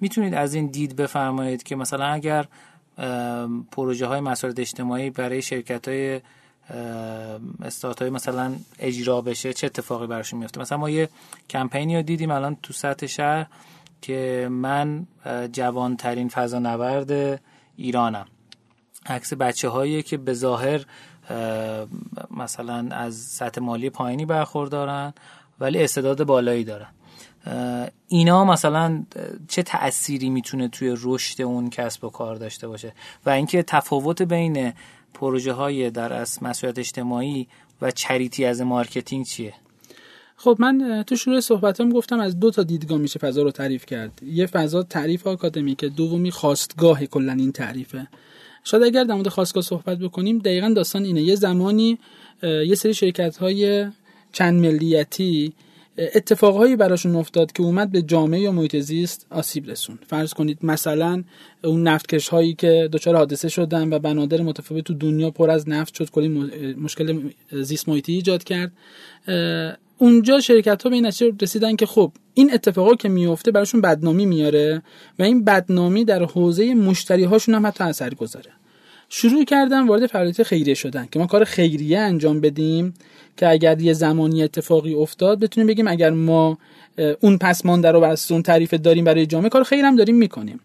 [0.00, 2.46] می‌تونید از این دید بفرمایید که مثلا اگر
[3.70, 6.20] پروژه های مسئولیت اجتماعی برای شرکت های
[7.62, 11.08] استارت های مثلا اجرا بشه چه اتفاقی براشون میفته مثلا ما یه
[11.50, 13.46] کمپینی رو دیدیم الان تو سطح شهر
[14.02, 15.06] که من
[15.52, 17.40] جوانترین فضانورد
[17.76, 18.26] ایرانم.
[19.06, 20.84] عکس بچه هایی که به ظاهر
[22.30, 25.14] مثلا از سطح مالی پایینی برخوردارن
[25.60, 26.88] ولی استعداد بالایی دارن.
[28.08, 29.04] اینا مثلا
[29.48, 32.92] چه تأثیری می‌تونه توی رشد اون کسب و کار داشته باشه؟
[33.26, 34.72] و اینکه تفاوت بین
[35.14, 37.48] پروژه های در از مسئولیت اجتماعی
[37.82, 39.54] و charity از marketing چیه؟
[40.36, 44.22] خب من تو شروع صحبتم گفتم از دو تا دیدگاه میشه فضا رو تعریف کرد.
[44.22, 48.08] یه فضا تعریف آکادمیکه دومی خاستگاه کلا این تعریفه.
[48.64, 51.22] شاید اگر در مورد خواستگاه صحبت بکنیم دقیقا داستان اینه.
[51.22, 51.98] یه زمانی
[52.42, 53.86] یه سری شرکت های
[54.32, 55.52] چند ملیتی
[55.98, 61.24] اتفاقهایی براشون افتاد که اومد به جامعه یا محیط زیست آسیب رسون فرض کنید مثلا
[61.64, 65.94] اون نفتکش هایی که دچار حادثه شدن و بنادر متفاوت تو دنیا پر از نفت
[65.94, 66.28] شد کلی
[66.78, 68.72] مشکل زیست محیطی ایجاد کرد.
[69.98, 71.06] اونجا شرکت ها به این
[71.42, 74.82] رسیدن که خب این اتفاقا که میفته براشون بدنامی میاره
[75.18, 78.50] و این بدنامی در حوزه مشتری هاشون هم حتی اثر گذاره.
[79.16, 82.94] شروع کردن وارد فعالیت خیریه شدن که ما کار خیریه انجام بدیم
[83.36, 86.58] که اگر یه زمانی اتفاقی افتاد بتونیم بگیم اگر ما
[87.20, 90.60] اون پسمانده رو بس اون تعریف داریم برای جامعه کار خیر هم داریم می‌کنیم.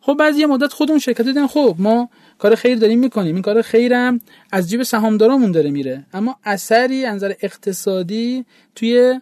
[0.00, 2.08] خب بعضی یه مدت خودمون شرکت دیدن خب ما
[2.38, 3.34] کار خیر داریم می‌کنیم.
[3.34, 4.20] این کار خیرم
[4.52, 6.04] از جیب سهامدارامون داره میره.
[6.12, 8.44] اما اثری از نظر اقتصادی
[8.74, 9.20] توی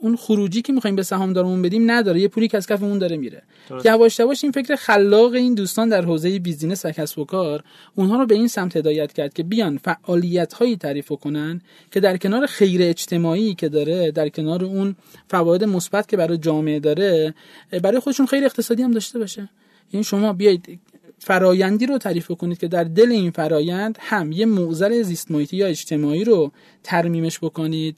[0.00, 2.20] اون خروجی که می‌خوایم به سهامدارمون بدیم نداره.
[2.20, 3.42] یه پولی که از کفمون داره میره.
[3.84, 7.64] یواش یواش این فکر خلاق این دوستان در حوزه بیزینس و کسب و کار
[7.94, 11.60] اونها رو به این سمت هدایت کرد که بیان فعالیت هایی تعریف کنن
[11.90, 14.96] که در کنار خیر اجتماعی که داره در کنار اون
[15.30, 17.34] فواید مثبت که برای جامعه داره
[17.82, 19.48] برای خودشون خیر اقتصادی هم داشته باشه.
[19.90, 20.80] این شما بیاید
[21.18, 25.66] فرایندی رو تعریف کنید که در دل این فرایند هم یه معضل زیست محیطی یا
[25.66, 26.52] اجتماعی رو
[26.82, 27.96] ترمیمش بکنید.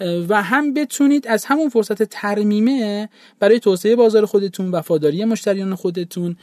[0.00, 3.08] و هم بتونید از همون فرصت ترمیمه
[3.38, 6.36] برای توسعه بازار خودتون وفاداری مشتریان خودتون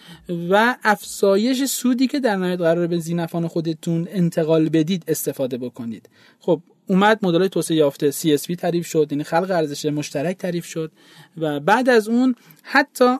[0.49, 6.09] و افزایش سودی که در نهایت قرار به زینفان خودتون انتقال بدید استفاده بکنید.
[6.39, 10.91] خب اومد مدل توسعه یافته CSV تعریف شد یعنی خلق ارزش مشترک تعریف شد
[11.37, 13.17] و بعد از اون حتی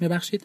[0.00, 0.42] ببخشید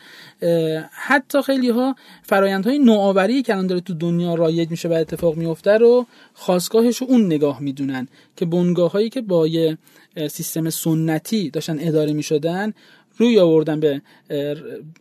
[0.91, 5.77] حتی خیلی ها فرایندهای نوآوری که الان داره تو دنیا رایج میشه و اتفاق میفته
[5.77, 9.77] رو خواستگاهش رو اون نگاه می‌دونن که بنگاه هایی که با یه
[10.29, 12.73] سیستم سنتی داشتن اداره می‌شدن
[13.17, 14.01] روی آوردن به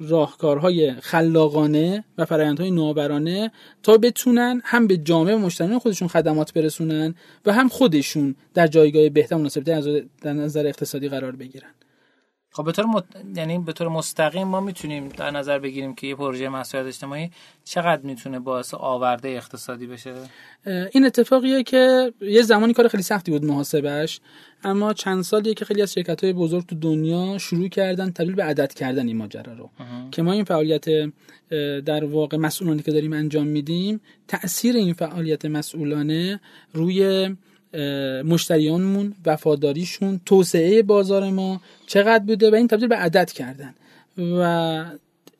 [0.00, 3.50] راهکارهای خلاقانه و فرایندهای نوآورانه
[3.82, 7.14] تا بتونن هم به جامعه و مشتریان خودشون خدمات برسونن
[7.46, 9.62] و هم خودشون در جایگاه بهتر مناسب
[10.22, 11.70] در نظر اقتصادی قرار بگیرن.
[12.52, 13.04] خب به طور مت...
[13.36, 17.30] یعنی به طور مستقیم ما می‌تونیم در نظر بگیریم که یه پروژه مسئولیت اجتماعی
[17.64, 20.14] چقدر می‌تونه باعث آورده اقتصادی بشه؟
[20.92, 24.20] این اتفاقیه که یه زمانی کار خیلی سختی بود محاسبش
[24.64, 28.44] اما چند سالیه که خیلی از شرکت های بزرگ تو دنیا شروع کردن تبدیل به
[28.44, 29.70] عدد کردن این ماجرا رو.
[30.10, 30.84] که ما این فعالیت
[31.84, 36.40] در واقع مسئولانه که داریم انجام میدیم تاثیر این فعالیت مسئولانه
[36.72, 37.28] روی
[38.24, 43.74] مشتریانمون وفاداریشون توسعه بازار ما چقدر بوده و این تبدیل به عدد کردن.
[44.18, 44.84] و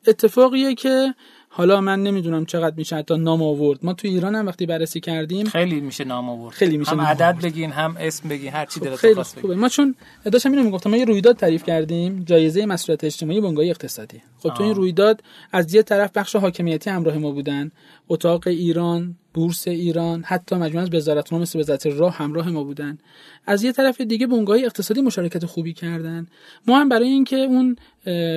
[0.07, 1.15] اتفاقیه که
[1.55, 3.79] حالا من نمی‌دونم چقدر میشه حتی نام آورد.
[3.85, 6.55] ما تو ایران هم وقتی بررسی کردیم خیلی میشه نام آورد.
[6.55, 9.55] خیلی میشه هم عدد بگین هم اسم بگین هر چی خب خیلی خوبه.
[9.55, 9.95] ما چون
[10.31, 14.21] داشتم اینو می‌گفتم ما یه رویداد تعریف کردیم جایزه مسئولیت اجتماعی بنگاه اقتصادی.
[14.39, 17.71] خب تو این رویداد از یه طرف بخش حاکمیتی همراه ما بودن
[18.09, 22.97] اتاق ایران بورس ایران حتی مجموعه از وزارت‌ها مثل وزارت راه همراه ما بودن.
[23.45, 26.27] از یه طرف دیگه بنگاه اقتصادی مشارکت خوبی کردن.
[26.67, 27.75] ما هم برای اینکه اون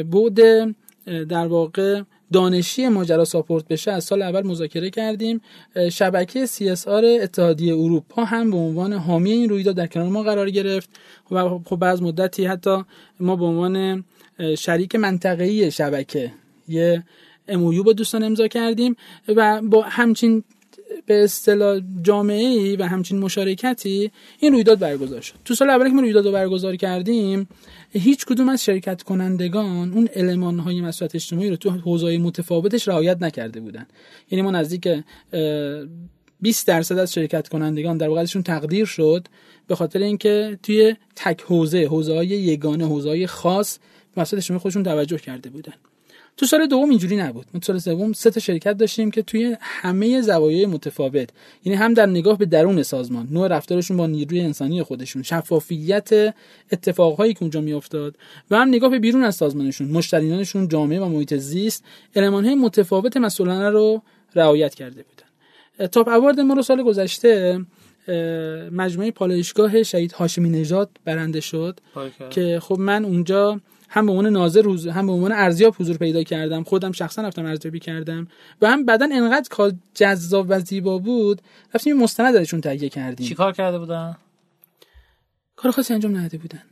[0.03, 0.41] بعد
[1.29, 5.41] در واقع دانشی ماجرا ساپورت بشه از سال اول مذاکره کردیم.
[5.93, 10.91] شبکه CSR اتحادیه اروپا هم به عنوان حامی این رویداد در کنار ما قرار گرفت
[11.31, 12.85] و خب بعد مدتی حتی
[13.21, 14.05] ما به عنوان
[14.59, 16.33] شریک منطقه‌ای شبکه
[16.69, 17.05] یه
[17.49, 18.97] امویو با دوستان امضا کردیم
[19.29, 20.45] و با همچین
[21.07, 25.35] به اصطلاح جامعه ای و همچین مشارکتی این رویداد برگزار شد.
[25.45, 27.49] تو سال اولی که ما رویداد رو برگزار کردیم
[27.93, 33.23] هیچ کدوم از شرکت کنندگان اون المان های مسئولیت اجتماعی رو تو حوزه متفاوتش رعایت
[33.23, 33.87] نکرده بودن.
[34.31, 34.89] یعنی ما نزدیک
[36.41, 39.29] 20 درصد از شرکت کنندگان در واقع تقدیر شد
[39.67, 43.79] به خاطر اینکه توی تک حوزه حوزه های یگانه حوزه های خاص
[44.17, 45.73] مسئولیت اجتماعی خودشون توجه کرده بودن.
[46.37, 47.47] تو سال دوم اینجوری نبود.
[47.53, 51.29] تو سال سوم سه تا شرکت داشتیم که توی همه زوایای متفاوت
[51.65, 56.35] یعنی هم در نگاه به درون سازمان نوع رفتارشون با نیروی انسانی خودشون شفافیت
[56.73, 58.15] اتفاقهایی که اونجا میافتاد
[58.51, 61.85] و هم نگاه به بیرون از سازمانشون مشتریانشون جامعه و محیط زیست
[62.17, 64.03] المانهای متفاوت مسئولانه رو
[64.35, 65.89] رعایت کرده بودن.
[65.89, 67.61] تاپ اوارد ما رو سال گذشته
[68.73, 71.81] مجموعه پالایشگاه شهید هاشمی نژاد برنده شد
[72.31, 73.61] که خب من اونجا
[73.97, 76.65] هم به عنوان ناظر روز هم به عنوان ارزیاب حضور پیدا کردم.
[76.65, 78.29] خودم شخصا رفتم ارزیابی کردم.
[78.63, 81.43] و هم بعدا انقدر کار جذاب و زیبا بود
[81.75, 83.27] رفتیم مستند ازشون تهیه کردیم.
[83.27, 84.17] چیکار کرده بودن؟
[85.57, 86.63] کار خاصی انجام نداده بودن.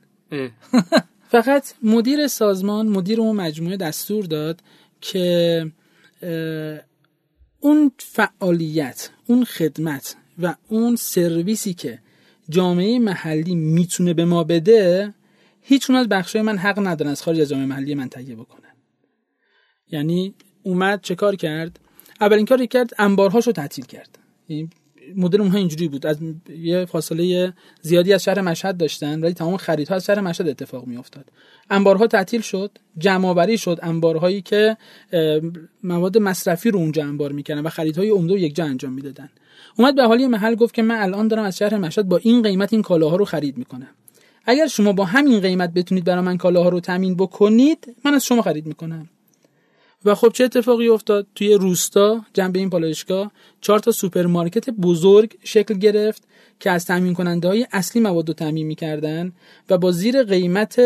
[1.35, 4.61] فقط مدیر سازمان مدیر اون مجموعه دستور داد
[5.01, 5.67] که
[7.61, 11.99] اون فعالیت اون خدمت و اون سرویسی که
[12.49, 15.15] جامعه محلی می‌تونه به ما بده
[15.67, 18.73] هیچ از بخشای من حق ندارن از خارج از جامعه محلی من تهیه بکنن.
[19.91, 21.81] یعنی اومد چه کار کرد؟
[22.21, 24.19] اولین کاری کرد انبارهاشو تعطیل کرد.
[25.17, 26.07] مدل اونها اینجوری بود.
[26.07, 26.19] از
[26.49, 30.97] یه فاصله زیادی از شهر مشهد داشتن ولی تمام خریدها از شهر مشهد اتفاق می
[30.97, 31.33] افتاد
[31.71, 34.77] انبارها تعطیل شد جمع شد انبارهایی که
[35.83, 39.31] مواد مصرفی رو اونجا انبار می‌کردن و خریدهای عمده یک جا انجام می‌دادن.
[39.79, 42.73] اومد به اهالی محل گفت که من الان دارم از شهر مشهد با این قیمت
[42.73, 43.91] این کالاها رو خرید می‌کنم.
[44.47, 48.43] اگر شما با همین قیمت بتونید برای من کالاها رو تامین بکنید من از شما
[48.43, 49.09] خرید می‌کنم.
[50.05, 55.75] و خب چه اتفاقی افتاد؟ توی روستا جنب این پالایشگاه چهار تا سوپرمارکت بزرگ شکل
[55.75, 56.23] گرفت
[56.61, 59.33] که از تامین کننده های اصلی مواد رو تامین می‌کردن
[59.71, 60.81] و با زیر قیمت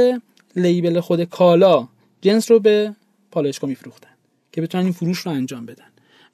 [0.56, 1.88] label خود کالا
[2.20, 2.94] جنس رو به
[3.30, 4.08] پالایشگاه میفروختن
[4.52, 5.84] که بتونن این فروش رو انجام بدن.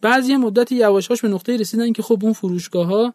[0.04, 3.14] بعضی مدتی یواشاش به نقطه رسیدن که خب اون فروشگاه ها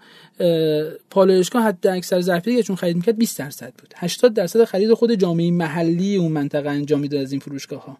[1.09, 3.93] پالایشگاه حد اکثر ظرفیتی چون خرید می‌کرد 20 درصد بود.
[3.95, 7.97] 80 درصد خرید خود جامعه محلی اون منطقه انجام می‌داد از این فروشگاه ها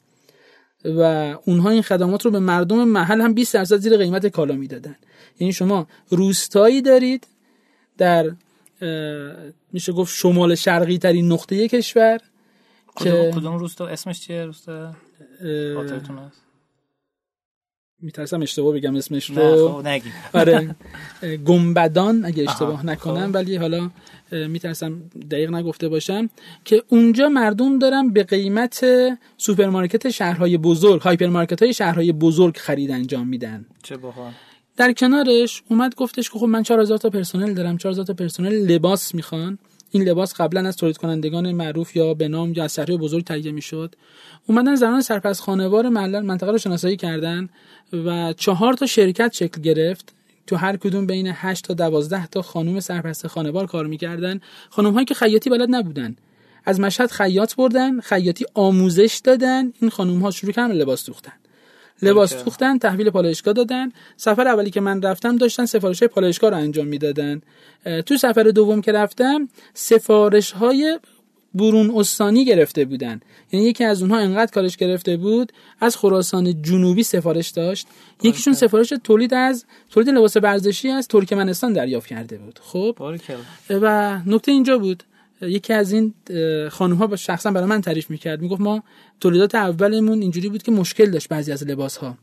[0.86, 1.02] و
[1.46, 4.96] اونها این خدمات رو به مردم محل هم 20 درصد زیر قیمت کالا می‌دادن.
[5.40, 7.28] یعنی شما روستایی دارید
[7.98, 8.32] در
[9.74, 12.20] میشه گفت شمال شرقی ترین نقطه کشور
[12.96, 14.96] کدوم, که کدوم روستا؟ اسمش چیه روستا؟
[18.02, 19.82] میترسم اشتباه بگم اسمش رو.
[19.82, 20.76] نه خب آره
[21.46, 23.36] گنبدان اگه اشتباه نکنم خب.
[23.36, 23.90] ولی حالا
[24.32, 25.02] میترسم
[25.32, 26.30] دقیق نگفته باشم
[26.66, 28.86] که اونجا مردم دارن به قیمت
[29.38, 33.66] سوپرمارکت شهرهای بزرگ هایپرمارکت های شهرهای بزرگ خرید انجام میدن.
[33.84, 34.32] چه باحال.
[34.78, 39.16] در کنارش اومد گفتش که خب من 4000 تا پرسنل دارم 4000 تا پرسنل لباس
[39.16, 39.58] می‌خوان.
[39.92, 43.96] این لباس قبلا از تولید کنندگان معروف یا به نام یا از بزرگ تهیه می‌شد.
[44.48, 47.50] اومدن زنان سرپرست خانوار منطقه رو شناسایی کردن
[48.06, 50.14] و چهار تا شرکت شکل گرفت.
[50.48, 54.42] تو هر کدوم بین 8 تا 12 تا خانم سرپرست خانوار کار می‌کردن.
[54.70, 56.16] خانم هایی که خیاطی بلد نبودن.
[56.66, 59.74] از مشهد خیاط بردن خیاطی آموزش دادن.
[59.82, 61.34] این خانم ها شروع کردن لباس دوختن
[62.02, 63.92] لباس دوختن تحویل پالایشگاه دادن.
[64.18, 67.42] سفر اولی که من رفتم داشتن سفارش های پالایشگاه رو انجام می‌دادن.
[68.06, 71.00] تو سفر دوم که رفتم سفارش های
[71.54, 73.22] برون استانی گرفته بودن.
[73.52, 77.88] یعنی یکی از اونها انقدر کارش گرفته بود از خراسان جنوبی سفارش داشت.
[78.24, 82.60] یکیشون سفارش تولید از تولید لباس ورزشی از ترکمنستان دریافت کرده بود.
[82.64, 82.96] خب؟
[83.70, 85.04] و نکته اینجا بود.
[85.42, 86.14] یکی از این
[86.70, 88.42] خانم ها شخصا برای من تعریف می‌کرد.
[88.42, 88.84] می‌گفت ما
[89.20, 92.18] تولیدات اولمون اینجوری بود که مشکل داشت بعضی از لباس ها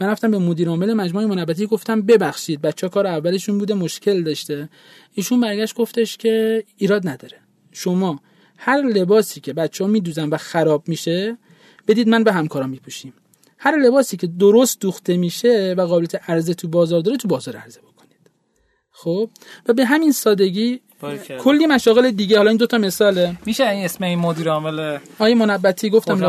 [0.00, 4.68] من رفتم به مدیر عامل مجموعه منبتی گفتم ببخشید بچه کار اولشون بوده مشکل داشته.
[5.14, 7.36] ایشون برگشت گفتش که ایراد نداره.
[7.72, 8.20] شما
[8.56, 11.38] هر لباسی که بچه ها میدوزن و خراب میشه
[11.88, 13.12] بدید من به همکارم میپوشیم.
[13.58, 17.80] هر لباسی که درست دوخته میشه و قابلیت عرضه تو بازار داره تو بازار عرضه
[17.80, 18.30] بکنید.
[18.90, 19.30] خب؟
[19.66, 20.80] و به همین سادگی
[21.38, 23.36] کلی مشاغل دیگه حالا این دوتا مثاله.
[23.46, 26.22] میشه این اسم این مدیر عامل آیه منبتی گفتم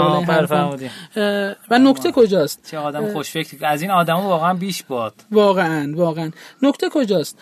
[1.69, 5.13] و نکته کجاست؟ چه آدم خوشفکر از این آدم واقعا بیش باد.
[5.31, 6.31] واقعا واقعا.
[6.61, 7.37] نکته کجاست؟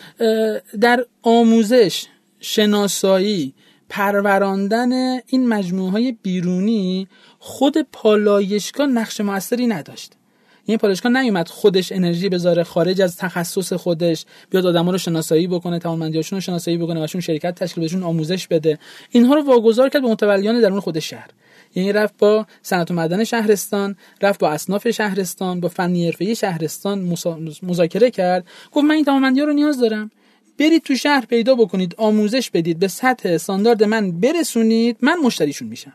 [0.82, 2.06] در آموزش
[2.40, 3.54] شناسایی
[3.90, 4.92] پروراندن
[5.28, 7.08] این مجموعه های بیرونی
[7.40, 10.14] خود پالایشگاه نقش موثری نداشت.
[10.66, 15.80] این پالایشگاه نیومد خودش انرژی بذاره خارج از تخصص خودش بیاد آدما رو شناسایی بکنه
[15.80, 18.80] توانمندیاشون رو شناسایی بکنه وشون شرکت تشکیل بهشون آموزش بده.
[19.10, 21.30] اینها رو واگذار کرد به متولیان درون خود شهر.
[21.76, 27.18] یعنی رفت با صنعت و معدن شهرستان رفت با اصناف شهرستان با فنی حرفه‌ای شهرستان
[27.64, 28.46] مذاکره کرد.
[28.72, 30.12] گفت من این توانمندی رو نیاز دارم.
[30.60, 35.94] برید تو شهر پیدا بکنید آموزش بدید به سطح استاندارد من برسونید من مشتریشون میشم.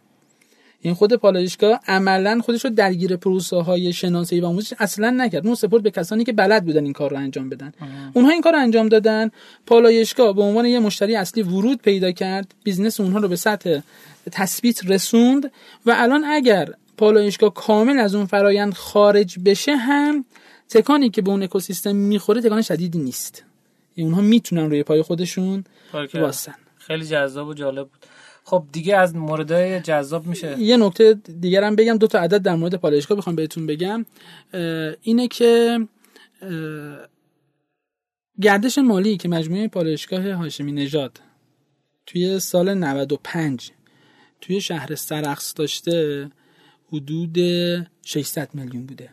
[0.86, 5.46] این خود پالایشگاه عملا خودش رو درگیر پروسه های شناسایی و آموزش اصلا نکرد.
[5.46, 7.72] اون سپرد به کسانی که بلد بودن این کار رو انجام بدن.
[8.12, 9.30] اونها این کار رو انجام دادن.
[9.66, 12.54] پالایشگاه به عنوان یه مشتری اصلی ورود پیدا کرد.
[12.64, 13.80] business اونها رو به سطح
[14.32, 15.52] تثبیت رسوند.
[15.86, 20.24] و الان اگر پالایشگاه کامل از اون فرایند خارج بشه هم
[20.68, 23.44] تکانی که به اون اکوسیستم می‌خوره تکان شدیدی نیست.
[23.96, 25.64] اونها می‌تونن روی پای خودشون
[26.14, 28.06] واسن خیلی جذاب و جالب بود.
[28.48, 30.58] خب دیگه از موردهای جذاب میشه.
[30.58, 34.06] یه نکته دیگرم بگم دو تا عدد در مورد پالایشگاه بخوام بهتون بگم.
[35.02, 35.78] اینه که
[38.40, 41.20] گردش مالی که مجموعه پالایشگاه هاشمی نژاد
[42.06, 43.70] توی سال 95
[44.40, 46.30] توی شهر سرخص داشته
[46.92, 47.38] حدود
[48.02, 49.10] 600 میلیون بوده.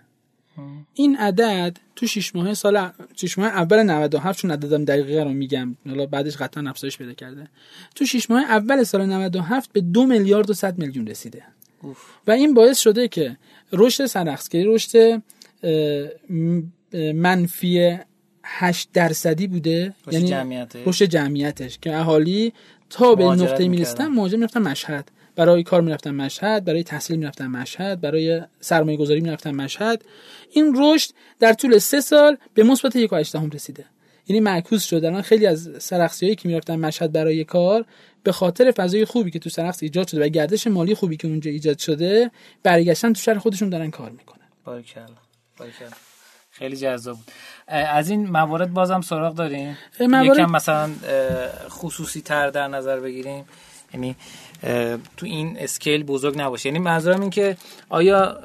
[0.93, 5.75] این عدد تو شش ماه سال شش ماه اول 97 چون عددم دقیقه رو میگم.
[5.89, 7.47] حالا بعدش قطعا افزایش پیدا کرده.
[7.95, 11.43] تو شش ماه اول سال 97 به دو میلیارد و 100 میلیون رسیده.
[12.27, 13.37] و این باعث شده که
[13.73, 15.21] رشد سرخسگری رشد
[17.15, 17.97] منفی
[18.43, 19.93] 8 درصدی بوده.
[20.11, 20.81] یعنی جمعیتش.
[20.85, 22.53] رشد جمعیتش که اهالی
[22.89, 25.11] تا به نقطه می‌رسن مهاجر می‌رفتن مشهد.
[25.35, 30.05] برای کار می‌رفتن مشهد برای تحصیل می‌رفتن مشهد برای سرمایه گذاری می‌رفتن مشهد.
[30.51, 33.85] این رشد در طول سه سال به مثبت یک هم رسیده.
[34.27, 35.05] یعنی معکوس شد.
[35.05, 37.85] الان خیلی از سرخسی که می‌رفتن مشهد برای کار
[38.23, 41.51] به خاطر فضای خوبی که تو سرخس ایجاد شده و گردش مالی خوبی که اونجا
[41.51, 42.31] ایجاد شده
[42.63, 44.47] برگشتن تو شهر خودشون دارن کار می‌کنن.
[44.65, 45.05] باریکلا
[45.57, 45.89] باریکلا.
[46.51, 47.33] خیلی جذاب بود.
[47.67, 50.37] از این موارد بازم سراغ داریم؟ موارد...
[50.37, 50.91] یکم مثلا
[51.69, 53.45] خصوصی تر در نظر بگیریم.
[53.93, 54.15] یعنی
[55.17, 56.69] تو این اسکیل بزرگ نباشه.
[56.69, 57.57] یعنی منظورم این که
[57.89, 58.37] آیا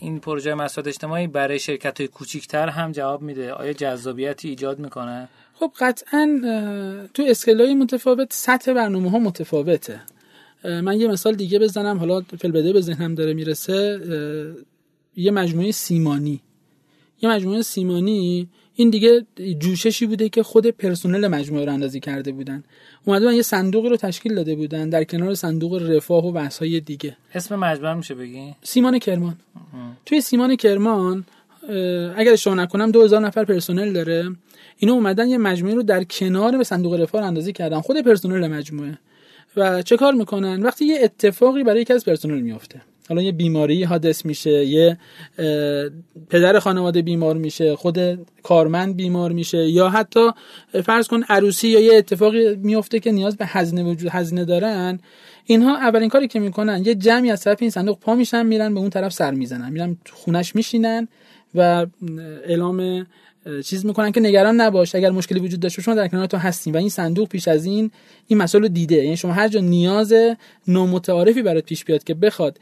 [0.00, 5.28] این پروژه مسائل اجتماعی برای شرکت های کوچیکتر هم جواب میده؟ آیا جذابیتی ایجاد می‌کنه؟
[5.54, 6.40] خب قطعا
[7.14, 10.00] تو اسکیل های متفاوت سطح برنامه ها متفاوته
[10.64, 11.98] من یه مثال دیگه بزنم.
[11.98, 14.00] حالا فلبده به ذهنم داره می‌رسه.
[15.16, 16.40] یه مجموعه سیمانی.
[17.22, 18.48] یه مجموعه سیمانی
[18.80, 19.26] این دیگه
[19.58, 22.64] جوششی بوده که خود پرسنل مجموعه رو اندازی کرده بودن.
[23.04, 27.16] اومده یه صندوقی رو تشکیل داده بودن در کنار صندوق رفاه و های دیگه.
[27.34, 29.36] اسم مجموعه میشه بگی؟ سیمان کرمان.
[30.06, 31.24] توی سیمان کرمان
[32.16, 34.30] اگر اشتباه نکنم 2000 نفر پرسنل داره.
[34.78, 37.80] اینا اومدن یه مجموعه رو در کنار به صندوق رفاه اندازی کردن.
[37.80, 38.98] خود پرسنل مجموعه.
[39.56, 43.84] و چه کار می‌کنن؟ وقتی یه اتفاقی برای یکی از پرسنل میفته حالا یه بیماری
[43.84, 44.98] حادث میشه یه
[46.30, 50.30] پدر خانواده بیمار میشه خود کارمند بیمار میشه یا حتی
[50.84, 55.00] فرض کن عروسی یا یه اتفاقی میفته که نیاز به هزینه وجود هزینه دارن
[55.44, 58.80] اینها اولین کاری که می‌کنن یه جمعی از طرف این صندوق پا میشن میرن به
[58.80, 61.08] اون طرف سر می‌زنن میرن خونش میشینن
[61.54, 61.86] و
[62.44, 63.06] اعلام
[63.64, 64.94] چیز می‌کنن که نگران نباش.
[64.94, 67.90] اگر مشکلی وجود داشته شما در کنار تو هستیم و این صندوق پیش از این
[68.26, 68.96] این مسئله دیده.
[68.96, 70.14] یعنی شما هر جا نیاز
[70.66, 72.58] نامتعارفی برات پیش بیاد که بخواد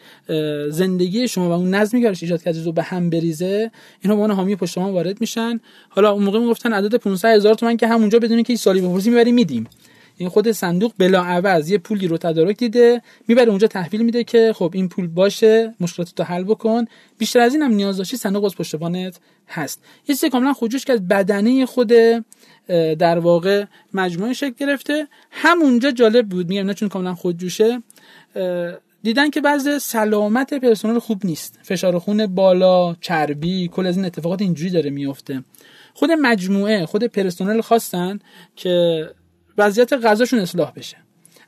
[0.68, 4.30] زندگی شما و اون نظمی که ایجاد کرده رو به هم بریزه اینها به عنوان
[4.30, 5.60] حامی پشت شما وارد میشن.
[5.88, 9.10] حالا اون موقع می‌گفتن عدد 500 هزار تومان که همونجا بدونی که این سالی بپرسی
[9.10, 9.66] می‌بری میدیم.
[10.18, 14.52] این خود صندوق بلا عوض یه پولی رو تدارک دیده می‌بره اونجا تحویل میده که
[14.56, 16.84] خب این پول باشه مشکلات تو حل بکن.
[17.18, 18.74] بیشتر از این هم نیاز داشتی صندوق از پشت
[19.48, 19.82] هست.
[20.08, 21.92] یه چیز کاملا خودجوش که از بدنه خود
[22.98, 23.64] در واقع
[23.94, 25.08] مجموعه شکل گرفته.
[25.30, 27.82] همونجا جالب بود میگم نه چون کاملا خودجوشه
[29.02, 31.58] دیدن که بعض سلامت پرسنل خوب نیست.
[31.62, 35.44] فشار خون بالا چربی کل از این اتفاقات اینجوری داره میفته
[35.94, 38.18] خود مجموعه خود پرسنل خواستن
[38.56, 39.06] که
[39.58, 40.96] وضعیت غذاشون اصلاح بشه.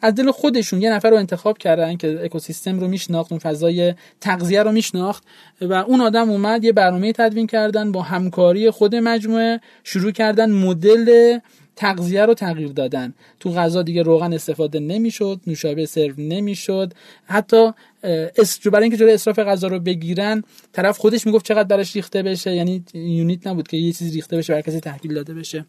[0.02, 4.62] از دل خودشون یه نفر رو انتخاب کردن که اکوسیستم رو میشناخت اون فضای تغذیه
[4.62, 5.24] رو میشناخت
[5.60, 11.38] و اون آدم اومد یه برنامه تدوین کردن با همکاری خود مجموعه شروع کردن مدل
[11.76, 13.14] تغذیه رو تغییر دادن.
[13.40, 16.92] تو غذا دیگه روغن استفاده نمی‌شد نوشابه سرو نمی‌شد.
[17.24, 17.72] حتی
[18.72, 20.42] برای اینکه جلوی اسراف غذا رو بگیرن
[20.72, 22.54] طرف خودش می‌گفت چقدر درش ریخته بشه.
[22.54, 25.64] یعنی یونیت نبود که یه چیزی ریخته بشه برای کسی تحویل داده بشه.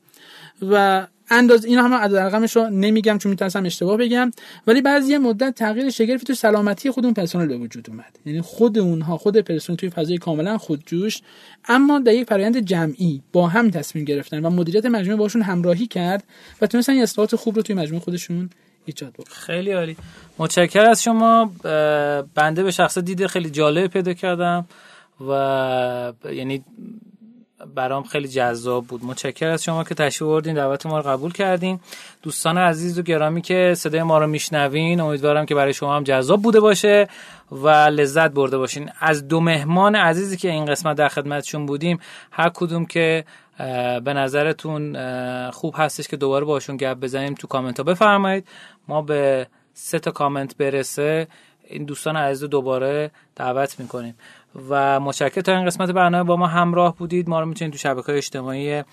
[0.61, 4.31] و انداز اینا هم عدد رقمش رو نمیگم چون میترسم اشتباه بگم
[4.67, 8.19] ولی بعضی مدت تغییر شگرفی تو سلامتی خود اون پرسنل به وجود اومد.
[8.25, 11.21] یعنی خود اونها خود پرسنل توی فضای کاملا خودجوش
[11.65, 16.23] اما در یک فرآیند جمعی با هم تصمیم گرفتن و مدیریت مجموعه باشون همراهی کرد
[16.61, 18.49] و تونستن اصلاحات خوب رو توی مجموعه خودشون
[18.85, 19.35] ایجاد بکنن.
[19.35, 19.97] خیلی عالی.
[20.37, 21.51] متشکرم از شما.
[22.35, 24.65] بنده به شخص دیده خیلی جالب پیدا کردم
[25.27, 26.63] و یعنی
[27.75, 29.05] برام خیلی جذاب بود.
[29.05, 31.79] متشکر از شما که تشریف آوردین دعوت ما رو قبول کردین.
[32.23, 36.41] دوستان عزیز و گرامی که صدای ما رو میشنوین امیدوارم که برای شما هم جذاب
[36.41, 37.07] بوده باشه
[37.51, 38.89] و لذت برده باشین.
[38.99, 41.99] از دو مهمان عزیزی که این قسمت در خدمتشون بودیم
[42.31, 43.25] هر کدوم که
[44.03, 44.97] به نظرتون
[45.51, 48.47] خوب هستش که دوباره باشون گپ بزنیم تو کامنت ها بفرمایید.
[48.87, 51.27] ما به سه تا کامنت برسه
[51.67, 54.15] این دوستان عزیز دوباره دعوت می‌کنیم.
[54.69, 57.29] و متشکرم تا این قسمت برنامه با ما همراه بودید.
[57.29, 58.83] ما رو می‌تونید تو شبکه اجتماعی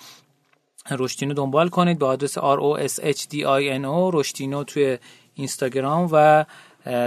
[0.91, 1.99] رشتینو دنبال کنید.
[1.99, 4.99] به آدرس r o s h d i n o رشتینو توی
[5.35, 6.45] اینستاگرام و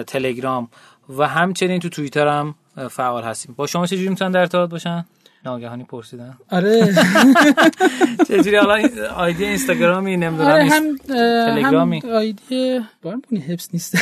[0.08, 0.70] تلگرام.
[1.18, 2.56] و همچنین تو توییتر هم
[2.90, 3.56] فعال هستیم.
[3.58, 5.06] با شما چجوری می‌تونن در ارتباط باشن؟
[5.46, 6.38] ناگهانی پرسیدن.
[6.52, 6.96] آره.
[8.28, 13.98] چجوری حالا آیدی اینستاگرامی نمی‌دونم آره هم تلگرامی هم آیدی بارم حفظ نیست.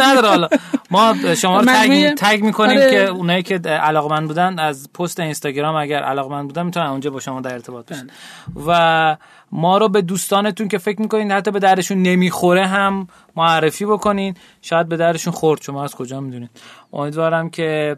[0.00, 0.48] نداره حالا.
[0.90, 2.90] ما شما رو تگ تگ می‌کنیم آره.
[2.90, 7.40] که اونایی که علاقمند بودن از پست اینستاگرام اگر علاقمند بودن می‌تونن اونجا با شما
[7.40, 8.06] در ارتباط باشن.
[8.06, 8.64] بله.
[8.66, 9.16] و
[9.52, 14.34] ما رو به دوستانتون که فکر می‌کنین حتی به درشون نمی‌خوره هم معرفی بکنین.
[14.62, 16.50] شاید به درشون خورد شما از کجا می‌دونید
[16.92, 17.96] امیدوارم که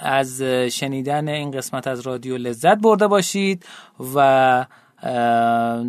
[0.00, 3.66] از شنیدن این قسمت از رادیو لذت برده باشید
[4.14, 4.66] و